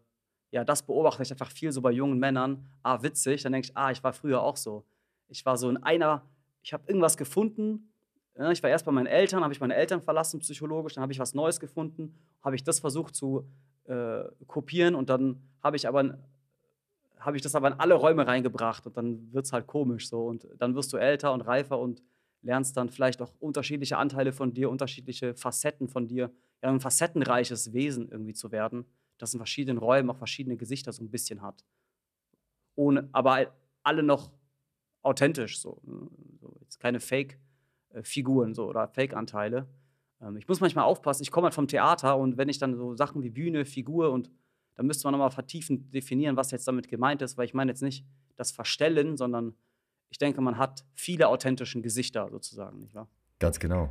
ja, 0.51 0.64
das 0.64 0.83
beobachte 0.85 1.23
ich 1.23 1.31
einfach 1.31 1.51
viel 1.51 1.70
so 1.70 1.81
bei 1.81 1.92
jungen 1.92 2.18
Männern. 2.18 2.64
Ah, 2.83 3.03
witzig. 3.03 3.42
Dann 3.42 3.53
denke 3.53 3.68
ich, 3.68 3.77
ah, 3.77 3.90
ich 3.92 4.03
war 4.03 4.12
früher 4.12 4.42
auch 4.42 4.57
so. 4.57 4.85
Ich 5.29 5.45
war 5.45 5.57
so 5.57 5.69
in 5.69 5.77
einer, 5.83 6.23
ich 6.63 6.73
habe 6.73 6.85
irgendwas 6.87 7.17
gefunden. 7.17 7.91
Ja, 8.37 8.51
ich 8.51 8.63
war 8.63 8.71
erst 8.71 8.85
bei 8.85 8.93
meinen 8.93 9.07
Eltern, 9.07 9.43
habe 9.43 9.53
ich 9.53 9.61
meine 9.61 9.75
Eltern 9.75 10.03
verlassen 10.03 10.41
psychologisch, 10.41 10.95
dann 10.95 11.03
habe 11.03 11.13
ich 11.13 11.19
was 11.19 11.35
Neues 11.35 11.61
gefunden, 11.61 12.15
habe 12.43 12.57
ich 12.57 12.65
das 12.65 12.81
versucht 12.81 13.15
zu 13.15 13.49
äh, 13.85 14.25
kopieren 14.47 14.95
und 14.95 15.09
dann 15.09 15.41
habe 15.63 15.77
ich 15.77 15.87
aber 15.87 16.19
ich 17.35 17.43
das 17.43 17.55
aber 17.55 17.69
in 17.69 17.75
alle 17.75 17.95
Räume 17.95 18.27
reingebracht 18.27 18.87
und 18.87 18.97
dann 18.97 19.33
wird 19.33 19.47
es 19.47 19.53
halt 19.53 19.67
komisch 19.67 20.09
so 20.09 20.27
und 20.27 20.47
dann 20.59 20.75
wirst 20.75 20.93
du 20.93 20.99
älter 20.99 21.33
und 21.33 21.41
reifer 21.43 21.79
und 21.79 22.03
lernst 22.43 22.77
dann 22.77 22.91
vielleicht 22.91 23.23
auch 23.23 23.33
unterschiedliche 23.41 23.97
Anteile 23.97 24.33
von 24.33 24.53
dir, 24.53 24.69
unterschiedliche 24.71 25.35
Facetten 25.35 25.89
von 25.89 26.07
dir, 26.07 26.31
ja, 26.63 26.71
ein 26.71 26.81
facettenreiches 26.81 27.73
Wesen 27.73 28.11
irgendwie 28.11 28.35
zu 28.35 28.53
werden, 28.53 28.85
das 29.19 29.33
in 29.33 29.39
verschiedenen 29.39 29.79
Räumen 29.79 30.11
auch 30.11 30.17
verschiedene 30.17 30.57
Gesichter 30.57 30.93
so 30.93 31.03
ein 31.03 31.11
bisschen 31.11 31.41
hat. 31.43 31.65
Ohne, 32.75 33.09
aber 33.13 33.55
alle 33.83 34.03
noch 34.03 34.31
authentisch 35.05 35.61
so. 35.61 35.81
ne? 35.85 36.09
so 36.40 36.57
jetzt 36.61 36.81
keine 36.81 37.01
Fake-Figuren 37.01 38.55
so 38.55 38.67
oder 38.69 38.88
Fake-Anteile. 38.88 39.69
Ähm, 40.21 40.37
ich 40.37 40.49
muss 40.49 40.61
manchmal 40.61 40.85
aufpassen, 40.85 41.23
ich 41.23 41.31
komme 41.31 41.47
halt 41.47 41.55
vom 41.55 41.69
Theater 41.69 42.17
und 42.17 42.37
wenn 42.37 42.49
ich 42.49 42.59
dann 42.59 42.77
so 42.77 42.95
Sachen 42.95 43.23
wie 43.23 43.31
Bühne, 43.31 43.64
Figur 43.64 44.11
und 44.11 44.31
da 44.77 44.83
müsste 44.83 45.07
man 45.07 45.12
nochmal 45.12 45.31
vertiefend 45.31 45.95
definieren, 45.95 46.37
was 46.37 46.51
jetzt 46.51 46.67
damit 46.67 46.88
gemeint 46.88 47.23
ist, 47.23 47.38
weil 47.38 47.45
ich 47.45 47.55
meine 47.55 47.71
jetzt 47.71 47.83
nicht 47.83 48.05
das 48.37 48.51
Verstellen, 48.51 49.17
sondern 49.17 49.55
ich 50.11 50.19
denke, 50.19 50.40
man 50.40 50.59
hat 50.59 50.85
viele 50.95 51.29
authentische 51.29 51.81
Gesichter 51.81 52.29
sozusagen, 52.31 52.81
nicht 52.81 52.95
wahr? 52.95 53.09
Ganz 53.38 53.61
genau. 53.61 53.90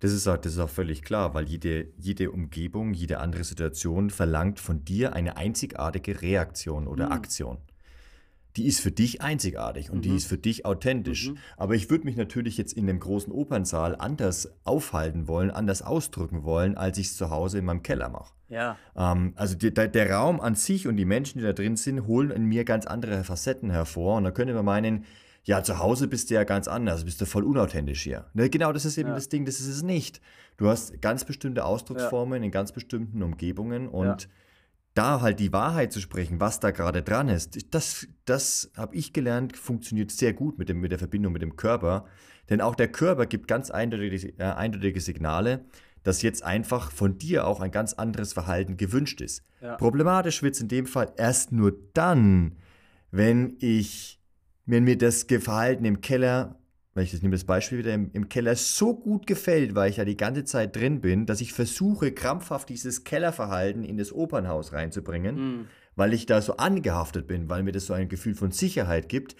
Das 0.00 0.12
ist, 0.12 0.26
auch, 0.26 0.36
das 0.36 0.54
ist 0.54 0.58
auch 0.58 0.68
völlig 0.68 1.02
klar, 1.02 1.32
weil 1.32 1.48
jede, 1.48 1.92
jede 1.96 2.32
Umgebung, 2.32 2.92
jede 2.92 3.18
andere 3.20 3.44
Situation 3.44 4.10
verlangt 4.10 4.58
von 4.58 4.84
dir 4.84 5.12
eine 5.14 5.36
einzigartige 5.36 6.20
Reaktion 6.22 6.88
oder 6.88 7.06
Mhm. 7.06 7.12
Aktion. 7.12 7.58
Die 8.56 8.66
ist 8.66 8.80
für 8.80 8.90
dich 8.90 9.22
einzigartig 9.22 9.90
und 9.90 10.04
die 10.04 10.10
Mhm. 10.10 10.16
ist 10.16 10.26
für 10.26 10.38
dich 10.38 10.66
authentisch. 10.66 11.28
Mhm. 11.30 11.38
Aber 11.56 11.74
ich 11.74 11.88
würde 11.90 12.04
mich 12.04 12.16
natürlich 12.16 12.56
jetzt 12.58 12.72
in 12.72 12.86
dem 12.86 12.98
großen 12.98 13.32
Opernsaal 13.32 13.94
anders 13.96 14.52
aufhalten 14.64 15.28
wollen, 15.28 15.50
anders 15.50 15.82
ausdrücken 15.82 16.42
wollen, 16.44 16.76
als 16.76 16.98
ich 16.98 17.06
es 17.08 17.16
zu 17.16 17.30
Hause 17.30 17.58
in 17.58 17.64
meinem 17.64 17.82
Keller 17.82 18.08
mache. 18.08 18.32
Ja, 18.48 18.76
Ähm, 18.96 19.32
also 19.36 19.54
die, 19.56 19.72
der, 19.72 19.86
der 19.86 20.10
Raum 20.10 20.40
an 20.40 20.56
sich 20.56 20.88
und 20.88 20.96
die 20.96 21.04
Menschen, 21.04 21.38
die 21.38 21.44
da 21.44 21.52
drin 21.52 21.76
sind, 21.76 22.06
holen 22.08 22.30
in 22.32 22.44
mir 22.46 22.64
ganz 22.64 22.86
andere 22.86 23.22
Facetten 23.22 23.70
hervor. 23.70 24.16
Und 24.16 24.24
da 24.24 24.32
könnte 24.32 24.52
man 24.54 24.64
meinen, 24.64 25.04
ja, 25.44 25.62
zu 25.62 25.78
Hause 25.78 26.08
bist 26.08 26.30
du 26.30 26.34
ja 26.34 26.42
ganz 26.44 26.66
anders, 26.66 27.04
bist 27.04 27.20
du 27.20 27.26
voll 27.26 27.44
unauthentisch 27.44 28.02
hier. 28.02 28.26
Ne, 28.34 28.50
genau, 28.50 28.72
das 28.72 28.84
ist 28.84 28.98
eben 28.98 29.10
Ja. 29.10 29.14
das 29.14 29.28
Ding, 29.28 29.44
das 29.44 29.60
ist 29.60 29.68
es 29.68 29.82
nicht. 29.84 30.20
Du 30.56 30.68
hast 30.68 31.00
ganz 31.00 31.24
bestimmte 31.24 31.64
Ausdrucksformen 31.64 32.42
in 32.42 32.50
ganz 32.50 32.72
bestimmten 32.72 33.22
Umgebungen 33.22 33.88
und 33.88 34.04
Ja. 34.04 34.16
Da 34.94 35.20
halt 35.20 35.40
die 35.40 35.52
Wahrheit 35.52 35.92
zu 35.92 36.00
sprechen, 36.00 36.40
was 36.40 36.60
da 36.60 36.70
gerade 36.72 37.02
dran 37.02 37.28
ist, 37.28 37.72
das, 37.74 38.08
das 38.24 38.70
habe 38.76 38.96
ich 38.96 39.12
gelernt, 39.12 39.56
funktioniert 39.56 40.10
sehr 40.10 40.32
gut 40.32 40.58
mit, 40.58 40.68
dem, 40.68 40.80
mit 40.80 40.90
der 40.90 40.98
Verbindung 40.98 41.32
mit 41.32 41.42
dem 41.42 41.56
Körper. 41.56 42.06
Denn 42.48 42.60
auch 42.60 42.74
der 42.74 42.88
Körper 42.88 43.26
gibt 43.26 43.46
ganz 43.46 43.70
eindeutige, 43.70 44.28
äh, 44.38 44.42
eindeutige 44.42 45.00
Signale, 45.00 45.64
dass 46.02 46.22
jetzt 46.22 46.42
einfach 46.42 46.90
von 46.90 47.18
dir 47.18 47.46
auch 47.46 47.60
ein 47.60 47.70
ganz 47.70 47.92
anderes 47.92 48.32
Verhalten 48.32 48.76
gewünscht 48.76 49.20
ist. 49.20 49.44
ja. 49.60 49.76
Problematisch 49.76 50.42
wird 50.42 50.54
es 50.54 50.60
in 50.60 50.68
dem 50.68 50.86
Fall 50.86 51.12
erst 51.16 51.52
nur 51.52 51.76
dann, 51.94 52.56
wenn 53.10 53.56
ich, 53.60 54.20
wenn 54.66 54.84
mir 54.84 54.98
das 54.98 55.24
Verhalten 55.24 55.84
im 55.84 56.00
Keller, 56.00 56.59
wenn 57.00 57.06
ich 57.06 57.12
das 57.12 57.22
nehme 57.22 57.34
das 57.34 57.44
Beispiel 57.44 57.78
wieder, 57.78 57.94
im, 57.94 58.10
im 58.12 58.28
Keller 58.28 58.54
so 58.54 58.94
gut 58.94 59.26
gefällt, 59.26 59.74
weil 59.74 59.88
ich 59.88 59.96
da 59.96 60.04
die 60.04 60.18
ganze 60.18 60.44
Zeit 60.44 60.76
drin 60.76 61.00
bin, 61.00 61.24
dass 61.24 61.40
ich 61.40 61.54
versuche, 61.54 62.12
krampfhaft 62.12 62.68
dieses 62.68 63.04
Kellerverhalten 63.04 63.84
in 63.84 63.96
das 63.96 64.12
Opernhaus 64.12 64.74
reinzubringen, 64.74 65.36
Mhm. 65.36 65.66
weil 65.96 66.12
ich 66.12 66.26
da 66.26 66.42
so 66.42 66.58
angehaftet 66.58 67.26
bin, 67.26 67.48
weil 67.48 67.62
mir 67.62 67.72
das 67.72 67.86
so 67.86 67.94
ein 67.94 68.10
Gefühl 68.10 68.34
von 68.34 68.50
Sicherheit 68.50 69.08
gibt, 69.08 69.34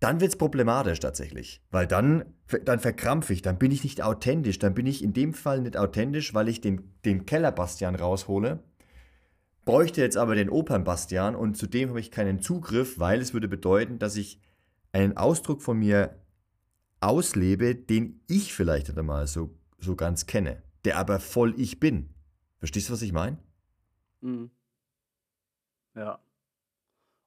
dann 0.00 0.20
wird 0.20 0.32
es 0.32 0.36
problematisch 0.36 0.98
tatsächlich. 0.98 1.62
Weil 1.70 1.86
dann, 1.86 2.24
dann 2.64 2.80
verkrampfe 2.80 3.32
ich, 3.32 3.42
dann 3.42 3.58
bin 3.58 3.70
ich 3.70 3.84
nicht 3.84 4.02
authentisch, 4.02 4.58
dann 4.58 4.74
bin 4.74 4.86
ich 4.86 5.04
in 5.04 5.12
dem 5.12 5.34
Fall 5.34 5.60
nicht 5.60 5.76
authentisch, 5.76 6.34
weil 6.34 6.48
ich 6.48 6.60
den, 6.60 6.94
den 7.04 7.26
Kellerbastian 7.26 7.94
raushole, 7.94 8.58
bräuchte 9.64 10.00
jetzt 10.00 10.16
aber 10.16 10.34
den 10.34 10.50
Opernbastian 10.50 11.36
und 11.36 11.56
zudem 11.56 11.90
habe 11.90 12.00
ich 12.00 12.10
keinen 12.10 12.40
Zugriff, 12.40 12.98
weil 12.98 13.20
es 13.20 13.34
würde 13.34 13.46
bedeuten, 13.46 14.00
dass 14.00 14.16
ich 14.16 14.40
einen 14.90 15.16
Ausdruck 15.16 15.62
von 15.62 15.78
mir 15.78 16.16
auslebe, 17.06 17.74
den 17.74 18.20
ich 18.26 18.52
vielleicht 18.52 18.88
nicht 18.88 18.98
einmal 18.98 19.26
so, 19.26 19.56
so 19.78 19.96
ganz 19.96 20.26
kenne, 20.26 20.62
der 20.84 20.98
aber 20.98 21.20
voll 21.20 21.58
ich 21.58 21.80
bin. 21.80 22.14
Verstehst 22.58 22.88
du, 22.88 22.92
was 22.92 23.02
ich 23.02 23.12
meine? 23.12 23.38
Mhm. 24.20 24.50
Ja. 25.94 26.18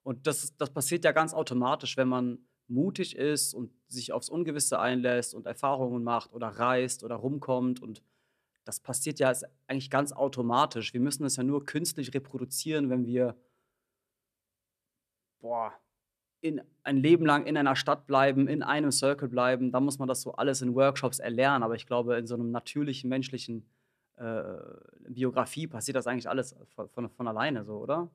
Und 0.03 0.27
das, 0.27 0.55
das 0.57 0.71
passiert 0.71 1.05
ja 1.05 1.11
ganz 1.11 1.33
automatisch, 1.33 1.97
wenn 1.97 2.07
man 2.07 2.39
mutig 2.67 3.15
ist 3.15 3.53
und 3.53 3.71
sich 3.87 4.11
aufs 4.11 4.29
Ungewisse 4.29 4.79
einlässt 4.79 5.33
und 5.33 5.45
Erfahrungen 5.45 6.03
macht 6.03 6.33
oder 6.33 6.47
reist 6.47 7.03
oder 7.03 7.15
rumkommt. 7.15 7.81
Und 7.81 8.03
das 8.63 8.79
passiert 8.79 9.19
ja 9.19 9.33
eigentlich 9.67 9.89
ganz 9.89 10.11
automatisch. 10.11 10.93
Wir 10.93 11.01
müssen 11.01 11.25
es 11.25 11.37
ja 11.37 11.43
nur 11.43 11.65
künstlich 11.65 12.13
reproduzieren, 12.13 12.89
wenn 12.89 13.05
wir 13.05 13.35
boah, 15.39 15.73
in 16.41 16.61
ein 16.83 16.97
Leben 16.97 17.25
lang 17.25 17.45
in 17.45 17.57
einer 17.57 17.75
Stadt 17.75 18.07
bleiben, 18.07 18.47
in 18.47 18.63
einem 18.63 18.91
Circle 18.91 19.27
bleiben. 19.27 19.71
Da 19.71 19.79
muss 19.79 19.99
man 19.99 20.07
das 20.07 20.21
so 20.21 20.33
alles 20.33 20.61
in 20.61 20.75
Workshops 20.75 21.19
erlernen. 21.19 21.63
Aber 21.63 21.75
ich 21.75 21.85
glaube, 21.85 22.17
in 22.17 22.27
so 22.27 22.35
einem 22.35 22.51
natürlichen, 22.51 23.09
menschlichen 23.09 23.65
äh, 24.17 24.43
Biografie 25.09 25.67
passiert 25.67 25.95
das 25.97 26.07
eigentlich 26.07 26.29
alles 26.29 26.55
von, 26.75 26.89
von, 26.89 27.09
von 27.09 27.27
alleine 27.27 27.63
so, 27.65 27.77
oder? 27.77 28.09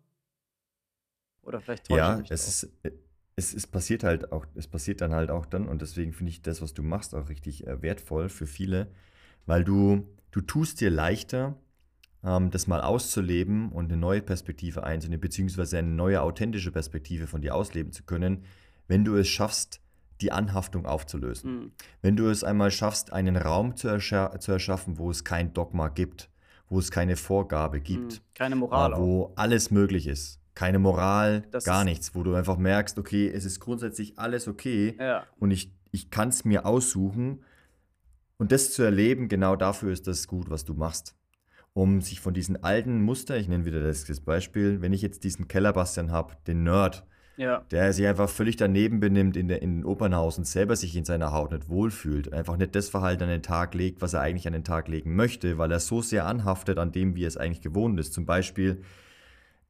Oder 1.43 1.61
vielleicht 1.61 1.85
täusche 1.87 2.11
ich 2.11 2.17
Ja, 2.17 2.19
mich 2.19 2.33
es 2.33 2.41
auch. 2.41 2.59
ist, 2.65 2.73
es, 3.37 3.55
es 3.55 3.67
passiert 3.67 4.05
halt 4.05 4.33
auch, 4.33 4.47
es 4.55 4.69
passiert 4.69 5.01
dann 5.01 5.13
halt 5.15 5.31
auch 5.31 5.47
dann 5.47 5.69
und 5.69 5.83
deswegen 5.83 6.13
finde 6.13 6.31
ich 6.31 6.43
das, 6.43 6.63
was 6.63 6.75
du 6.75 6.83
machst, 6.83 7.15
auch 7.15 7.29
richtig 7.29 7.67
äh, 7.67 7.83
wertvoll 7.83 8.29
für 8.29 8.47
viele, 8.47 8.91
weil 9.47 9.65
du, 9.65 10.07
du 10.31 10.41
tust 10.41 10.81
dir 10.81 10.91
leichter, 10.91 11.57
das 12.51 12.67
mal 12.67 12.81
auszuleben 12.81 13.71
und 13.71 13.93
eine 13.93 13.99
neue 13.99 14.23
Perspektive 14.23 14.83
einzunehmen, 14.85 15.21
beziehungsweise 15.21 15.79
eine 15.79 15.89
neue 15.89 16.23
authentische 16.23 16.73
Perspektive 16.73 17.27
von 17.27 17.43
dir 17.43 17.55
ausleben 17.55 17.93
zu 17.93 18.03
können, 18.05 18.45
wenn 18.89 19.05
du 19.05 19.15
es 19.17 19.29
schaffst, 19.29 19.81
die 20.21 20.33
Anhaftung 20.33 20.87
aufzulösen. 20.87 21.53
Mhm. 21.55 21.73
Wenn 22.01 22.17
du 22.17 22.29
es 22.31 22.43
einmal 22.43 22.71
schaffst, 22.71 23.13
einen 23.13 23.37
Raum 23.37 23.77
zu, 23.77 23.89
erscha 23.89 24.39
zu 24.41 24.53
erschaffen, 24.53 24.97
wo 24.99 25.11
es 25.11 25.25
kein 25.25 25.53
Dogma 25.53 25.89
gibt, 25.89 26.31
wo 26.69 26.79
es 26.79 26.91
keine 26.91 27.17
Vorgabe 27.17 27.81
gibt, 27.81 28.15
Mhm. 28.15 28.19
Keine 28.35 28.57
Moral 28.57 28.95
auch. 28.95 28.99
wo 29.01 29.33
alles 29.37 29.71
möglich 29.71 30.07
ist. 30.07 30.41
Keine 30.55 30.79
Moral, 30.79 31.43
Das 31.51 31.65
gar 31.65 31.85
nichts, 31.85 32.15
wo 32.15 32.23
du 32.23 32.35
einfach 32.35 32.57
merkst, 32.57 32.97
okay, 32.99 33.29
es 33.29 33.45
ist 33.45 33.61
grundsätzlich 33.61 34.19
alles 34.19 34.47
okay 34.49 34.97
Ja, 34.99 35.27
und 35.41 35.51
ich, 35.51 35.73
ich 35.91 36.11
kann 36.11 36.29
es 36.29 36.45
mir 36.45 36.65
aussuchen. 36.65 37.43
Und 38.39 38.51
das 38.53 38.73
zu 38.73 38.83
erleben, 38.83 39.29
genau 39.29 39.57
dafür 39.57 39.93
ist 39.93 40.07
das 40.07 40.27
gut, 40.27 40.49
was 40.51 40.65
du 40.65 40.75
machst. 40.75 41.15
Um 41.75 42.01
sich 42.01 42.21
von 42.21 42.33
diesen 42.33 42.63
alten 42.63 43.03
Muster, 43.03 43.37
ich 43.37 43.49
nenne 43.49 43.65
wieder 43.65 43.83
das, 43.83 44.05
das 44.05 44.21
Beispiel, 44.21 44.81
wenn 44.81 44.93
ich 44.93 45.03
jetzt 45.03 45.25
diesen 45.25 45.49
Kellerbastian 45.49 46.13
habe, 46.13 46.35
den 46.47 46.63
Nerd, 46.63 47.05
ja, 47.37 47.65
der 47.71 47.93
sich 47.93 48.07
einfach 48.07 48.29
völlig 48.29 48.57
daneben 48.57 49.01
benimmt 49.01 49.37
in, 49.37 49.49
der, 49.49 49.61
in 49.61 49.79
den 49.79 49.85
Opernhaus 49.85 50.39
und 50.39 50.47
selber 50.47 50.77
sich 50.77 50.95
in 50.97 51.05
seiner 51.05 51.33
Haut 51.33 51.51
nicht 51.51 51.69
wohlfühlt, 51.69 52.33
einfach 52.33 52.57
nicht 52.57 52.75
das 52.77 52.89
Verhalten 52.89 53.25
an 53.25 53.29
den 53.29 53.43
Tag 53.43 53.75
legt, 53.75 54.03
was 54.03 54.15
er 54.15 54.21
eigentlich 54.21 54.47
an 54.47 54.53
den 54.53 54.65
Tag 54.65 54.87
legen 54.87 55.17
möchte, 55.17 55.59
weil 55.59 55.73
er 55.73 55.81
so 55.81 56.01
sehr 56.01 56.27
anhaftet 56.27 56.79
an 56.79 56.93
dem, 56.93 57.17
wie 57.17 57.25
er 57.25 57.29
es 57.29 57.37
eigentlich 57.37 57.61
gewohnt 57.61 57.99
ist. 57.99 58.13
Zum 58.13 58.25
Beispiel, 58.25 58.83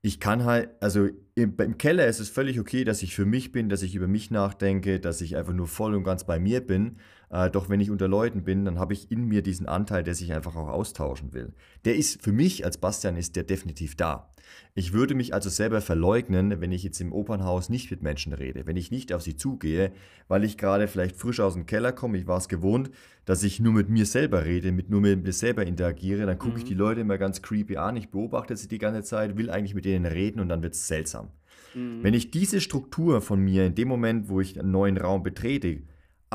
ich 0.02 0.20
kann 0.20 0.44
halt, 0.44 0.68
also 0.80 1.08
im, 1.34 1.56
im 1.56 1.78
Keller 1.78 2.06
ist 2.06 2.20
es 2.20 2.28
völlig 2.28 2.60
okay, 2.60 2.84
dass 2.84 3.02
ich 3.02 3.14
für 3.14 3.24
mich 3.24 3.52
bin, 3.52 3.70
dass 3.70 3.82
ich 3.82 3.94
über 3.94 4.08
mich 4.08 4.30
nachdenke, 4.30 5.00
dass 5.00 5.22
ich 5.22 5.36
einfach 5.36 5.54
nur 5.54 5.66
voll 5.66 5.94
und 5.94 6.04
ganz 6.04 6.24
bei 6.24 6.38
mir 6.38 6.60
bin. 6.60 6.98
Äh, 7.34 7.50
doch 7.50 7.68
wenn 7.68 7.80
ich 7.80 7.90
unter 7.90 8.06
Leuten 8.06 8.44
bin, 8.44 8.64
dann 8.64 8.78
habe 8.78 8.92
ich 8.92 9.10
in 9.10 9.24
mir 9.26 9.42
diesen 9.42 9.66
Anteil, 9.66 10.04
der 10.04 10.14
sich 10.14 10.32
einfach 10.32 10.54
auch 10.54 10.68
austauschen 10.68 11.32
will. 11.32 11.52
Der 11.84 11.96
ist 11.96 12.22
für 12.22 12.30
mich 12.30 12.64
als 12.64 12.78
Bastian 12.78 13.16
ist 13.16 13.34
der 13.34 13.42
definitiv 13.42 13.96
da. 13.96 14.30
Ich 14.76 14.92
würde 14.92 15.16
mich 15.16 15.34
also 15.34 15.50
selber 15.50 15.80
verleugnen, 15.80 16.60
wenn 16.60 16.70
ich 16.70 16.84
jetzt 16.84 17.00
im 17.00 17.12
Opernhaus 17.12 17.70
nicht 17.70 17.90
mit 17.90 18.02
Menschen 18.02 18.34
rede, 18.34 18.66
wenn 18.66 18.76
ich 18.76 18.92
nicht 18.92 19.12
auf 19.12 19.22
sie 19.22 19.34
zugehe, 19.36 19.90
weil 20.28 20.44
ich 20.44 20.56
gerade 20.58 20.86
vielleicht 20.86 21.16
frisch 21.16 21.40
aus 21.40 21.54
dem 21.54 21.66
Keller 21.66 21.90
komme, 21.90 22.18
ich 22.18 22.28
war 22.28 22.38
es 22.38 22.46
gewohnt, 22.48 22.90
dass 23.24 23.42
ich 23.42 23.58
nur 23.58 23.72
mit 23.72 23.88
mir 23.88 24.06
selber 24.06 24.44
rede, 24.44 24.70
mit 24.70 24.88
nur 24.88 25.00
mit 25.00 25.24
mir 25.24 25.32
selber 25.32 25.66
interagiere, 25.66 26.26
dann 26.26 26.38
gucke 26.38 26.58
ich 26.58 26.64
Mhm. 26.64 26.68
die 26.68 26.74
Leute 26.74 27.00
immer 27.00 27.18
ganz 27.18 27.42
creepy 27.42 27.78
an, 27.78 27.96
ich 27.96 28.10
beobachte 28.10 28.56
sie 28.56 28.68
die 28.68 28.78
ganze 28.78 29.02
Zeit, 29.02 29.36
will 29.36 29.50
eigentlich 29.50 29.74
mit 29.74 29.86
denen 29.86 30.06
reden 30.06 30.38
und 30.38 30.50
dann 30.50 30.62
wird 30.62 30.74
es 30.74 30.86
seltsam. 30.86 31.30
mhm. 31.74 32.04
Wenn 32.04 32.14
ich 32.14 32.30
diese 32.30 32.60
Struktur 32.60 33.22
von 33.22 33.40
mir 33.40 33.66
in 33.66 33.74
dem 33.74 33.88
Moment, 33.88 34.28
wo 34.28 34.40
ich 34.40 34.60
einen 34.60 34.70
neuen 34.70 34.98
Raum 34.98 35.24
betrete, 35.24 35.82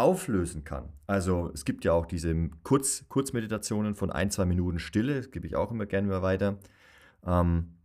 auflösen 0.01 0.63
kann, 0.63 0.89
also 1.07 1.49
es 1.53 1.65
gibt 1.65 1.85
ja 1.85 1.93
auch 1.93 2.05
diese 2.05 2.49
Kurz, 2.63 3.05
Kurzmeditationen 3.09 3.95
von 3.95 4.11
ein, 4.11 4.31
zwei 4.31 4.45
Minuten 4.45 4.79
Stille, 4.79 5.15
das 5.15 5.31
gebe 5.31 5.47
ich 5.47 5.55
auch 5.55 5.71
immer 5.71 5.85
gerne 5.85 6.07
mal 6.07 6.21
weiter. 6.21 6.59
Ähm, 7.25 7.75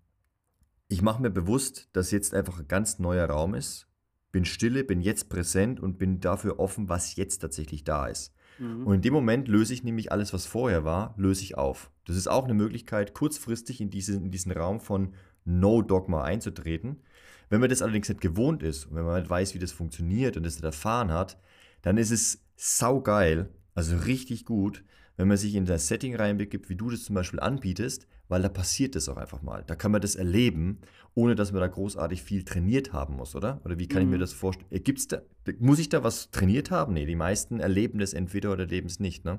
ich 0.88 1.02
mache 1.02 1.22
mir 1.22 1.30
bewusst, 1.30 1.88
dass 1.92 2.10
jetzt 2.10 2.34
einfach 2.34 2.58
ein 2.58 2.68
ganz 2.68 2.98
neuer 2.98 3.28
Raum 3.28 3.54
ist, 3.54 3.88
bin 4.30 4.44
stille, 4.44 4.84
bin 4.84 5.00
jetzt 5.00 5.28
präsent 5.28 5.80
und 5.80 5.98
bin 5.98 6.20
dafür 6.20 6.58
offen, 6.58 6.88
was 6.88 7.16
jetzt 7.16 7.38
tatsächlich 7.38 7.84
da 7.84 8.06
ist. 8.06 8.34
Mhm. 8.58 8.86
Und 8.86 8.94
in 8.96 9.02
dem 9.02 9.14
Moment 9.14 9.48
löse 9.48 9.72
ich 9.72 9.84
nämlich 9.84 10.12
alles, 10.12 10.32
was 10.32 10.46
vorher 10.46 10.84
war, 10.84 11.14
löse 11.16 11.42
ich 11.42 11.56
auf. 11.56 11.90
Das 12.04 12.16
ist 12.16 12.28
auch 12.28 12.44
eine 12.44 12.54
Möglichkeit, 12.54 13.14
kurzfristig 13.14 13.80
in, 13.80 13.90
diese, 13.90 14.16
in 14.16 14.30
diesen 14.30 14.52
Raum 14.52 14.80
von 14.80 15.14
No-Dogma 15.44 16.22
einzutreten. 16.22 17.02
Wenn 17.48 17.60
man 17.60 17.70
das 17.70 17.82
allerdings 17.82 18.08
nicht 18.08 18.20
gewohnt 18.20 18.62
ist 18.62 18.86
und 18.86 18.96
wenn 18.96 19.04
man 19.04 19.20
nicht 19.20 19.30
weiß, 19.30 19.54
wie 19.54 19.58
das 19.58 19.72
funktioniert 19.72 20.36
und 20.36 20.44
das 20.44 20.54
nicht 20.54 20.64
erfahren 20.64 21.12
hat, 21.12 21.38
dann 21.84 21.98
ist 21.98 22.10
es 22.10 22.42
saugeil, 22.56 23.50
also 23.74 23.96
richtig 23.96 24.46
gut, 24.46 24.82
wenn 25.16 25.28
man 25.28 25.36
sich 25.36 25.54
in 25.54 25.66
das 25.66 25.86
Setting 25.86 26.16
reinbegibt, 26.16 26.68
wie 26.70 26.76
du 26.76 26.90
das 26.90 27.04
zum 27.04 27.14
Beispiel 27.14 27.40
anbietest, 27.40 28.08
weil 28.28 28.40
da 28.42 28.48
passiert 28.48 28.96
das 28.96 29.08
auch 29.08 29.18
einfach 29.18 29.42
mal. 29.42 29.62
Da 29.66 29.76
kann 29.76 29.92
man 29.92 30.00
das 30.00 30.16
erleben, 30.16 30.80
ohne 31.14 31.34
dass 31.34 31.52
man 31.52 31.60
da 31.60 31.68
großartig 31.68 32.22
viel 32.22 32.42
trainiert 32.42 32.92
haben 32.94 33.16
muss, 33.16 33.36
oder? 33.36 33.60
Oder 33.64 33.78
wie 33.78 33.86
kann 33.86 34.02
ich 34.02 34.08
mir 34.08 34.16
Mhm. 34.16 34.20
das 34.20 34.32
vorstellen? 34.32 34.66
Äh, 34.72 34.80
Gibt's 34.80 35.06
da, 35.08 35.20
muss 35.58 35.78
ich 35.78 35.90
da 35.90 36.02
was 36.02 36.30
trainiert 36.30 36.70
haben? 36.70 36.94
Nee, 36.94 37.04
die 37.04 37.16
meisten 37.16 37.60
erleben 37.60 37.98
das 37.98 38.14
entweder 38.14 38.50
oder 38.52 38.62
erleben 38.62 38.86
es 38.86 38.98
nicht, 38.98 39.24
ne? 39.24 39.38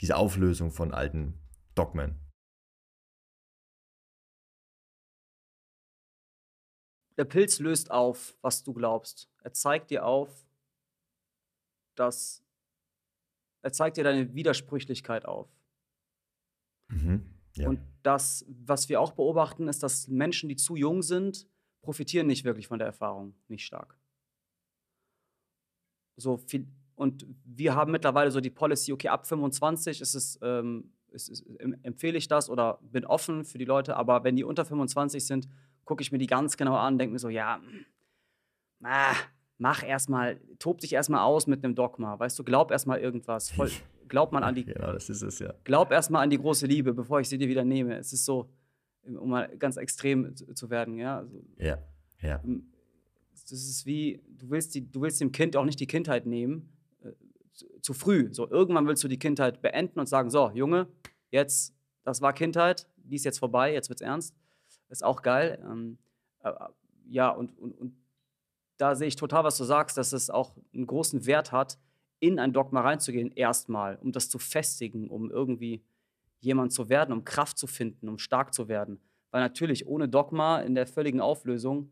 Diese 0.00 0.16
Auflösung 0.16 0.72
von 0.72 0.92
alten 0.92 1.34
Dogmen. 1.76 2.16
Der 7.16 7.24
Pilz 7.24 7.60
löst 7.60 7.90
auf, 7.90 8.36
was 8.42 8.62
du 8.62 8.74
glaubst. 8.74 9.30
Er 9.42 9.52
zeigt 9.52 9.90
dir 9.90 10.04
auf, 10.04 10.45
dass 11.98 12.42
er 13.62 13.72
zeigt 13.72 13.96
dir 13.96 14.04
deine 14.04 14.32
Widersprüchlichkeit 14.34 15.24
auf. 15.24 15.48
Mhm. 16.88 17.34
Ja. 17.56 17.68
Und 17.68 17.80
das, 18.02 18.44
was 18.48 18.88
wir 18.88 19.00
auch 19.00 19.12
beobachten, 19.12 19.66
ist, 19.66 19.82
dass 19.82 20.08
Menschen, 20.08 20.48
die 20.48 20.56
zu 20.56 20.76
jung 20.76 21.02
sind, 21.02 21.48
profitieren 21.82 22.26
nicht 22.26 22.44
wirklich 22.44 22.68
von 22.68 22.78
der 22.78 22.86
Erfahrung, 22.86 23.34
nicht 23.48 23.64
stark. 23.64 23.98
so 26.16 26.36
viel, 26.36 26.66
und 26.94 27.26
wir 27.44 27.74
haben 27.74 27.92
mittlerweile 27.92 28.30
so 28.30 28.40
die 28.40 28.50
Policy, 28.50 28.92
okay, 28.92 29.08
ab 29.08 29.26
25 29.26 30.00
ist 30.00 30.14
es, 30.14 30.38
ähm, 30.42 30.92
ist, 31.10 31.28
ist, 31.28 31.44
empfehle 31.82 32.18
ich 32.18 32.28
das 32.28 32.48
oder 32.48 32.78
bin 32.82 33.04
offen 33.04 33.44
für 33.44 33.58
die 33.58 33.64
Leute, 33.64 33.96
aber 33.96 34.24
wenn 34.24 34.36
die 34.36 34.44
unter 34.44 34.64
25 34.64 35.26
sind, 35.26 35.48
gucke 35.84 36.02
ich 36.02 36.12
mir 36.12 36.18
die 36.18 36.26
ganz 36.26 36.56
genau 36.56 36.76
an, 36.76 36.98
denke 36.98 37.12
mir 37.12 37.18
so, 37.18 37.28
ja, 37.28 37.60
ah, 38.82 39.14
mach 39.58 39.82
erstmal, 39.82 40.40
tob 40.58 40.80
dich 40.80 40.92
erstmal 40.92 41.20
aus 41.20 41.46
mit 41.46 41.64
einem 41.64 41.74
Dogma, 41.74 42.18
weißt 42.18 42.38
du, 42.38 42.44
glaub 42.44 42.70
erstmal 42.70 43.00
irgendwas. 43.00 43.50
Voll, 43.50 43.70
glaub 44.08 44.32
mal 44.32 44.42
an 44.42 44.54
die. 44.54 44.64
Genau, 44.64 44.92
das 44.92 45.08
ist 45.08 45.22
es, 45.22 45.38
ja. 45.38 45.54
Glaub 45.64 45.90
erstmal 45.90 46.22
an 46.22 46.30
die 46.30 46.38
große 46.38 46.66
Liebe, 46.66 46.92
bevor 46.92 47.20
ich 47.20 47.28
sie 47.28 47.38
dir 47.38 47.48
wieder 47.48 47.64
nehme. 47.64 47.96
Es 47.96 48.12
ist 48.12 48.24
so, 48.24 48.50
um 49.02 49.30
mal 49.30 49.48
ganz 49.58 49.76
extrem 49.76 50.34
zu 50.36 50.70
werden, 50.70 50.98
ja. 50.98 51.18
Also, 51.18 51.42
ja, 51.58 51.78
ja. 52.20 52.42
Das 53.32 53.52
ist 53.52 53.86
wie, 53.86 54.20
du 54.28 54.50
willst, 54.50 54.74
die, 54.74 54.90
du 54.90 55.00
willst 55.00 55.20
dem 55.20 55.32
Kind 55.32 55.56
auch 55.56 55.64
nicht 55.64 55.78
die 55.78 55.86
Kindheit 55.86 56.26
nehmen, 56.26 56.72
äh, 57.02 57.12
zu, 57.80 57.94
früh. 57.94 58.28
So, 58.32 58.50
irgendwann 58.50 58.86
willst 58.86 59.04
du 59.04 59.08
die 59.08 59.18
Kindheit 59.18 59.62
beenden 59.62 60.00
und 60.00 60.06
sagen: 60.06 60.30
So, 60.30 60.50
Junge, 60.52 60.88
jetzt, 61.30 61.74
das 62.02 62.20
war 62.20 62.32
Kindheit, 62.32 62.88
die 62.96 63.16
ist 63.16 63.24
jetzt 63.24 63.38
vorbei, 63.38 63.72
jetzt 63.72 63.88
wird's 63.88 64.02
ernst. 64.02 64.34
Ist 64.88 65.04
auch 65.04 65.22
geil. 65.22 65.58
Ähm, 65.64 65.98
äh, 66.42 66.52
ja, 67.08 67.30
und, 67.30 67.56
und, 67.58 67.72
und 67.78 67.96
da 68.76 68.94
sehe 68.94 69.08
ich 69.08 69.16
total, 69.16 69.44
was 69.44 69.56
du 69.56 69.64
sagst, 69.64 69.96
dass 69.96 70.12
es 70.12 70.30
auch 70.30 70.54
einen 70.74 70.86
großen 70.86 71.26
Wert 71.26 71.52
hat, 71.52 71.78
in 72.18 72.38
ein 72.38 72.52
Dogma 72.52 72.80
reinzugehen, 72.80 73.30
erstmal, 73.32 73.96
um 73.96 74.12
das 74.12 74.28
zu 74.28 74.38
festigen, 74.38 75.10
um 75.10 75.30
irgendwie 75.30 75.84
jemand 76.40 76.72
zu 76.72 76.88
werden, 76.88 77.12
um 77.12 77.24
Kraft 77.24 77.58
zu 77.58 77.66
finden, 77.66 78.08
um 78.08 78.18
stark 78.18 78.54
zu 78.54 78.68
werden. 78.68 79.00
Weil 79.30 79.42
natürlich 79.42 79.86
ohne 79.86 80.08
Dogma 80.08 80.60
in 80.60 80.74
der 80.74 80.86
völligen 80.86 81.20
Auflösung, 81.20 81.90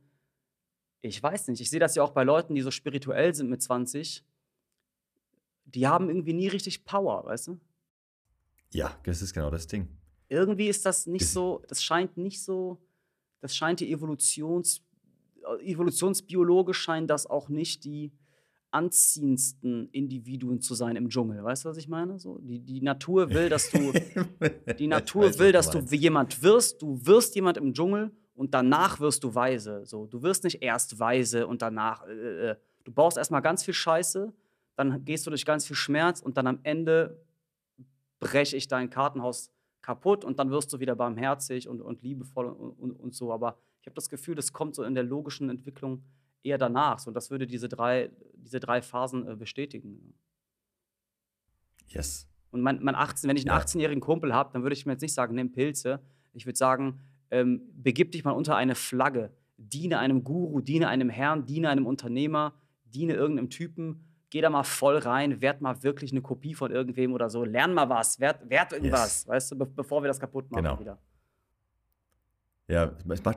ich 1.01 1.23
weiß 1.23 1.49
nicht, 1.49 1.61
ich 1.61 1.69
sehe 1.69 1.81
das 1.81 1.95
ja 1.95 2.03
auch 2.03 2.13
bei 2.13 2.25
Leuten, 2.25 2.55
die 2.55 2.63
so 2.63 2.71
spirituell 2.71 3.35
sind 3.35 3.51
mit 3.51 3.63
20, 3.63 4.25
die 5.67 5.87
haben 5.87 6.09
irgendwie 6.09 6.33
nie 6.33 6.49
richtig 6.49 6.85
Power, 6.85 7.25
weißt 7.25 7.49
du? 7.49 7.61
Ja, 8.73 8.99
das 9.05 9.23
ist 9.23 9.35
genau 9.35 9.51
das 9.51 9.67
Ding. 9.67 9.89
Irgendwie 10.29 10.69
ist 10.69 10.87
das 10.87 11.07
nicht 11.07 11.29
so, 11.29 11.63
das 11.69 11.83
scheint 11.83 12.17
nicht 12.17 12.43
so, 12.43 12.83
das 13.41 13.55
scheint 13.55 13.81
die 13.81 13.93
Evolutions, 13.93 14.83
evolutionsbiologisch 15.61 16.79
scheint 16.79 17.11
das 17.11 17.27
auch 17.27 17.49
nicht 17.49 17.85
die 17.85 18.13
anziehendsten 18.71 19.89
Individuen 19.91 20.61
zu 20.61 20.75
sein 20.75 20.97
im 20.97 21.09
Dschungel. 21.09 21.45
Weißt 21.45 21.65
du, 21.65 21.69
was 21.69 21.77
ich 21.77 21.89
meine? 21.89 22.19
So, 22.19 22.39
die, 22.39 22.59
die 22.59 22.83
Natur 22.83 23.31
will, 23.31 23.49
dass 23.49 23.71
du 23.71 23.93
die 24.79 24.89
Natur 24.89 25.27
weiß, 25.27 25.39
will, 25.39 25.53
dass 25.53 25.71
du 25.71 25.79
jemand 25.95 26.43
wirst. 26.43 26.83
Du 26.83 26.99
wirst 27.07 27.37
jemand 27.37 27.57
im 27.57 27.73
Dschungel 27.73 28.11
und 28.35 28.53
danach 28.53 28.99
wirst 28.99 29.23
du 29.23 29.33
weise. 29.35 29.87
So, 29.87 30.07
du 30.07 30.23
wirst 30.23 30.43
nicht 30.43 30.61
erst 30.61 30.99
weise 30.99 31.47
und 31.47 31.63
danach. 31.63 32.05
Äh, 32.07 32.51
äh, 32.51 32.57
du 32.83 32.93
baust 32.93 33.17
erstmal 33.17 33.43
ganz 33.43 33.63
viel 33.63 33.75
Scheiße, 33.75 34.33
dann 34.75 35.05
gehst 35.05 35.25
du 35.25 35.31
durch 35.31 35.45
ganz 35.45 35.67
viel 35.67 35.77
Schmerz 35.77 36.21
und 36.21 36.37
dann 36.37 36.47
am 36.49 36.59
Ende 36.65 37.25
breche 38.19 38.57
ich 38.57 38.67
dein 38.67 38.91
Kartenhaus 38.91 39.51
kaputt 39.83 40.25
und 40.25 40.39
dann 40.39 40.51
wirst 40.51 40.73
du 40.73 40.81
wieder 40.81 40.97
barmherzig 40.97 41.69
und, 41.69 41.81
und 41.81 42.03
liebevoll 42.03 42.47
und, 42.47 42.73
und, 42.73 42.93
und 42.93 43.15
so. 43.15 43.33
Aber 43.33 43.57
ich 43.85 43.87
habe 43.87 43.97
das 43.97 44.09
Gefühl, 44.09 44.35
das 44.35 44.55
kommt 44.55 44.75
so 44.75 44.83
in 44.83 44.95
der 44.95 45.05
logischen 45.05 45.51
Entwicklung 45.51 46.03
eher 46.43 46.57
danach. 46.57 46.99
So, 46.99 47.09
und 47.09 47.15
das 47.15 47.31
würde 47.31 47.47
diese 47.47 47.69
drei, 47.69 48.11
diese 48.35 48.59
drei 48.59 48.81
Phasen 48.81 49.29
äh, 49.29 49.37
bestätigen. 49.37 50.15
Yes. 51.89 52.27
Und 52.51 52.63
mein, 52.63 52.83
mein 52.83 52.95
18, 52.95 53.29
wenn 53.29 53.37
ich 53.37 53.47
einen 53.47 53.61
ja. 53.61 53.63
18-jährigen 53.63 54.01
Kumpel 54.01 54.33
habe, 54.33 54.51
dann 54.55 54.63
würde 54.63 54.73
ich 54.73 54.87
mir 54.87 54.93
jetzt 54.93 55.03
nicht 55.03 55.13
sagen, 55.13 55.35
nimm 55.35 55.53
Pilze. 55.53 56.01
Ich 56.33 56.47
würde 56.47 56.57
sagen, 56.57 56.99
ähm, 57.31 57.61
begib 57.75 58.13
dich 58.13 58.25
mal 58.25 58.31
unter 58.31 58.57
eine 58.57 58.75
Flagge. 58.75 59.35
Diene 59.59 59.99
einem 59.99 60.25
Guru, 60.25 60.63
diene 60.63 60.89
einem 60.89 61.11
Herrn, 61.11 61.45
diene 61.45 61.69
einem 61.69 61.85
Unternehmer, 61.85 62.55
diene 62.87 63.13
irgendeinem 63.13 63.51
Typen. 63.51 64.03
Geh 64.31 64.41
da 64.41 64.49
mal 64.49 64.65
voll 64.65 64.97
rein, 64.97 65.43
werd 65.43 65.61
mal 65.61 65.83
wirklich 65.83 66.11
eine 66.11 66.23
Kopie 66.23 66.55
von 66.55 66.71
irgendwem 66.71 67.13
oder 67.13 67.29
so. 67.29 67.45
Lern 67.45 67.75
mal 67.75 67.91
was, 67.91 68.19
werd, 68.19 68.49
werd 68.49 68.73
irgendwas, 68.73 69.25
yes. 69.25 69.29
weißt 69.29 69.53
du, 69.53 69.59
be 69.59 69.67
bevor 69.67 70.03
wir 70.03 70.09
das 70.09 70.19
kaputt 70.19 70.51
machen 70.51 70.65
genau. 70.65 70.81
wieder. 70.81 70.99
Ja, 72.69 72.93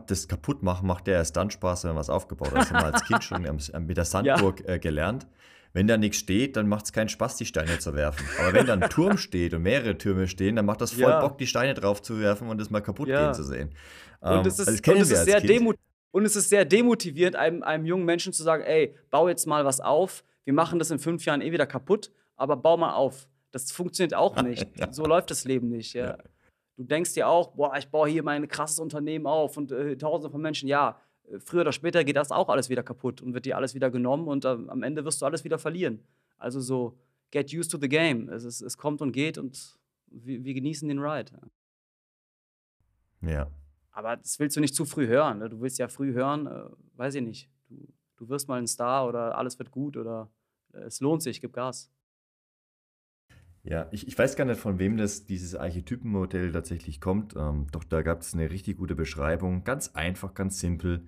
das 0.08 0.28
Kaputtmachen 0.28 0.88
macht 0.88 1.08
ja 1.08 1.16
erst 1.16 1.36
dann 1.36 1.50
Spaß, 1.50 1.84
wenn 1.84 1.92
man 1.92 1.98
was 1.98 2.10
aufgebaut 2.10 2.52
hat. 2.52 2.60
Das 2.60 2.72
haben 2.72 2.82
wir 2.82 2.94
als 2.94 3.04
Kind 3.04 3.24
schon 3.24 3.42
mit 3.86 3.98
der 3.98 4.06
Sandburg 4.06 4.62
ja. 4.62 4.76
äh, 4.76 4.80
gelernt. 4.80 5.28
Wenn 5.74 5.86
da 5.86 5.98
nichts 5.98 6.18
steht, 6.18 6.56
dann 6.56 6.68
macht 6.68 6.86
es 6.86 6.94
keinen 6.94 7.10
Spaß, 7.10 7.36
die 7.36 7.46
Steine 7.46 7.78
zu 7.78 7.94
werfen. 7.94 8.26
Aber 8.40 8.54
wenn 8.54 8.66
da 8.66 8.74
ein 8.74 8.90
Turm 8.90 9.18
steht 9.18 9.54
und 9.54 9.64
mehrere 9.64 9.98
Türme 9.98 10.28
stehen, 10.28 10.56
dann 10.56 10.66
macht 10.66 10.82
das 10.82 10.94
voll 10.94 11.04
ja. 11.04 11.20
Bock, 11.20 11.38
die 11.38 11.46
Steine 11.46 11.74
drauf 11.74 12.02
zu 12.02 12.20
werfen 12.20 12.48
und 12.48 12.60
es 12.62 12.70
mal 12.70 12.82
kaputt 12.82 13.10
ja. 13.10 13.26
gehen 13.26 13.34
zu 13.34 13.44
sehen. 13.44 13.70
Und, 14.22 14.32
ähm, 14.32 14.46
es 14.46 14.60
ist, 14.60 14.68
also 14.68 14.92
und, 14.92 14.98
es 14.98 15.12
ist 15.12 15.26
sehr 15.26 15.62
und 16.12 16.26
es 16.26 16.36
ist 16.36 16.50
sehr 16.50 16.66
demotivierend, 16.66 17.36
einem, 17.36 17.64
einem 17.64 17.86
jungen 17.86 18.06
Menschen 18.06 18.34
zu 18.34 18.42
sagen, 18.42 18.64
ey, 18.64 18.96
bau 19.12 19.28
jetzt 19.28 19.46
mal 19.46 19.66
was 19.66 19.80
auf, 19.80 20.24
wir 20.46 20.54
machen 20.54 20.80
das 20.80 20.90
in 20.90 21.00
fünf 21.00 21.26
Jahren 21.26 21.42
eh 21.42 21.52
wieder 21.52 21.68
kaputt, 21.68 22.12
aber 22.38 22.56
bau 22.56 22.78
mal 22.78 22.94
auf. 22.94 23.28
Das 23.52 23.72
funktioniert 23.72 24.16
auch 24.16 24.36
nicht. 24.42 24.68
so 24.92 25.06
läuft 25.06 25.30
das 25.30 25.44
Leben 25.44 25.70
nicht. 25.70 25.94
Ja. 25.94 26.18
Du 26.78 26.84
denkst 26.84 27.14
dir 27.14 27.28
auch, 27.28 27.56
boah, 27.56 27.76
ich 27.76 27.90
baue 27.90 28.08
hier 28.08 28.24
mein 28.24 28.48
krasses 28.48 28.80
Unternehmen 28.80 29.26
auf 29.26 29.58
und 29.58 29.72
äh, 29.72 29.98
tausende 29.98 30.30
von 30.30 30.42
Menschen. 30.42 30.70
Ja, 30.70 31.00
äh, 31.24 31.40
früher 31.40 31.62
oder 31.62 31.72
später 31.72 32.04
geht 32.04 32.16
das 32.16 32.32
auch 32.32 32.50
alles 32.50 32.70
wieder 32.70 32.84
kaputt 32.84 33.22
und 33.22 33.34
wird 33.34 33.46
dir 33.46 33.58
alles 33.58 33.74
wieder 33.74 33.90
genommen 33.90 34.28
und 34.28 34.46
äh, 34.46 34.50
am 34.50 34.84
Ende 34.84 35.04
wirst 35.04 35.22
du 35.22 35.26
alles 35.26 35.44
wieder 35.44 35.58
verlieren. 35.58 36.04
Also 36.38 36.62
so, 36.62 36.98
get 37.32 37.52
used 37.54 37.72
to 37.72 37.80
the 37.80 37.90
game. 37.90 38.30
Es, 38.30 38.44
ist, 38.44 38.62
es 38.62 38.78
kommt 38.78 39.02
und 39.02 39.12
geht 39.12 39.40
und 39.40 39.78
wir, 40.06 40.44
wir 40.44 40.54
genießen 40.54 40.88
den 40.88 41.00
Ride. 41.00 41.32
Ja. 43.22 43.50
Aber 43.92 44.16
das 44.16 44.40
willst 44.40 44.56
du 44.56 44.62
nicht 44.62 44.76
zu 44.76 44.86
früh 44.86 45.08
hören. 45.08 45.40
Ne? 45.40 45.50
Du 45.50 45.60
willst 45.60 45.80
ja 45.80 45.88
früh 45.88 46.14
hören, 46.14 46.46
äh, 46.46 46.70
weiß 46.94 47.16
ich 47.16 47.24
nicht. 47.24 47.50
Du, 47.70 47.88
du 48.18 48.30
wirst 48.30 48.48
mal 48.48 48.60
ein 48.60 48.68
Star 48.68 49.08
oder 49.08 49.36
alles 49.36 49.58
wird 49.58 49.72
gut 49.72 49.98
oder 49.98 50.30
äh, 50.74 50.82
es 50.82 51.00
lohnt 51.00 51.24
sich, 51.24 51.42
gib 51.42 51.54
Gas. 51.54 51.92
Ja, 53.70 53.88
ich, 53.92 54.08
ich 54.08 54.18
weiß 54.18 54.38
gar 54.38 54.46
nicht, 54.46 54.60
von 54.60 54.80
wem 54.80 54.96
das 54.96 55.26
dieses 55.26 55.54
Archetypenmodell 55.54 56.54
tatsächlich 56.54 57.02
kommt. 57.02 57.36
Ähm, 57.36 57.68
doch 57.72 57.84
da 57.84 58.02
gab 58.02 58.22
es 58.22 58.34
eine 58.34 58.50
richtig 58.50 58.78
gute 58.78 58.96
Beschreibung. 58.96 59.66
Ganz 59.66 59.90
einfach, 59.94 60.34
ganz 60.34 60.60
simpel. 60.60 61.04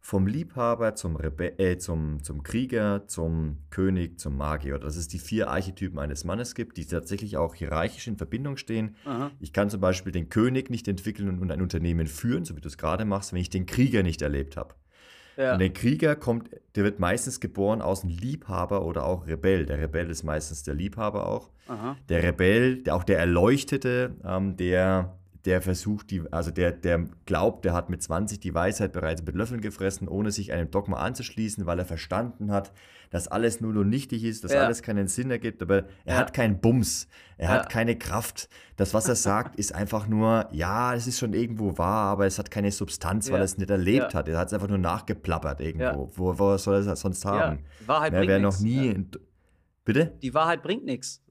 Vom 0.00 0.28
Liebhaber 0.28 0.94
zum, 0.94 1.16
Rebe 1.16 1.58
äh, 1.58 1.78
zum, 1.78 2.22
zum 2.22 2.44
Krieger, 2.44 3.08
zum 3.08 3.58
König, 3.70 4.20
zum 4.20 4.36
Magier. 4.36 4.78
Dass 4.78 4.94
es 4.94 5.08
die 5.08 5.18
vier 5.18 5.50
Archetypen 5.50 5.98
eines 5.98 6.22
Mannes 6.22 6.54
gibt, 6.54 6.76
die 6.76 6.86
tatsächlich 6.86 7.38
auch 7.38 7.56
hierarchisch 7.56 8.06
in 8.06 8.16
Verbindung 8.16 8.56
stehen. 8.56 8.94
Aha. 9.04 9.32
Ich 9.40 9.52
kann 9.52 9.68
zum 9.68 9.80
Beispiel 9.80 10.12
den 10.12 10.28
König 10.28 10.70
nicht 10.70 10.86
entwickeln 10.86 11.40
und 11.40 11.50
ein 11.50 11.60
Unternehmen 11.60 12.06
führen, 12.06 12.44
so 12.44 12.54
wie 12.54 12.60
du 12.60 12.68
es 12.68 12.78
gerade 12.78 13.04
machst, 13.04 13.32
wenn 13.32 13.40
ich 13.40 13.50
den 13.50 13.66
Krieger 13.66 14.04
nicht 14.04 14.22
erlebt 14.22 14.56
habe. 14.56 14.76
Ja. 15.36 15.52
Und 15.52 15.58
der 15.58 15.70
Krieger 15.70 16.16
kommt, 16.16 16.50
der 16.74 16.84
wird 16.84 16.98
meistens 16.98 17.40
geboren 17.40 17.82
aus 17.82 18.02
einem 18.02 18.16
Liebhaber 18.16 18.84
oder 18.84 19.04
auch 19.04 19.26
Rebell. 19.26 19.66
Der 19.66 19.78
Rebell 19.78 20.10
ist 20.10 20.22
meistens 20.22 20.62
der 20.62 20.74
Liebhaber 20.74 21.28
auch. 21.28 21.50
Aha. 21.68 21.96
Der 22.08 22.22
Rebell, 22.22 22.82
der, 22.82 22.96
auch 22.96 23.04
der 23.04 23.18
Erleuchtete, 23.18 24.14
ähm, 24.24 24.56
der 24.56 25.16
der 25.46 25.62
versucht, 25.62 26.10
die, 26.10 26.22
also 26.32 26.50
der, 26.50 26.72
der 26.72 27.06
glaubt, 27.24 27.64
der 27.64 27.72
hat 27.72 27.88
mit 27.88 28.02
20 28.02 28.40
die 28.40 28.52
Weisheit 28.52 28.92
bereits 28.92 29.22
mit 29.22 29.36
Löffeln 29.36 29.60
gefressen, 29.60 30.08
ohne 30.08 30.32
sich 30.32 30.52
einem 30.52 30.70
Dogma 30.70 30.98
anzuschließen, 30.98 31.66
weil 31.66 31.78
er 31.78 31.84
verstanden 31.84 32.50
hat, 32.50 32.72
dass 33.10 33.28
alles 33.28 33.60
null 33.60 33.78
und 33.78 33.88
nichtig 33.88 34.24
ist, 34.24 34.42
dass 34.42 34.52
ja. 34.52 34.64
alles 34.64 34.82
keinen 34.82 35.06
Sinn 35.06 35.30
ergibt, 35.30 35.62
aber 35.62 35.84
er 36.04 36.14
ja. 36.14 36.16
hat 36.16 36.34
keinen 36.34 36.60
Bums, 36.60 37.06
er 37.38 37.50
ja. 37.50 37.54
hat 37.54 37.70
keine 37.70 37.96
Kraft. 37.96 38.48
Das, 38.74 38.92
was 38.92 39.08
er 39.08 39.14
sagt, 39.14 39.56
ist 39.56 39.72
einfach 39.72 40.08
nur, 40.08 40.48
ja, 40.50 40.94
es 40.94 41.06
ist 41.06 41.20
schon 41.20 41.32
irgendwo 41.32 41.78
wahr, 41.78 42.10
aber 42.10 42.26
es 42.26 42.38
hat 42.38 42.50
keine 42.50 42.72
Substanz, 42.72 43.30
weil 43.30 43.38
er 43.38 43.44
es 43.44 43.56
nicht 43.56 43.70
erlebt 43.70 44.14
hat. 44.14 44.28
Er 44.28 44.38
hat 44.38 44.48
es 44.48 44.52
einfach 44.52 44.68
nur 44.68 44.78
nachgeplappert 44.78 45.60
irgendwo. 45.60 46.10
Wo, 46.14 46.38
wo 46.38 46.56
soll 46.58 46.82
er 46.84 46.92
es 46.92 47.00
sonst 47.00 47.24
haben? 47.24 47.64
Wahrheit 47.86 48.12
Mehr 48.12 48.24
bringt 48.24 48.42
noch 48.42 48.58
nie. 48.60 49.06
Bitte? 49.84 50.12
Die 50.20 50.34
Wahrheit 50.34 50.62
bringt 50.62 50.84
nichts. 50.84 51.22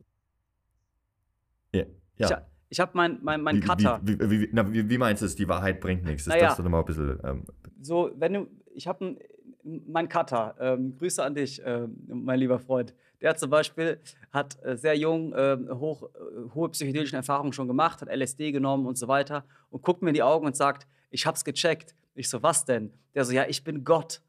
Ja. 2.18 2.30
ja. 2.30 2.46
Ich 2.70 2.80
habe 2.80 2.92
mein, 2.94 3.20
mein, 3.22 3.42
mein 3.42 3.60
Cutter. 3.60 4.00
Wie, 4.04 4.20
wie, 4.20 4.42
wie, 4.42 4.50
na, 4.52 4.66
wie, 4.72 4.98
meinst 4.98 5.22
du 5.22 5.28
es, 5.28 5.36
die 5.36 5.48
Wahrheit 5.48 5.80
bringt 5.80 6.04
nichts? 6.04 6.26
Das 6.26 6.34
naja, 6.34 6.46
darfst 6.46 6.60
du 6.60 6.64
nochmal 6.64 6.82
ein 6.82 6.86
bisschen. 6.86 7.20
Ähm, 7.24 7.44
so, 7.82 8.12
wenn 8.16 8.34
du, 8.34 8.48
ich 8.74 8.88
habe 8.88 9.18
mein 9.64 10.10
Cutter, 10.10 10.56
ähm, 10.60 10.96
Grüße 10.98 11.24
an 11.24 11.36
dich, 11.36 11.62
ähm, 11.66 11.96
mein 12.08 12.40
lieber 12.40 12.60
Freund. 12.60 12.94
Der 13.22 13.36
zum 13.36 13.50
Beispiel 13.50 14.00
hat 14.32 14.64
äh, 14.64 14.78
sehr 14.78 14.98
jung 14.98 15.34
ähm, 15.36 15.70
hoch, 15.80 16.04
äh, 16.04 16.54
hohe 16.54 16.70
psychedelische 16.70 17.16
Erfahrungen 17.16 17.54
schon 17.54 17.68
gemacht, 17.68 18.02
hat 18.02 18.10
LSD 18.10 18.52
genommen 18.52 18.86
und 18.86 18.98
so 18.98 19.08
weiter 19.08 19.46
und 19.70 19.82
guckt 19.82 20.02
mir 20.02 20.10
in 20.10 20.16
die 20.16 20.24
Augen 20.24 20.46
und 20.46 20.56
sagt, 20.56 20.88
ich 21.12 21.26
hab's 21.26 21.44
gecheckt. 21.44 21.96
Ich 22.14 22.30
so, 22.30 22.44
was 22.44 22.66
denn? 22.66 22.92
Der 23.14 23.26
so, 23.26 23.34
ja, 23.34 23.46
ich 23.48 23.64
bin 23.64 23.84
Gott. 23.84 24.22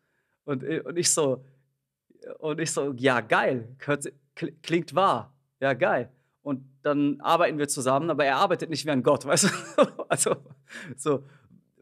Und, 0.45 0.63
äh, 0.63 0.81
und 0.81 0.97
ich 0.97 1.13
so, 1.13 1.45
und 2.39 2.61
ich 2.61 2.71
so, 2.71 2.93
ja, 2.97 3.21
geil, 3.21 3.69
klingt 4.63 4.95
wahr. 4.95 5.33
Ja, 5.59 5.73
geil 5.73 6.11
und 6.47 6.63
dann 6.83 7.21
arbeiten 7.23 7.59
wir 7.59 7.67
zusammen, 7.67 8.09
aber 8.09 8.25
er 8.25 8.37
arbeitet 8.37 8.71
nicht 8.71 8.87
wie 8.87 8.91
ein 8.91 9.03
Gott, 9.03 9.25
weißt 9.27 9.51
du? 9.77 10.07
Also, 10.09 10.37
so, 10.97 11.25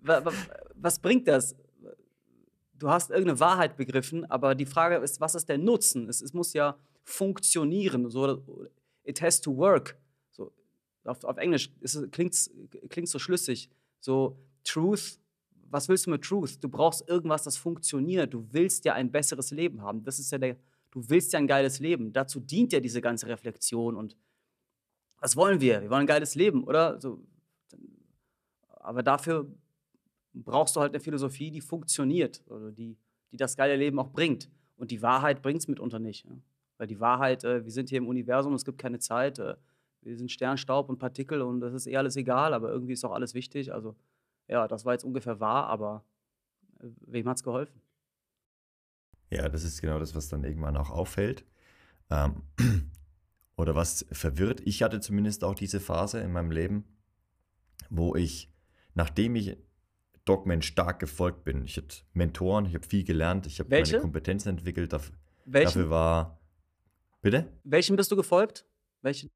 was 0.01 0.99
bringt 1.01 1.29
das? 1.29 1.55
Du 2.79 2.89
hast 2.89 3.11
irgendeine 3.11 3.41
Wahrheit 3.41 3.77
begriffen, 3.77 4.25
aber 4.31 4.55
die 4.55 4.65
Frage 4.65 4.97
ist, 4.97 5.21
was 5.21 5.35
ist 5.35 5.51
der 5.51 5.59
Nutzen? 5.59 6.09
Es, 6.09 6.23
es 6.23 6.33
muss 6.33 6.55
ja 6.55 6.79
funktionieren, 7.03 8.09
so, 8.09 8.43
it 9.05 9.21
has 9.21 9.39
to 9.39 9.55
work. 9.55 9.99
So, 10.33 10.51
auf, 11.05 11.23
auf 11.25 11.37
Englisch 11.37 11.71
klingt 12.11 12.33
es 12.33 12.51
so 13.11 13.19
schlüssig. 13.19 13.69
So, 14.01 14.39
Truth, 14.65 15.19
was 15.69 15.91
willst 15.91 16.07
du 16.07 16.11
mit 16.11 16.23
Truth? 16.23 16.65
Du 16.65 16.71
brauchst 16.71 17.07
irgendwas, 17.07 17.43
das 17.43 17.59
funktioniert. 17.59 18.33
Du 18.33 18.47
willst 18.51 18.87
ja 18.87 18.95
ein 18.95 19.13
besseres 19.13 19.51
Leben 19.51 19.83
haben. 19.83 20.05
Das 20.05 20.19
ist 20.19 20.33
ja 20.33 20.39
der, 20.39 20.57
du 20.91 21.07
willst 21.11 21.35
ja 21.35 21.39
ein 21.39 21.47
geiles 21.47 21.81
Leben. 21.81 22.15
Dazu 22.15 22.41
dient 22.41 22.73
ja 22.73 22.81
diese 22.81 23.03
ganze 23.03 23.27
Reflexion 23.27 23.95
und 23.95 24.17
was 25.25 25.37
wollen 25.37 25.59
wir? 25.59 25.81
Wir 25.81 25.89
wollen 25.89 26.03
ein 26.03 26.07
geiles 26.07 26.35
Leben, 26.35 26.65
oder? 26.65 27.01
So, 27.01 27.19
aber 28.69 29.03
dafür 29.03 29.47
brauchst 30.35 30.77
du 30.77 30.81
halt 30.81 30.93
eine 30.93 31.01
Philosophie, 31.01 31.51
die 31.51 31.63
funktioniert, 31.63 32.43
oder 32.47 32.71
die, 32.71 32.99
die 33.33 33.39
das 33.39 33.57
geile 33.57 33.75
Leben 33.75 33.99
auch 33.99 34.11
bringt. 34.11 34.51
Und 34.77 34.91
die 34.91 35.01
Wahrheit 35.01 35.41
bringt 35.41 35.61
es 35.61 35.69
mitunter 35.69 35.99
nicht. 35.99 36.27
Ja? 36.27 36.33
Weil 36.77 36.89
die 36.89 37.01
Wahrheit, 37.01 37.43
äh, 37.43 37.65
wir 37.65 37.71
sind 37.71 37.89
hier 37.89 37.99
im 37.99 38.07
Universum, 38.07 38.53
es 38.53 38.67
gibt 38.67 38.77
keine 38.77 38.99
Zeit, 38.99 39.39
äh, 39.39 39.55
wir 40.03 40.19
sind 40.19 40.31
Sternstaub 40.31 40.91
und 40.91 40.99
Partikel 40.99 41.41
und 41.41 41.61
das 41.61 41.73
ist 41.73 41.87
eh 41.87 41.97
alles 41.97 42.17
egal, 42.17 42.53
aber 42.53 42.69
irgendwie 42.69 42.93
ist 42.93 43.05
auch 43.07 43.13
alles 43.13 43.33
wichtig. 43.33 43.73
Also 43.73 43.97
ja, 44.47 44.69
das 44.69 44.85
war 44.85 44.93
jetzt 44.93 45.05
ungefähr 45.05 45.41
wahr, 45.41 45.69
aber 45.69 46.05
äh, 46.81 46.89
wem 47.01 47.27
hat 47.31 47.39
es 47.39 47.43
geholfen? 47.43 47.81
Ja, 49.31 49.49
das 49.49 49.65
ist 49.65 49.81
genau 49.81 49.99
das, 49.99 50.15
was 50.15 50.29
dann 50.29 50.45
irgendwann 50.45 50.77
auch 50.77 50.91
auffällt. 50.91 51.47
Ähm, 52.11 52.43
oder 53.57 53.75
was 53.75 54.07
verwirrt. 54.11 54.61
Ich 54.65 54.83
hatte 54.83 55.01
zumindest 55.01 55.45
auch 55.45 55.55
diese 55.55 55.81
Phase 55.81 56.21
in 56.21 56.33
meinem 56.33 56.51
Leben, 56.51 56.85
wo 57.91 58.15
ich, 58.17 58.53
nachdem 58.95 59.37
ich 59.37 59.57
Dogmen 60.25 60.63
stark 60.63 61.01
gefolgt 61.01 61.45
bin, 61.45 61.65
ich 61.65 61.77
hatte 61.77 61.99
Mentoren, 62.15 62.67
ich 62.67 62.75
habe 62.75 62.87
viel 62.87 63.05
gelernt, 63.05 63.47
ich 63.47 63.61
habe 63.61 63.71
meine 63.71 64.01
Kompetenzen 64.01 64.49
entwickelt. 64.49 64.93
Dafür, 64.93 65.15
dafür 65.45 65.91
war. 65.91 66.41
Bitte? 67.21 67.53
Welchen 67.63 67.97
bist 67.97 68.11
du 68.11 68.17
gefolgt? 68.17 68.67
Welchen? 69.03 69.31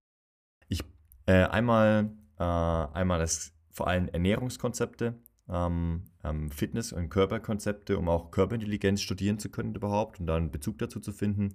Ich 0.69 0.83
äh, 1.27 1.45
einmal, 1.45 2.11
äh, 2.39 2.43
einmal 2.43 3.19
das 3.19 3.53
vor 3.71 3.87
allem 3.87 4.09
Ernährungskonzepte, 4.09 5.15
ähm, 5.49 6.05
ähm, 6.25 6.51
Fitness- 6.51 6.93
und 6.93 7.11
Körperkonzepte, 7.11 7.99
um 7.99 8.09
auch 8.09 8.31
Körperintelligenz 8.31 9.03
studieren 9.03 9.39
zu 9.39 9.51
können 9.51 9.75
überhaupt 9.75 10.21
und 10.21 10.27
dann 10.27 10.51
Bezug 10.51 10.79
dazu 10.79 11.01
zu 11.01 11.13
finden. 11.13 11.55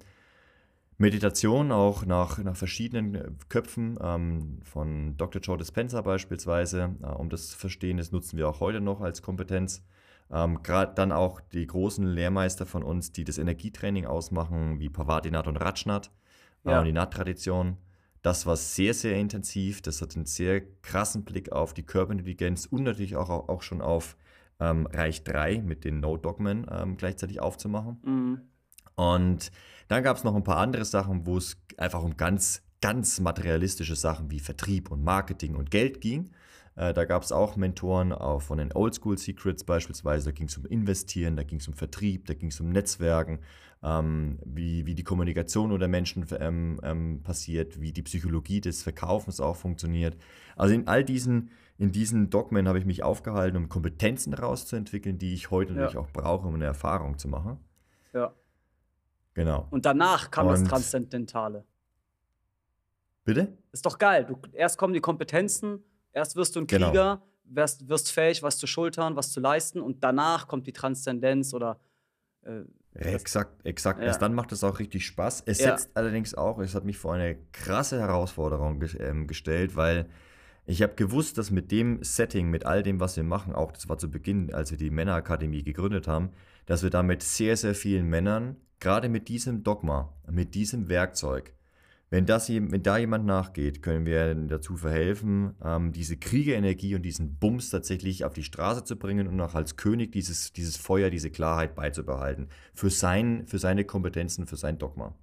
Meditation 0.97 1.71
auch 1.71 2.05
nach, 2.05 2.37
nach 2.39 2.55
verschiedenen 2.55 3.15
äh, 3.15 3.31
Köpfen 3.49 3.97
ähm, 4.01 4.59
von 4.63 5.17
Dr. 5.17 5.41
Joe 5.41 5.57
Dispenza 5.57 6.01
beispielsweise, 6.01 6.95
äh, 7.01 7.07
um 7.07 7.29
das 7.29 7.49
zu 7.49 7.57
verstehen, 7.57 7.97
das 7.97 8.11
nutzen 8.11 8.37
wir 8.37 8.47
auch 8.47 8.59
heute 8.59 8.81
noch 8.81 9.01
als 9.01 9.21
Kompetenz. 9.21 9.83
Ähm, 10.31 10.63
Gerade 10.63 10.93
dann 10.95 11.11
auch 11.11 11.41
die 11.41 11.65
großen 11.65 12.05
Lehrmeister 12.05 12.65
von 12.65 12.83
uns, 12.83 13.11
die 13.11 13.23
das 13.23 13.37
Energietraining 13.37 14.05
ausmachen, 14.05 14.79
wie 14.79 14.89
Pavadinath 14.89 15.47
und 15.47 15.57
Rajnath, 15.57 16.11
äh, 16.65 16.71
ja. 16.71 16.83
die 16.83 16.93
Nath-Tradition. 16.93 17.77
Das 18.21 18.45
war 18.45 18.55
sehr, 18.55 18.93
sehr 18.93 19.17
intensiv. 19.17 19.81
Das 19.81 20.01
hat 20.01 20.15
einen 20.15 20.25
sehr 20.25 20.61
krassen 20.81 21.25
Blick 21.25 21.51
auf 21.51 21.73
die 21.73 21.83
Körperintelligenz 21.83 22.65
und 22.65 22.83
natürlich 22.83 23.15
auch, 23.15 23.29
auch 23.29 23.61
schon 23.61 23.81
auf 23.81 24.15
ähm, 24.59 24.87
Reich 24.87 25.23
3 25.23 25.61
mit 25.61 25.83
den 25.83 25.99
No-Dogmen 25.99 26.65
ähm, 26.71 26.97
gleichzeitig 26.97 27.41
aufzumachen. 27.41 27.97
Mhm. 28.03 28.41
Und 28.95 29.51
dann 29.87 30.03
gab 30.03 30.17
es 30.17 30.23
noch 30.23 30.35
ein 30.35 30.43
paar 30.43 30.57
andere 30.57 30.85
Sachen, 30.85 31.25
wo 31.25 31.37
es 31.37 31.57
einfach 31.77 32.03
um 32.03 32.17
ganz, 32.17 32.63
ganz 32.81 33.19
materialistische 33.19 33.95
Sachen 33.95 34.31
wie 34.31 34.39
Vertrieb 34.39 34.91
und 34.91 35.03
Marketing 35.03 35.55
und 35.55 35.71
Geld 35.71 36.01
ging. 36.01 36.31
Äh, 36.75 36.93
da 36.93 37.05
gab 37.05 37.23
es 37.23 37.31
auch 37.31 37.55
Mentoren 37.55 38.11
auch 38.11 38.41
von 38.41 38.57
den 38.57 38.73
Oldschool 38.73 39.17
Secrets 39.17 39.63
beispielsweise. 39.63 40.25
Da 40.25 40.31
ging 40.31 40.47
es 40.47 40.57
um 40.57 40.65
Investieren, 40.65 41.35
da 41.35 41.43
ging 41.43 41.59
es 41.59 41.67
um 41.67 41.73
Vertrieb, 41.73 42.25
da 42.25 42.33
ging 42.33 42.49
es 42.49 42.59
um 42.59 42.69
Netzwerken, 42.69 43.39
ähm, 43.83 44.39
wie, 44.45 44.85
wie 44.85 44.95
die 44.95 45.03
Kommunikation 45.03 45.71
unter 45.71 45.87
Menschen 45.87 46.25
ähm, 46.39 46.79
ähm, 46.83 47.21
passiert, 47.21 47.79
wie 47.79 47.91
die 47.91 48.01
Psychologie 48.03 48.61
des 48.61 48.81
Verkaufens 48.81 49.39
auch 49.39 49.55
funktioniert. 49.55 50.17
Also 50.55 50.73
in 50.73 50.87
all 50.87 51.03
diesen, 51.03 51.51
in 51.77 51.91
diesen 51.91 52.29
Dogmen 52.29 52.67
habe 52.67 52.79
ich 52.79 52.85
mich 52.85 53.03
aufgehalten, 53.03 53.57
um 53.57 53.69
Kompetenzen 53.69 54.33
rauszuentwickeln, 54.33 55.19
die 55.19 55.33
ich 55.33 55.51
heute 55.51 55.73
ja. 55.73 55.81
natürlich 55.81 55.97
auch 55.97 56.11
brauche, 56.11 56.47
um 56.47 56.55
eine 56.55 56.65
Erfahrung 56.65 57.17
zu 57.17 57.27
machen. 57.27 57.57
Ja. 58.13 58.33
Genau. 59.33 59.67
Und 59.71 59.85
danach 59.85 60.31
kam 60.31 60.47
Und 60.47 60.53
das 60.53 60.63
Transzendentale. 60.63 61.65
Bitte? 63.25 63.57
Ist 63.71 63.85
doch 63.85 63.97
geil. 63.97 64.25
Du, 64.25 64.37
erst 64.53 64.77
kommen 64.77 64.93
die 64.93 64.99
Kompetenzen, 64.99 65.83
erst 66.11 66.35
wirst 66.35 66.55
du 66.55 66.61
ein 66.61 66.67
genau. 66.67 66.87
Krieger, 66.87 67.15
genau. 67.15 67.55
wirst, 67.55 67.87
wirst 67.87 68.11
fähig, 68.11 68.43
was 68.43 68.57
zu 68.57 68.67
schultern, 68.67 69.15
was 69.15 69.31
zu 69.31 69.39
leisten 69.39 69.81
und 69.81 70.03
danach 70.03 70.47
kommt 70.47 70.67
die 70.67 70.73
Transzendenz 70.73 71.53
oder 71.53 71.79
äh, 72.43 72.63
Exakt, 72.95 73.65
exakt. 73.65 73.99
Ja. 73.99 74.05
Erst 74.05 74.21
dann 74.21 74.35
macht 74.35 74.51
es 74.51 74.63
auch 74.63 74.77
richtig 74.79 75.05
Spaß. 75.05 75.43
Es 75.45 75.59
ja. 75.59 75.71
setzt 75.71 75.97
allerdings 75.97 76.35
auch, 76.35 76.59
es 76.59 76.75
hat 76.75 76.85
mich 76.85 76.97
vor 76.97 77.15
eine 77.15 77.37
krasse 77.51 77.99
Herausforderung 77.99 78.83
ähm, 78.99 79.25
gestellt, 79.25 79.75
weil 79.75 80.07
ich 80.65 80.81
habe 80.81 80.93
gewusst, 80.93 81.37
dass 81.37 81.51
mit 81.51 81.71
dem 81.71 82.03
Setting, 82.03 82.49
mit 82.49 82.65
all 82.65 82.83
dem, 82.83 82.99
was 82.99 83.17
wir 83.17 83.23
machen, 83.23 83.53
auch 83.53 83.71
das 83.71 83.89
war 83.89 83.97
zu 83.97 84.09
Beginn, 84.09 84.53
als 84.53 84.71
wir 84.71 84.77
die 84.77 84.91
Männerakademie 84.91 85.63
gegründet 85.63 86.07
haben, 86.07 86.29
dass 86.65 86.83
wir 86.83 86.89
da 86.89 87.03
mit 87.03 87.23
sehr, 87.23 87.57
sehr 87.57 87.75
vielen 87.75 88.07
Männern, 88.07 88.57
gerade 88.83 89.09
mit 89.09 89.29
diesem 89.29 89.63
Dogma, 89.63 90.13
mit 90.29 90.53
diesem 90.55 90.89
Werkzeug, 90.89 91.53
wenn, 92.09 92.27
das, 92.27 92.49
wenn 92.49 92.83
da 92.83 92.97
jemand 92.97 93.25
nachgeht, 93.25 93.81
können 93.81 94.05
wir 94.05 94.35
dazu 94.35 94.77
verhelfen, 94.77 95.55
ähm, 95.63 95.93
diese 95.93 96.15
Kriegerenergie 96.15 96.93
und 96.93 97.01
diesen 97.01 97.39
Bums 97.39 97.71
tatsächlich 97.71 98.23
auf 98.23 98.33
die 98.33 98.43
Straße 98.43 98.83
zu 98.83 98.97
bringen 98.97 99.27
und 99.27 99.41
auch 99.41 99.55
als 99.55 99.77
König 99.77 100.11
dieses, 100.11 100.53
dieses 100.53 100.77
Feuer, 100.77 101.09
diese 101.09 101.31
Klarheit 101.31 101.73
beizubehalten. 101.73 102.49
Für, 102.75 102.91
sein, 102.91 103.47
für 103.47 103.57
seine 103.57 103.83
Kompetenzen, 103.83 104.45
für 104.45 104.57
sein 104.57 104.77
Dogma. 104.77 105.15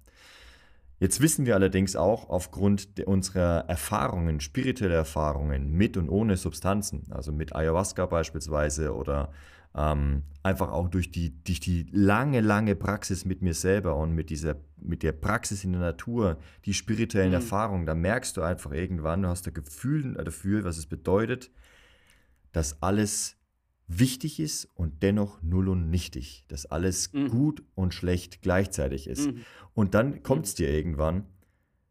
Jetzt 0.99 1.21
wissen 1.21 1.45
wir 1.45 1.55
allerdings 1.55 1.95
auch 1.95 2.29
aufgrund 2.29 2.99
unserer 3.05 3.69
Erfahrungen, 3.69 4.41
spirituelle 4.41 4.95
Erfahrungen 4.95 5.71
mit 5.71 5.95
und 5.97 6.09
ohne 6.09 6.35
Substanzen, 6.35 7.03
also 7.11 7.31
mit 7.31 7.55
Ayahuasca 7.55 8.05
beispielsweise 8.05 8.93
oder 8.93 9.31
ähm, 9.75 10.23
einfach 10.43 10.71
auch 10.71 10.89
durch 10.89 11.11
die, 11.11 11.43
durch 11.43 11.59
die 11.59 11.87
lange, 11.91 12.41
lange 12.41 12.75
Praxis 12.75 13.25
mit 13.25 13.41
mir 13.41 13.53
selber 13.53 13.95
und 13.95 14.13
mit 14.13 14.29
dieser, 14.29 14.55
mit 14.77 15.03
der 15.03 15.11
Praxis 15.11 15.63
in 15.63 15.71
der 15.73 15.81
Natur, 15.81 16.37
die 16.65 16.73
spirituellen 16.73 17.29
mhm. 17.29 17.35
Erfahrungen, 17.35 17.85
da 17.85 17.95
merkst 17.95 18.35
du 18.37 18.41
einfach 18.41 18.71
irgendwann, 18.71 19.21
du 19.21 19.29
hast 19.29 19.47
ein 19.47 19.53
Gefühl 19.53 20.13
dafür, 20.15 20.63
was 20.63 20.77
es 20.77 20.87
bedeutet, 20.87 21.51
dass 22.51 22.81
alles 22.81 23.37
wichtig 23.87 24.39
ist 24.39 24.65
und 24.73 25.03
dennoch 25.03 25.41
null 25.41 25.69
und 25.69 25.89
nichtig, 25.89 26.45
dass 26.47 26.65
alles 26.65 27.11
mhm. 27.13 27.29
gut 27.29 27.63
und 27.75 27.93
schlecht 27.93 28.41
gleichzeitig 28.41 29.07
ist. 29.07 29.27
Mhm. 29.27 29.41
Und 29.73 29.93
dann 29.93 30.23
kommt 30.23 30.45
es 30.45 30.53
mhm. 30.53 30.57
dir 30.57 30.69
irgendwann, 30.69 31.25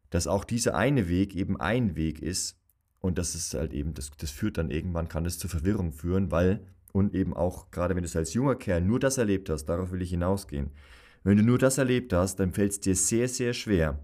dass 0.09 0.27
auch 0.27 0.43
dieser 0.43 0.75
eine 0.75 1.07
Weg 1.07 1.35
eben 1.35 1.59
ein 1.59 1.95
Weg 1.95 2.21
ist 2.21 2.59
und 2.99 3.17
das 3.17 3.33
ist 3.33 3.53
halt 3.55 3.73
eben, 3.73 3.93
das, 3.93 4.11
das 4.17 4.29
führt 4.29 4.57
dann 4.57 4.69
irgendwann, 4.69 5.07
kann 5.07 5.25
es 5.25 5.39
zur 5.39 5.49
Verwirrung 5.49 5.91
führen, 5.91 6.31
weil 6.31 6.67
und 6.91 7.13
eben 7.13 7.33
auch, 7.33 7.71
gerade 7.71 7.95
wenn 7.95 8.03
du 8.03 8.17
als 8.17 8.33
junger 8.33 8.55
Kerl 8.55 8.81
nur 8.81 8.99
das 8.99 9.17
erlebt 9.17 9.49
hast, 9.49 9.65
darauf 9.65 9.91
will 9.91 10.01
ich 10.01 10.09
hinausgehen. 10.09 10.71
Wenn 11.23 11.37
du 11.37 11.43
nur 11.43 11.57
das 11.57 11.77
erlebt 11.77 12.13
hast, 12.13 12.37
dann 12.37 12.51
fällt 12.51 12.71
es 12.71 12.79
dir 12.79 12.95
sehr, 12.95 13.27
sehr 13.27 13.53
schwer, 13.53 13.99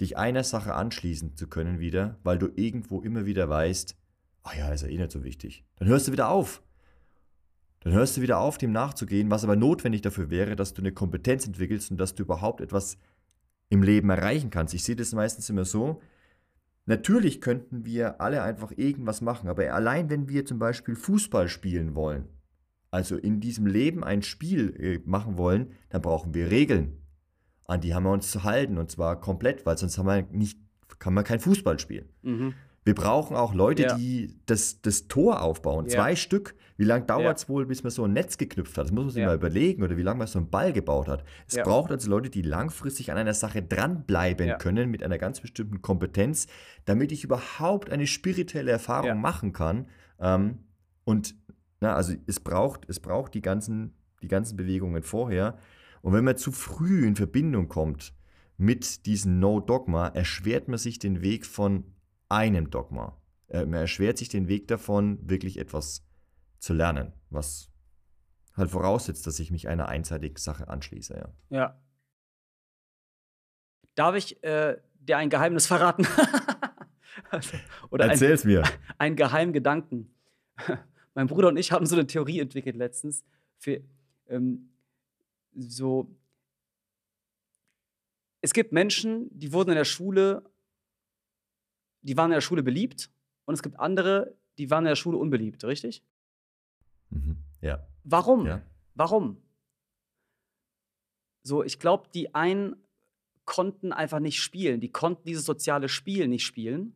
dich 0.00 0.16
einer 0.18 0.44
Sache 0.44 0.74
anschließen 0.74 1.36
zu 1.36 1.46
können 1.46 1.80
wieder, 1.80 2.18
weil 2.24 2.38
du 2.38 2.48
irgendwo 2.54 3.00
immer 3.00 3.24
wieder 3.24 3.48
weißt, 3.48 3.96
ach 4.42 4.54
ja, 4.54 4.72
ist 4.72 4.82
ja 4.82 4.88
eh 4.88 4.98
nicht 4.98 5.12
so 5.12 5.24
wichtig. 5.24 5.64
Dann 5.76 5.88
hörst 5.88 6.08
du 6.08 6.12
wieder 6.12 6.28
auf. 6.28 6.62
Dann 7.80 7.94
hörst 7.94 8.16
du 8.16 8.20
wieder 8.20 8.38
auf, 8.38 8.58
dem 8.58 8.72
nachzugehen, 8.72 9.30
was 9.30 9.44
aber 9.44 9.56
notwendig 9.56 10.02
dafür 10.02 10.30
wäre, 10.30 10.54
dass 10.54 10.74
du 10.74 10.82
eine 10.82 10.92
Kompetenz 10.92 11.46
entwickelst 11.46 11.90
und 11.90 11.96
dass 11.96 12.14
du 12.14 12.22
überhaupt 12.22 12.60
etwas 12.60 12.96
im 13.70 13.82
Leben 13.82 14.10
erreichen 14.10 14.50
kannst. 14.50 14.74
Ich 14.74 14.84
sehe 14.84 14.94
das 14.94 15.12
meistens 15.12 15.48
immer 15.50 15.64
so, 15.64 16.00
Natürlich 16.84 17.40
könnten 17.40 17.84
wir 17.84 18.20
alle 18.20 18.42
einfach 18.42 18.72
irgendwas 18.76 19.20
machen, 19.20 19.48
aber 19.48 19.72
allein 19.72 20.10
wenn 20.10 20.28
wir 20.28 20.44
zum 20.44 20.58
Beispiel 20.58 20.96
Fußball 20.96 21.48
spielen 21.48 21.94
wollen, 21.94 22.28
also 22.90 23.16
in 23.16 23.40
diesem 23.40 23.66
Leben 23.66 24.02
ein 24.04 24.22
Spiel 24.22 24.74
äh, 24.78 25.00
machen 25.08 25.38
wollen, 25.38 25.72
dann 25.90 26.02
brauchen 26.02 26.34
wir 26.34 26.50
Regeln. 26.50 26.98
An 27.66 27.80
die 27.80 27.94
haben 27.94 28.02
wir 28.02 28.10
uns 28.10 28.30
zu 28.30 28.42
halten 28.42 28.78
und 28.78 28.90
zwar 28.90 29.20
komplett, 29.20 29.64
weil 29.64 29.78
sonst 29.78 29.96
haben 29.96 30.06
wir 30.06 30.22
nicht, 30.30 30.58
kann 30.98 31.14
man 31.14 31.24
kein 31.24 31.40
Fußball 31.40 31.78
spielen. 31.78 32.08
Mhm. 32.22 32.54
Wir 32.84 32.94
brauchen 32.94 33.36
auch 33.36 33.54
Leute, 33.54 33.82
ja. 33.82 33.96
die 33.96 34.34
das, 34.46 34.82
das 34.82 35.06
Tor 35.06 35.42
aufbauen. 35.42 35.86
Ja. 35.86 35.92
Zwei 35.92 36.16
Stück. 36.16 36.54
Wie 36.76 36.84
lange 36.84 37.04
dauert 37.04 37.36
es 37.36 37.44
ja. 37.44 37.48
wohl, 37.48 37.66
bis 37.66 37.84
man 37.84 37.90
so 37.90 38.04
ein 38.04 38.12
Netz 38.12 38.38
geknüpft 38.38 38.76
hat? 38.76 38.86
Das 38.86 38.92
muss 38.92 39.04
man 39.04 39.10
sich 39.10 39.24
mal 39.24 39.36
überlegen. 39.36 39.84
Oder 39.84 39.96
wie 39.96 40.02
lange 40.02 40.18
man 40.18 40.26
so 40.26 40.40
einen 40.40 40.50
Ball 40.50 40.72
gebaut 40.72 41.06
hat. 41.06 41.22
Es 41.46 41.56
braucht 41.56 41.92
also 41.92 42.10
Leute, 42.10 42.28
die 42.28 42.42
langfristig 42.42 43.12
an 43.12 43.18
einer 43.18 43.34
Sache 43.34 43.62
dranbleiben 43.62 44.58
können, 44.58 44.90
mit 44.90 45.04
einer 45.04 45.18
ganz 45.18 45.40
bestimmten 45.40 45.80
Kompetenz, 45.80 46.48
damit 46.84 47.12
ich 47.12 47.22
überhaupt 47.22 47.90
eine 47.90 48.08
spirituelle 48.08 48.72
Erfahrung 48.72 49.20
machen 49.20 49.52
kann. 49.52 49.86
Ähm, 50.18 50.58
und 51.04 51.36
na, 51.80 51.94
also 51.94 52.14
es 52.26 52.40
braucht, 52.40 52.88
es 52.88 52.98
braucht 53.00 53.34
die 53.34 53.42
ganzen, 53.42 53.94
die 54.22 54.28
ganzen 54.28 54.56
Bewegungen 54.56 55.02
vorher. 55.02 55.58
Und 56.00 56.14
wenn 56.14 56.24
man 56.24 56.36
zu 56.36 56.50
früh 56.50 57.06
in 57.06 57.14
Verbindung 57.14 57.68
kommt 57.68 58.12
mit 58.56 59.06
diesem 59.06 59.38
No-Dogma, 59.38 60.08
erschwert 60.08 60.68
man 60.68 60.78
sich 60.78 60.98
den 60.98 61.22
Weg 61.22 61.46
von 61.46 61.84
einem 62.32 62.70
Dogma. 62.70 63.16
Man 63.48 63.74
erschwert 63.74 64.16
sich 64.16 64.30
den 64.30 64.48
Weg 64.48 64.66
davon, 64.68 65.18
wirklich 65.28 65.58
etwas 65.58 66.06
zu 66.58 66.72
lernen, 66.72 67.12
was 67.28 67.70
halt 68.54 68.70
voraussetzt, 68.70 69.26
dass 69.26 69.38
ich 69.38 69.50
mich 69.50 69.68
einer 69.68 69.88
einseitigen 69.88 70.36
Sache 70.36 70.68
anschließe. 70.68 71.14
Ja. 71.50 71.56
ja. 71.56 71.82
Darf 73.94 74.16
ich 74.16 74.42
äh, 74.42 74.78
dir 74.94 75.18
ein 75.18 75.28
Geheimnis 75.28 75.66
verraten? 75.66 76.06
Oder 77.90 78.06
Erzähl's 78.06 78.44
ein, 78.44 78.48
mir. 78.48 78.62
Ein 78.98 79.16
Geheimgedanken. 79.16 80.14
mein 81.14 81.26
Bruder 81.26 81.48
und 81.48 81.58
ich 81.58 81.72
haben 81.72 81.86
so 81.86 81.94
eine 81.94 82.06
Theorie 82.06 82.40
entwickelt 82.40 82.76
letztens 82.76 83.24
für 83.58 83.82
ähm, 84.28 84.70
so 85.54 86.16
es 88.40 88.52
gibt 88.52 88.72
Menschen, 88.72 89.28
die 89.30 89.52
wurden 89.52 89.70
in 89.70 89.76
der 89.76 89.84
Schule, 89.84 90.42
die 92.02 92.16
waren 92.16 92.30
in 92.30 92.34
der 92.34 92.40
Schule 92.40 92.62
beliebt 92.62 93.10
und 93.44 93.54
es 93.54 93.62
gibt 93.62 93.78
andere, 93.78 94.36
die 94.58 94.70
waren 94.70 94.84
in 94.84 94.90
der 94.90 94.96
Schule 94.96 95.18
unbeliebt, 95.18 95.64
richtig? 95.64 96.02
Mhm. 97.10 97.36
Ja. 97.60 97.86
Warum? 98.04 98.46
Ja. 98.46 98.62
Warum? 98.94 99.38
So, 101.42 101.64
ich 101.64 101.78
glaube, 101.78 102.08
die 102.14 102.34
einen 102.34 102.76
konnten 103.44 103.92
einfach 103.92 104.20
nicht 104.20 104.40
spielen. 104.40 104.80
Die 104.80 104.90
konnten 104.90 105.24
dieses 105.26 105.44
soziale 105.44 105.88
Spiel 105.88 106.28
nicht 106.28 106.44
spielen. 106.44 106.94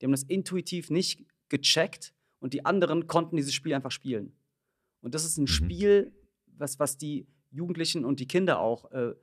Die 0.00 0.06
haben 0.06 0.12
das 0.12 0.22
intuitiv 0.22 0.90
nicht 0.90 1.24
gecheckt 1.48 2.14
und 2.38 2.54
die 2.54 2.64
anderen 2.64 3.06
konnten 3.08 3.36
dieses 3.36 3.54
Spiel 3.54 3.74
einfach 3.74 3.90
spielen. 3.90 4.32
Und 5.00 5.14
das 5.14 5.24
ist 5.24 5.38
ein 5.38 5.42
Mhm. 5.42 5.46
Spiel, 5.48 6.12
was, 6.46 6.78
was 6.78 6.96
die 6.96 7.26
Jugendlichen 7.50 8.04
und 8.04 8.20
die 8.20 8.28
Kinder 8.28 8.60
auch, 8.60 8.90
äh, 8.92 9.14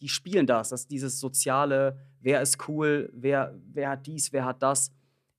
die 0.00 0.08
spielen 0.08 0.46
das, 0.46 0.70
dass 0.70 0.86
dieses 0.86 1.20
soziale, 1.20 1.98
wer 2.22 2.40
ist 2.40 2.68
cool, 2.68 3.10
wer, 3.12 3.58
wer 3.72 3.90
hat 3.90 4.06
dies, 4.06 4.32
wer 4.32 4.44
hat 4.44 4.62
das, 4.62 4.92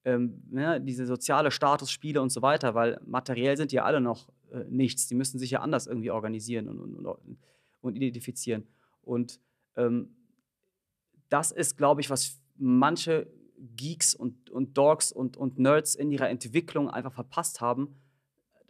ähm, 0.06 0.44
ne, 0.50 0.82
diese 0.82 1.06
soziale 1.06 1.50
Statusspiele 1.50 2.22
und 2.22 2.30
so 2.30 2.42
weiter, 2.42 2.76
weil 2.76 3.00
materiell 3.06 3.58
sind 3.58 3.72
ja 3.72 3.84
alle 3.84 4.02
noch 4.02 4.28
äh, 4.52 4.66
nichts. 4.70 5.08
Die 5.08 5.16
müssen 5.16 5.40
sich 5.40 5.52
ja 5.52 5.62
anders 5.62 5.88
irgendwie 5.88 6.12
organisieren 6.12 6.68
und, 6.68 6.80
und, 6.80 7.06
und, 7.06 7.38
und 7.82 7.96
identifizieren. 7.96 8.68
Und 9.02 9.40
ähm, 9.76 10.16
das 11.30 11.52
ist, 11.52 11.78
glaube 11.78 12.02
ich, 12.02 12.10
was 12.10 12.40
manche 12.58 13.28
Geeks 13.76 14.14
und, 14.14 14.50
und 14.50 14.78
Dogs 14.78 15.12
und, 15.12 15.38
und 15.38 15.58
Nerds 15.58 15.96
in 15.96 16.12
ihrer 16.12 16.30
Entwicklung 16.30 16.90
einfach 16.90 17.14
verpasst 17.14 17.62
haben, 17.62 17.96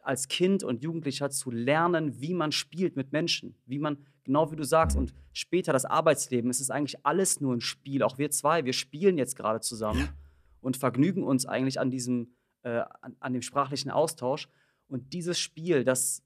als 0.04 0.28
Kind 0.28 0.64
und 0.64 0.84
Jugendlicher 0.84 1.30
zu 1.30 1.50
lernen, 1.50 2.22
wie 2.22 2.34
man 2.34 2.52
spielt 2.52 2.96
mit 2.96 3.12
Menschen, 3.12 3.56
wie 3.66 3.80
man, 3.80 3.98
genau 4.24 4.52
wie 4.52 4.56
du 4.56 4.64
sagst, 4.64 4.98
und 4.98 5.14
später 5.34 5.74
das 5.74 5.86
Arbeitsleben, 5.86 6.50
es 6.50 6.62
ist 6.62 6.70
eigentlich 6.72 7.06
alles 7.06 7.42
nur 7.42 7.56
ein 7.56 7.62
Spiel. 7.62 8.04
Auch 8.04 8.18
wir 8.18 8.30
zwei, 8.32 8.66
wir 8.66 8.74
spielen 8.74 9.18
jetzt 9.18 9.36
gerade 9.36 9.60
zusammen 9.60 10.00
Ja. 10.00 10.14
und 10.62 10.78
vergnügen 10.78 11.24
uns 11.24 11.46
eigentlich 11.46 11.80
an 11.80 11.90
diesem, 11.92 12.36
äh, 12.64 12.84
an, 13.02 13.16
an 13.20 13.34
dem 13.34 13.42
sprachlichen 13.42 13.92
Austausch. 13.92 14.48
Und 14.88 15.14
dieses 15.14 15.40
Spiel, 15.40 15.84
das, 15.84 16.22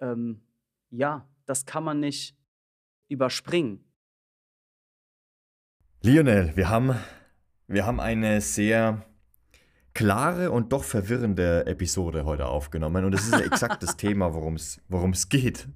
ähm, 0.00 0.42
ja, 0.90 1.28
das 1.46 1.66
kann 1.66 1.84
man 1.84 2.00
nicht 2.00 2.36
überspringen. 3.08 3.84
Lionel, 6.02 6.56
wir 6.56 6.68
haben, 6.68 6.96
wir 7.68 7.86
haben 7.86 8.00
eine 8.00 8.40
sehr 8.40 9.04
klare 9.94 10.50
und 10.50 10.72
doch 10.72 10.84
verwirrende 10.84 11.66
Episode 11.66 12.24
heute 12.24 12.46
aufgenommen. 12.46 13.04
Und 13.04 13.14
es 13.14 13.24
ist 13.24 13.32
ja 13.32 13.40
exakt 13.44 13.82
das 13.82 13.96
Thema, 13.96 14.34
worum 14.34 14.54
es 14.54 14.80
worum 14.88 15.10
es 15.10 15.28
geht. 15.28 15.68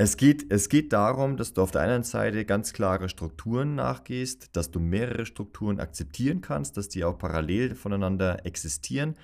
Es 0.00 0.16
geht. 0.16 0.52
Es 0.52 0.68
geht 0.68 0.92
darum, 0.92 1.36
dass 1.36 1.54
du 1.54 1.60
auf 1.60 1.72
der 1.72 1.80
einen 1.80 2.04
Seite 2.04 2.44
ganz 2.44 2.72
klare 2.72 3.08
Strukturen 3.08 3.74
nachgehst, 3.74 4.54
dass 4.54 4.70
du 4.70 4.78
mehrere 4.78 5.26
Strukturen 5.26 5.80
akzeptieren 5.80 6.40
kannst, 6.40 6.76
dass 6.76 6.88
die 6.88 7.02
auch 7.02 7.18
parallel 7.18 7.74
voneinander 7.74 8.46
existieren 8.46 9.16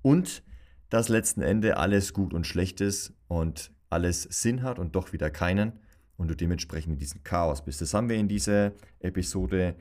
und 0.00 0.42
dass 0.88 1.10
letzten 1.10 1.42
Endes 1.42 1.74
alles 1.74 2.14
gut 2.14 2.32
und 2.32 2.46
schlecht 2.46 2.80
ist 2.80 3.12
und 3.28 3.72
alles 3.90 4.22
Sinn 4.22 4.62
hat 4.62 4.78
und 4.78 4.96
doch 4.96 5.12
wieder 5.12 5.28
keinen 5.28 5.80
und 6.16 6.28
du 6.28 6.34
dementsprechend 6.34 6.94
in 6.94 6.98
diesem 6.98 7.22
Chaos 7.24 7.62
bist. 7.62 7.82
Das 7.82 7.92
haben 7.92 8.08
wir 8.08 8.16
in 8.16 8.28
dieser 8.28 8.72
Episode 9.00 9.76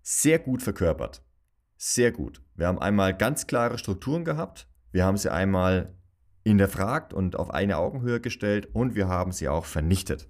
sehr 0.00 0.38
gut 0.38 0.62
verkörpert. 0.62 1.20
Sehr 1.76 2.10
gut. 2.10 2.40
Wir 2.54 2.68
haben 2.68 2.78
einmal 2.78 3.14
ganz 3.14 3.46
klare 3.46 3.76
Strukturen 3.76 4.24
gehabt. 4.24 4.66
Wir 4.92 5.04
haben 5.04 5.18
sie 5.18 5.30
einmal 5.30 5.94
hinterfragt 6.44 7.12
und 7.12 7.36
auf 7.36 7.50
eine 7.50 7.78
Augenhöhe 7.78 8.20
gestellt 8.20 8.68
und 8.72 8.94
wir 8.94 9.08
haben 9.08 9.32
sie 9.32 9.48
auch 9.48 9.64
vernichtet. 9.64 10.28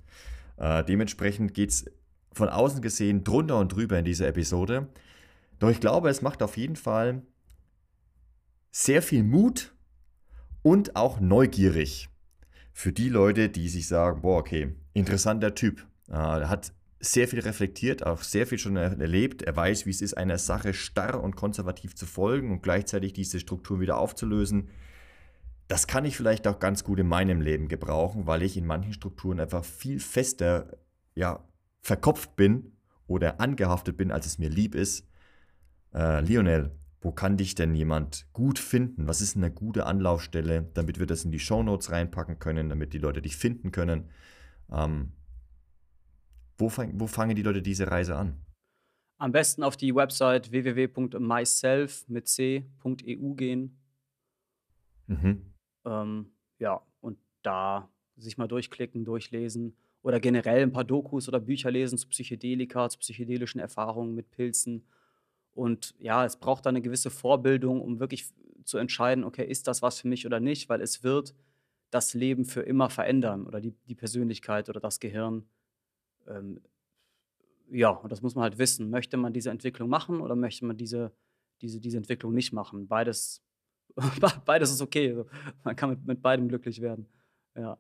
Äh, 0.57 0.85
dementsprechend 0.85 1.55
geht 1.55 1.71
es 1.71 1.85
von 2.33 2.49
außen 2.49 2.83
gesehen 2.83 3.25
drunter 3.25 3.59
und 3.59 3.73
drüber 3.73 3.99
in 3.99 4.05
dieser 4.05 4.29
Episode. 4.29 4.89
Doch 5.59 5.71
ich 5.71 5.81
glaube, 5.81 6.09
es 6.09 6.23
macht 6.23 6.43
auf 6.43 6.57
jeden 6.57 6.77
Fall 6.77 7.23
sehr 8.71 9.03
viel 9.03 9.23
Mut 9.23 9.75
und 10.63 10.97
auch 10.97 11.21
neugierig 11.21 12.09
für 12.73 12.93
die 12.93 13.09
Leute, 13.09 13.49
die 13.49 13.69
sich 13.69 13.87
sagen, 13.87 14.23
boah, 14.23 14.39
okay, 14.39 14.75
interessanter 14.95 15.55
Typ. 15.55 15.87
Äh, 16.09 16.15
Er 16.15 16.49
hat 16.49 16.73
sehr 17.01 17.29
viel 17.29 17.41
reflektiert, 17.41 18.07
auch 18.07 18.23
sehr 18.23 18.47
viel 18.47 18.59
schon 18.59 18.77
er- 18.77 18.99
erlebt. 18.99 19.43
Er 19.43 19.55
weiß, 19.55 19.85
wie 19.87 19.91
es 19.91 20.01
ist, 20.01 20.15
einer 20.15 20.39
Sache 20.39 20.73
starr 20.73 21.23
und 21.23 21.37
konservativ 21.37 21.95
zu 21.95 22.07
folgen 22.07 22.51
und 22.51 22.63
gleichzeitig 22.63 23.13
diese 23.13 23.39
Struktur 23.41 23.79
wieder 23.79 23.99
aufzulösen. 23.99 24.71
Das 25.69 25.87
kann 25.87 26.05
ich 26.05 26.17
vielleicht 26.17 26.47
auch 26.47 26.59
ganz 26.59 26.85
gut 26.85 26.99
in 26.99 27.09
meinem 27.09 27.41
Leben 27.41 27.69
gebrauchen, 27.69 28.27
weil 28.27 28.43
ich 28.43 28.57
in 28.57 28.67
manchen 28.67 28.93
Strukturen 28.93 29.41
einfach 29.41 29.65
viel 29.65 29.99
fester 29.99 30.77
ja, 31.15 31.43
verkopft 31.81 32.37
bin 32.37 32.73
oder 33.07 33.41
angehaftet 33.41 33.97
bin, 33.97 34.11
als 34.11 34.27
es 34.27 34.39
mir 34.39 34.51
lieb 34.51 34.75
ist. 34.75 35.09
Äh, 35.95 36.21
Lionel, 36.21 36.77
wo 37.01 37.13
kann 37.13 37.37
dich 37.37 37.55
denn 37.55 37.75
jemand 37.75 38.27
gut 38.33 38.59
finden? 38.59 39.07
Was 39.07 39.21
ist 39.21 39.37
eine 39.37 39.51
gute 39.51 39.87
Anlaufstelle, 39.87 40.71
damit 40.75 40.99
wir 40.99 41.07
das 41.07 41.25
in 41.25 41.31
die 41.31 41.39
Shownotes 41.39 41.91
reinpacken 41.91 42.39
können, 42.39 42.69
damit 42.69 42.93
die 42.93 42.99
Leute 42.99 43.23
dich 43.23 43.37
finden 43.37 43.73
können? 43.73 44.09
Ähm, 44.71 45.13
wo, 46.57 46.69
fang, 46.69 46.99
wo 46.99 47.07
fangen 47.07 47.37
die 47.37 47.43
Leute 47.43 47.63
diese 47.63 47.91
Reise 47.91 48.17
an? 48.17 48.41
Am 49.19 49.33
besten 49.33 49.63
auf 49.63 49.77
die 49.77 49.95
Website 49.95 50.51
www.myself 50.51 52.09
mit 52.09 52.27
c.eu 52.27 53.35
gehen. 53.35 53.79
Mhm. 55.07 55.54
Ähm, 55.85 56.33
ja, 56.59 56.81
und 57.01 57.19
da 57.43 57.91
sich 58.17 58.39
mal 58.39 58.49
durchklicken, 58.49 59.05
durchlesen 59.05 59.77
oder 60.03 60.21
generell 60.21 60.63
ein 60.63 60.73
paar 60.73 60.85
Dokus 60.85 61.29
oder 61.29 61.41
Bücher 61.41 61.71
lesen 61.71 61.99
zu 61.99 62.09
Psychedelika, 62.09 62.89
zu 62.89 62.99
psychedelischen 62.99 63.61
Erfahrungen 63.61 64.15
mit 64.15 64.31
Pilzen. 64.31 64.87
Und 65.55 65.95
ja, 65.99 66.25
es 66.25 66.37
braucht 66.37 66.67
da 66.67 66.71
eine 66.71 66.83
gewisse 66.83 67.11
Vorbildung, 67.11 67.81
um 67.81 68.01
wirklich 68.01 68.27
zu 68.65 68.79
entscheiden, 68.79 69.25
okay, 69.25 69.47
ist 69.47 69.67
das 69.67 69.83
was 69.83 70.01
für 70.01 70.09
mich 70.09 70.27
oder 70.27 70.41
nicht, 70.41 70.69
weil 70.69 70.81
es 70.81 71.03
wird 71.03 71.35
das 71.91 72.13
Leben 72.15 72.45
für 72.45 72.63
immer 72.63 72.91
verändern 72.91 73.47
oder 73.47 73.61
die, 73.61 73.73
die 73.89 73.95
Persönlichkeit 73.95 74.69
oder 74.69 74.81
das 74.81 75.01
Gehirn. 75.01 75.45
Ähm, 76.27 76.61
ja, 77.71 77.91
und 77.91 78.11
das 78.11 78.21
muss 78.21 78.35
man 78.35 78.43
halt 78.43 78.59
wissen. 78.59 78.91
Möchte 78.91 79.17
man 79.17 79.33
diese 79.33 79.51
Entwicklung 79.51 79.89
machen 79.89 80.21
oder 80.21 80.37
möchte 80.37 80.65
man 80.65 80.77
diese, 80.77 81.13
diese, 81.61 81.81
diese 81.81 81.97
Entwicklung 81.97 82.35
nicht 82.35 82.53
machen? 82.53 82.89
Beides, 82.89 83.43
beides 84.45 84.71
ist 84.71 84.83
okay. 84.83 85.25
Man 85.63 85.77
kann 85.77 85.91
mit, 85.91 86.07
mit 86.07 86.23
beidem 86.23 86.49
glücklich 86.49 86.81
werden. 86.81 87.07
Ja. 87.57 87.79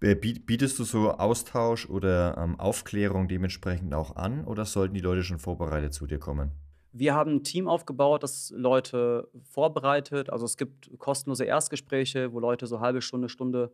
Äh, 0.00 0.14
biet- 0.14 0.46
Bietest 0.46 0.78
du 0.78 0.84
so 0.84 1.12
Austausch 1.12 1.88
oder 1.88 2.36
ähm, 2.38 2.60
Aufklärung 2.60 3.28
dementsprechend 3.28 3.94
auch 3.94 4.16
an 4.16 4.44
oder 4.44 4.64
sollten 4.64 4.94
die 4.94 5.00
Leute 5.00 5.22
schon 5.22 5.38
vorbereitet 5.38 5.94
zu 5.94 6.06
dir 6.06 6.18
kommen? 6.18 6.52
Wir 6.92 7.14
haben 7.14 7.36
ein 7.36 7.44
Team 7.44 7.68
aufgebaut, 7.68 8.22
das 8.22 8.52
Leute 8.56 9.28
vorbereitet. 9.42 10.30
Also 10.30 10.46
es 10.46 10.56
gibt 10.56 10.90
kostenlose 10.98 11.44
Erstgespräche, 11.44 12.32
wo 12.32 12.40
Leute 12.40 12.66
so 12.66 12.80
halbe 12.80 13.02
Stunde, 13.02 13.28
Stunde 13.28 13.72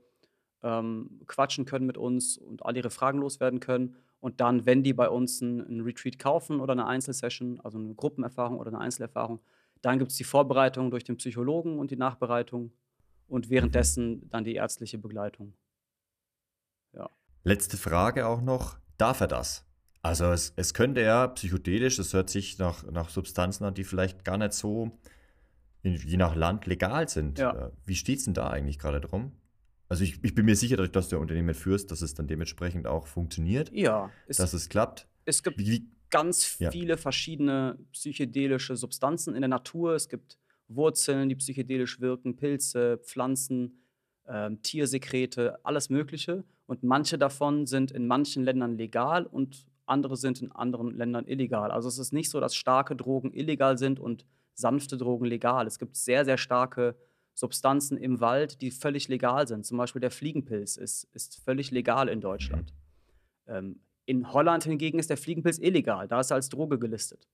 ähm, 0.63 1.21
quatschen 1.27 1.65
können 1.65 1.87
mit 1.87 1.97
uns 1.97 2.37
und 2.37 2.65
all 2.65 2.77
ihre 2.77 2.91
Fragen 2.91 3.19
loswerden 3.19 3.61
können. 3.61 3.97
Und 4.21 4.41
dann, 4.41 4.67
wenn 4.67 4.83
die 4.83 4.93
bei 4.93 5.09
uns 5.09 5.41
ein, 5.41 5.61
ein 5.61 5.81
Retreat 5.83 6.19
kaufen 6.19 6.61
oder 6.61 6.73
eine 6.73 6.87
Einzelsession, 6.87 7.61
also 7.61 7.79
eine 7.79 7.95
Gruppenerfahrung 7.95 8.59
oder 8.59 8.69
eine 8.69 8.79
Einzelerfahrung, 8.79 9.41
dann 9.83 9.99
gibt 9.99 10.11
es 10.13 10.17
die 10.17 10.25
Vorbereitung 10.25 10.91
durch 10.91 11.05
den 11.05 11.17
Psychologen 11.19 11.79
und 11.79 11.91
die 11.91 11.97
Nachbereitung 11.97 12.73
und 13.29 13.51
währenddessen 13.51 14.29
dann 14.31 14.45
die 14.45 14.55
ärztliche 14.55 14.99
Begleitung. 14.99 15.55
Letzte 17.45 17.77
Frage 17.77 18.27
auch 18.27 18.41
noch, 18.41 18.79
darf 18.99 19.21
er 19.21 19.27
das? 19.27 19.67
Also 20.01 20.27
es, 20.27 20.53
es 20.57 20.75
könnte 20.75 21.01
ja 21.01 21.27
psychedelisch, 21.27 21.97
das 21.97 22.13
hört 22.13 22.31
sich 22.31 22.59
nach, 22.59 22.85
nach 22.91 23.09
Substanzen 23.09 23.65
an, 23.65 23.75
die 23.75 23.83
vielleicht 23.85 24.25
gar 24.25 24.39
nicht 24.39 24.53
so, 24.53 24.93
in, 25.83 25.95
je 25.97 26.17
nach 26.17 26.37
Land, 26.37 26.67
legal 26.67 27.09
sind. 27.09 27.41
Ja. 27.41 27.67
Äh, 27.67 27.71
Wie 27.85 27.97
steht 27.97 28.19
es 28.19 28.25
denn 28.27 28.35
da 28.35 28.49
eigentlich 28.49 28.79
gerade 28.79 29.01
drum? 29.01 29.33
Also 29.89 30.05
ich, 30.05 30.23
ich 30.23 30.35
bin 30.35 30.45
mir 30.47 30.55
sicher, 30.55 30.77
dass 30.77 31.09
du 31.09 31.17
ein 31.17 31.23
Unternehmen 31.23 31.55
führst, 31.55 31.91
dass 31.91 32.01
es 32.01 32.15
dann 32.15 32.29
dementsprechend 32.29 32.87
auch 32.87 33.09
funktioniert, 33.09 33.73
Ja, 33.73 34.11
es, 34.29 34.37
dass 34.37 34.53
es 34.55 34.69
klappt. 34.69 35.09
es 35.25 35.43
gibt 35.43 35.59
wie, 35.59 35.91
ganz 36.13 36.59
Ja. 36.61 36.71
viele 36.71 36.97
verschiedene 36.97 37.77
psychedelische 37.93 38.77
Substanzen 38.77 39.35
in 39.35 39.41
der 39.43 39.49
Natur. 39.49 39.95
Es 39.95 40.09
gibt 40.09 40.39
Wurzeln, 40.69 41.29
die 41.29 41.35
psychedelisch 41.35 42.01
wirken, 42.01 42.37
Pilze, 42.37 42.99
Pflanzen, 42.99 43.83
ähm, 44.29 44.63
Tiersekrete, 44.63 45.59
alles 45.65 45.91
Mögliche. 45.91 46.45
Und 46.67 46.85
manche 46.85 47.19
davon 47.19 47.67
sind 47.67 47.91
in 47.91 48.07
manchen 48.07 48.45
Ländern 48.45 48.77
legal 48.79 49.27
und 49.27 49.67
andere 49.85 50.17
sind 50.17 50.41
in 50.41 50.53
anderen 50.53 50.97
Ländern 50.97 51.27
illegal. 51.27 51.71
Also 51.73 51.89
es 51.89 51.99
ist 51.99 52.13
nicht 52.13 52.31
so, 52.31 52.39
dass 52.41 52.55
starke 52.55 52.95
Drogen 52.95 53.33
illegal 53.33 53.77
sind 53.77 53.99
und 53.99 54.25
sanfte 54.55 54.97
Drogen 54.97 55.27
legal. 55.27 55.67
Es 55.67 55.79
gibt 55.79 55.97
sehr, 55.97 56.25
sehr 56.25 56.39
starke 56.39 56.95
Substanzen 57.35 57.97
im 57.99 58.21
Wald, 58.21 58.61
die 58.61 58.71
völlig 58.71 59.09
legal 59.09 59.49
sind. 59.49 59.67
Zum 59.67 59.79
Beispiel 59.79 60.01
der 60.01 60.11
Fliegenpilz 60.11 60.77
ist, 60.77 61.05
ist 61.13 61.43
völlig 61.43 61.71
legal 61.71 62.09
in 62.09 62.21
Deutschland. 62.21 62.73
Ähm, 63.47 63.81
in 64.07 64.33
Holland 64.33 64.65
hingegen 64.65 64.99
ist 64.99 65.11
der 65.11 65.17
Fliegenpilz 65.17 65.59
illegal, 65.59 66.09
da 66.09 66.21
ist 66.21 66.31
er 66.31 66.37
als 66.37 66.49
Droge 66.49 66.79
gelistet. 66.79 67.29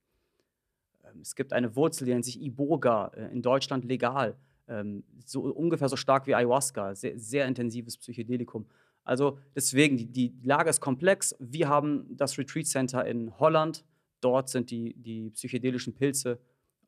Ähm, 1.04 1.20
es 1.20 1.34
gibt 1.34 1.52
eine 1.52 1.74
Wurzel, 1.76 2.04
die 2.04 2.12
nennt 2.12 2.24
sich 2.24 2.40
Iboga, 2.40 3.08
äh, 3.14 3.32
in 3.32 3.42
Deutschland 3.42 3.84
legal. 3.84 4.36
Ähm, 4.68 5.04
so 5.24 5.42
ungefähr 5.42 5.88
so 5.88 5.96
stark 5.96 6.26
wie 6.26 6.34
Ayahuasca, 6.34 6.94
sehr, 6.94 7.18
sehr 7.18 7.46
intensives 7.46 7.96
Psychedelikum. 7.96 8.66
Also 9.04 9.38
deswegen, 9.56 9.96
die, 9.96 10.06
die 10.06 10.34
Lage 10.42 10.68
ist 10.68 10.80
komplex. 10.80 11.34
Wir 11.38 11.68
haben 11.68 12.14
das 12.14 12.36
Retreat 12.36 12.66
Center 12.66 13.06
in 13.06 13.38
Holland. 13.38 13.84
Dort 14.20 14.50
sind 14.50 14.70
die, 14.70 14.92
die 14.94 15.30
psychedelischen 15.30 15.94
Pilze 15.94 16.38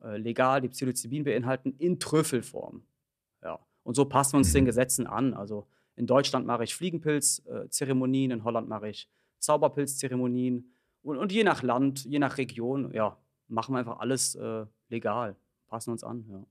äh, 0.03 0.17
legal, 0.17 0.61
die 0.61 0.69
Psilocybin 0.69 1.23
beinhalten, 1.23 1.73
in 1.79 1.99
Trüffelform. 1.99 2.83
Ja. 3.43 3.59
Und 3.83 3.95
so 3.95 4.05
passen 4.05 4.33
wir 4.33 4.37
uns 4.37 4.53
den 4.53 4.63
Mhm. 4.63 4.67
Gesetzen 4.67 5.07
an. 5.07 5.33
Also 5.33 5.65
in 5.95 6.05
Deutschland 6.05 6.45
mache 6.45 6.63
ich 6.63 6.75
Fliegenpilz-Zeremonien, 6.75 8.29
in 8.29 8.43
Holland 8.43 8.69
mache 8.69 8.89
ich 8.89 9.09
Zauberpilz-Zeremonien. 9.41 10.73
Und, 11.03 11.17
und 11.17 11.31
je 11.31 11.43
nach 11.43 11.63
Land, 11.63 12.05
je 12.05 12.19
nach 12.19 12.37
Region, 12.37 12.93
ja, 12.93 13.17
machen 13.47 13.73
wir 13.73 13.79
einfach 13.79 13.99
alles 13.99 14.35
äh, 14.35 14.65
legal, 14.89 15.35
passen 15.67 15.91
uns 15.91 16.03
an. 16.03 16.25
Ja. 16.29 16.45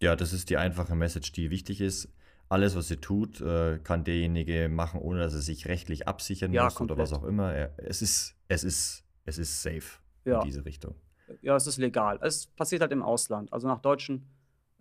Ja, 0.00 0.16
das 0.16 0.32
ist 0.32 0.50
die 0.50 0.56
einfache 0.56 0.96
Message, 0.96 1.30
die 1.32 1.50
wichtig 1.50 1.80
ist. 1.80 2.08
Alles, 2.48 2.74
was 2.74 2.90
ihr 2.90 3.00
tut, 3.00 3.40
äh, 3.40 3.78
kann 3.78 4.02
derjenige 4.04 4.68
machen, 4.68 5.00
ohne 5.00 5.20
dass 5.20 5.32
er 5.32 5.40
sich 5.40 5.68
rechtlich 5.68 6.08
absichern 6.08 6.52
Ja, 6.52 6.64
muss 6.64 6.80
oder 6.80 6.98
was 6.98 7.10
komplett. 7.12 7.24
auch 7.24 7.28
immer. 7.28 7.54
Er, 7.54 7.72
es 7.78 8.02
ist, 8.02 8.34
es 8.48 8.64
ist, 8.64 9.04
es 9.24 9.38
ist 9.38 9.62
safe 9.62 10.00
in 10.24 10.32
Ja. 10.32 10.42
diese 10.42 10.64
Richtung. 10.64 10.96
Ja, 11.40 11.54
es 11.56 11.66
ist 11.68 11.78
legal. 11.78 12.18
Es 12.20 12.46
passiert 12.48 12.82
halt 12.82 12.90
im 12.92 13.02
Ausland, 13.02 13.52
also 13.52 13.68
nach 13.68 13.80
deutschen, 13.80 14.26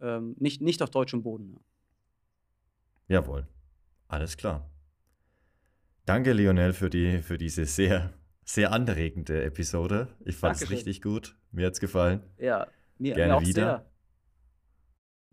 ähm, 0.02 0.36
nicht, 0.40 0.60
nicht 0.62 0.82
auf 0.82 0.90
deutschem 0.90 1.22
Boden. 1.22 1.54
Ja. 3.08 3.20
Jawohl. 3.20 3.48
Alles 4.08 4.36
klar. 4.38 4.70
Danke, 6.06 6.34
Lionel, 6.34 6.74
für 6.74 6.90
die, 6.90 7.20
für 7.20 7.38
diese 7.38 7.66
sehr, 7.66 8.14
sehr 8.44 8.72
anregende 8.72 9.44
Episode. 9.44 10.08
Ich 10.26 10.36
fand 10.36 10.56
es 10.56 10.70
richtig 10.70 11.02
gut. 11.02 11.38
Mir 11.52 11.68
hat 11.68 11.74
es 11.74 11.80
gefallen. 11.80 12.22
Ja, 12.38 12.68
mir, 12.98 13.16
Gerne 13.16 13.40
mir 13.40 13.42
wieder. 13.48 13.54
sehr. 13.54 13.92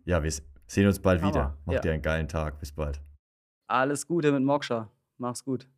Ja, 0.05 0.23
wir 0.23 0.31
sehen 0.67 0.87
uns 0.87 0.99
bald 0.99 1.21
Hammer. 1.21 1.31
wieder. 1.31 1.57
Macht 1.65 1.75
Ja. 1.75 1.81
dir 1.81 1.91
einen 1.93 2.01
geilen 2.01 2.27
Tag. 2.27 2.59
Bis 2.59 2.71
bald. 2.71 3.01
Alles 3.67 4.07
Gute 4.07 4.31
mit 4.31 4.43
Moksha. 4.43 4.91
Mach's 5.17 5.43
gut. 5.43 5.69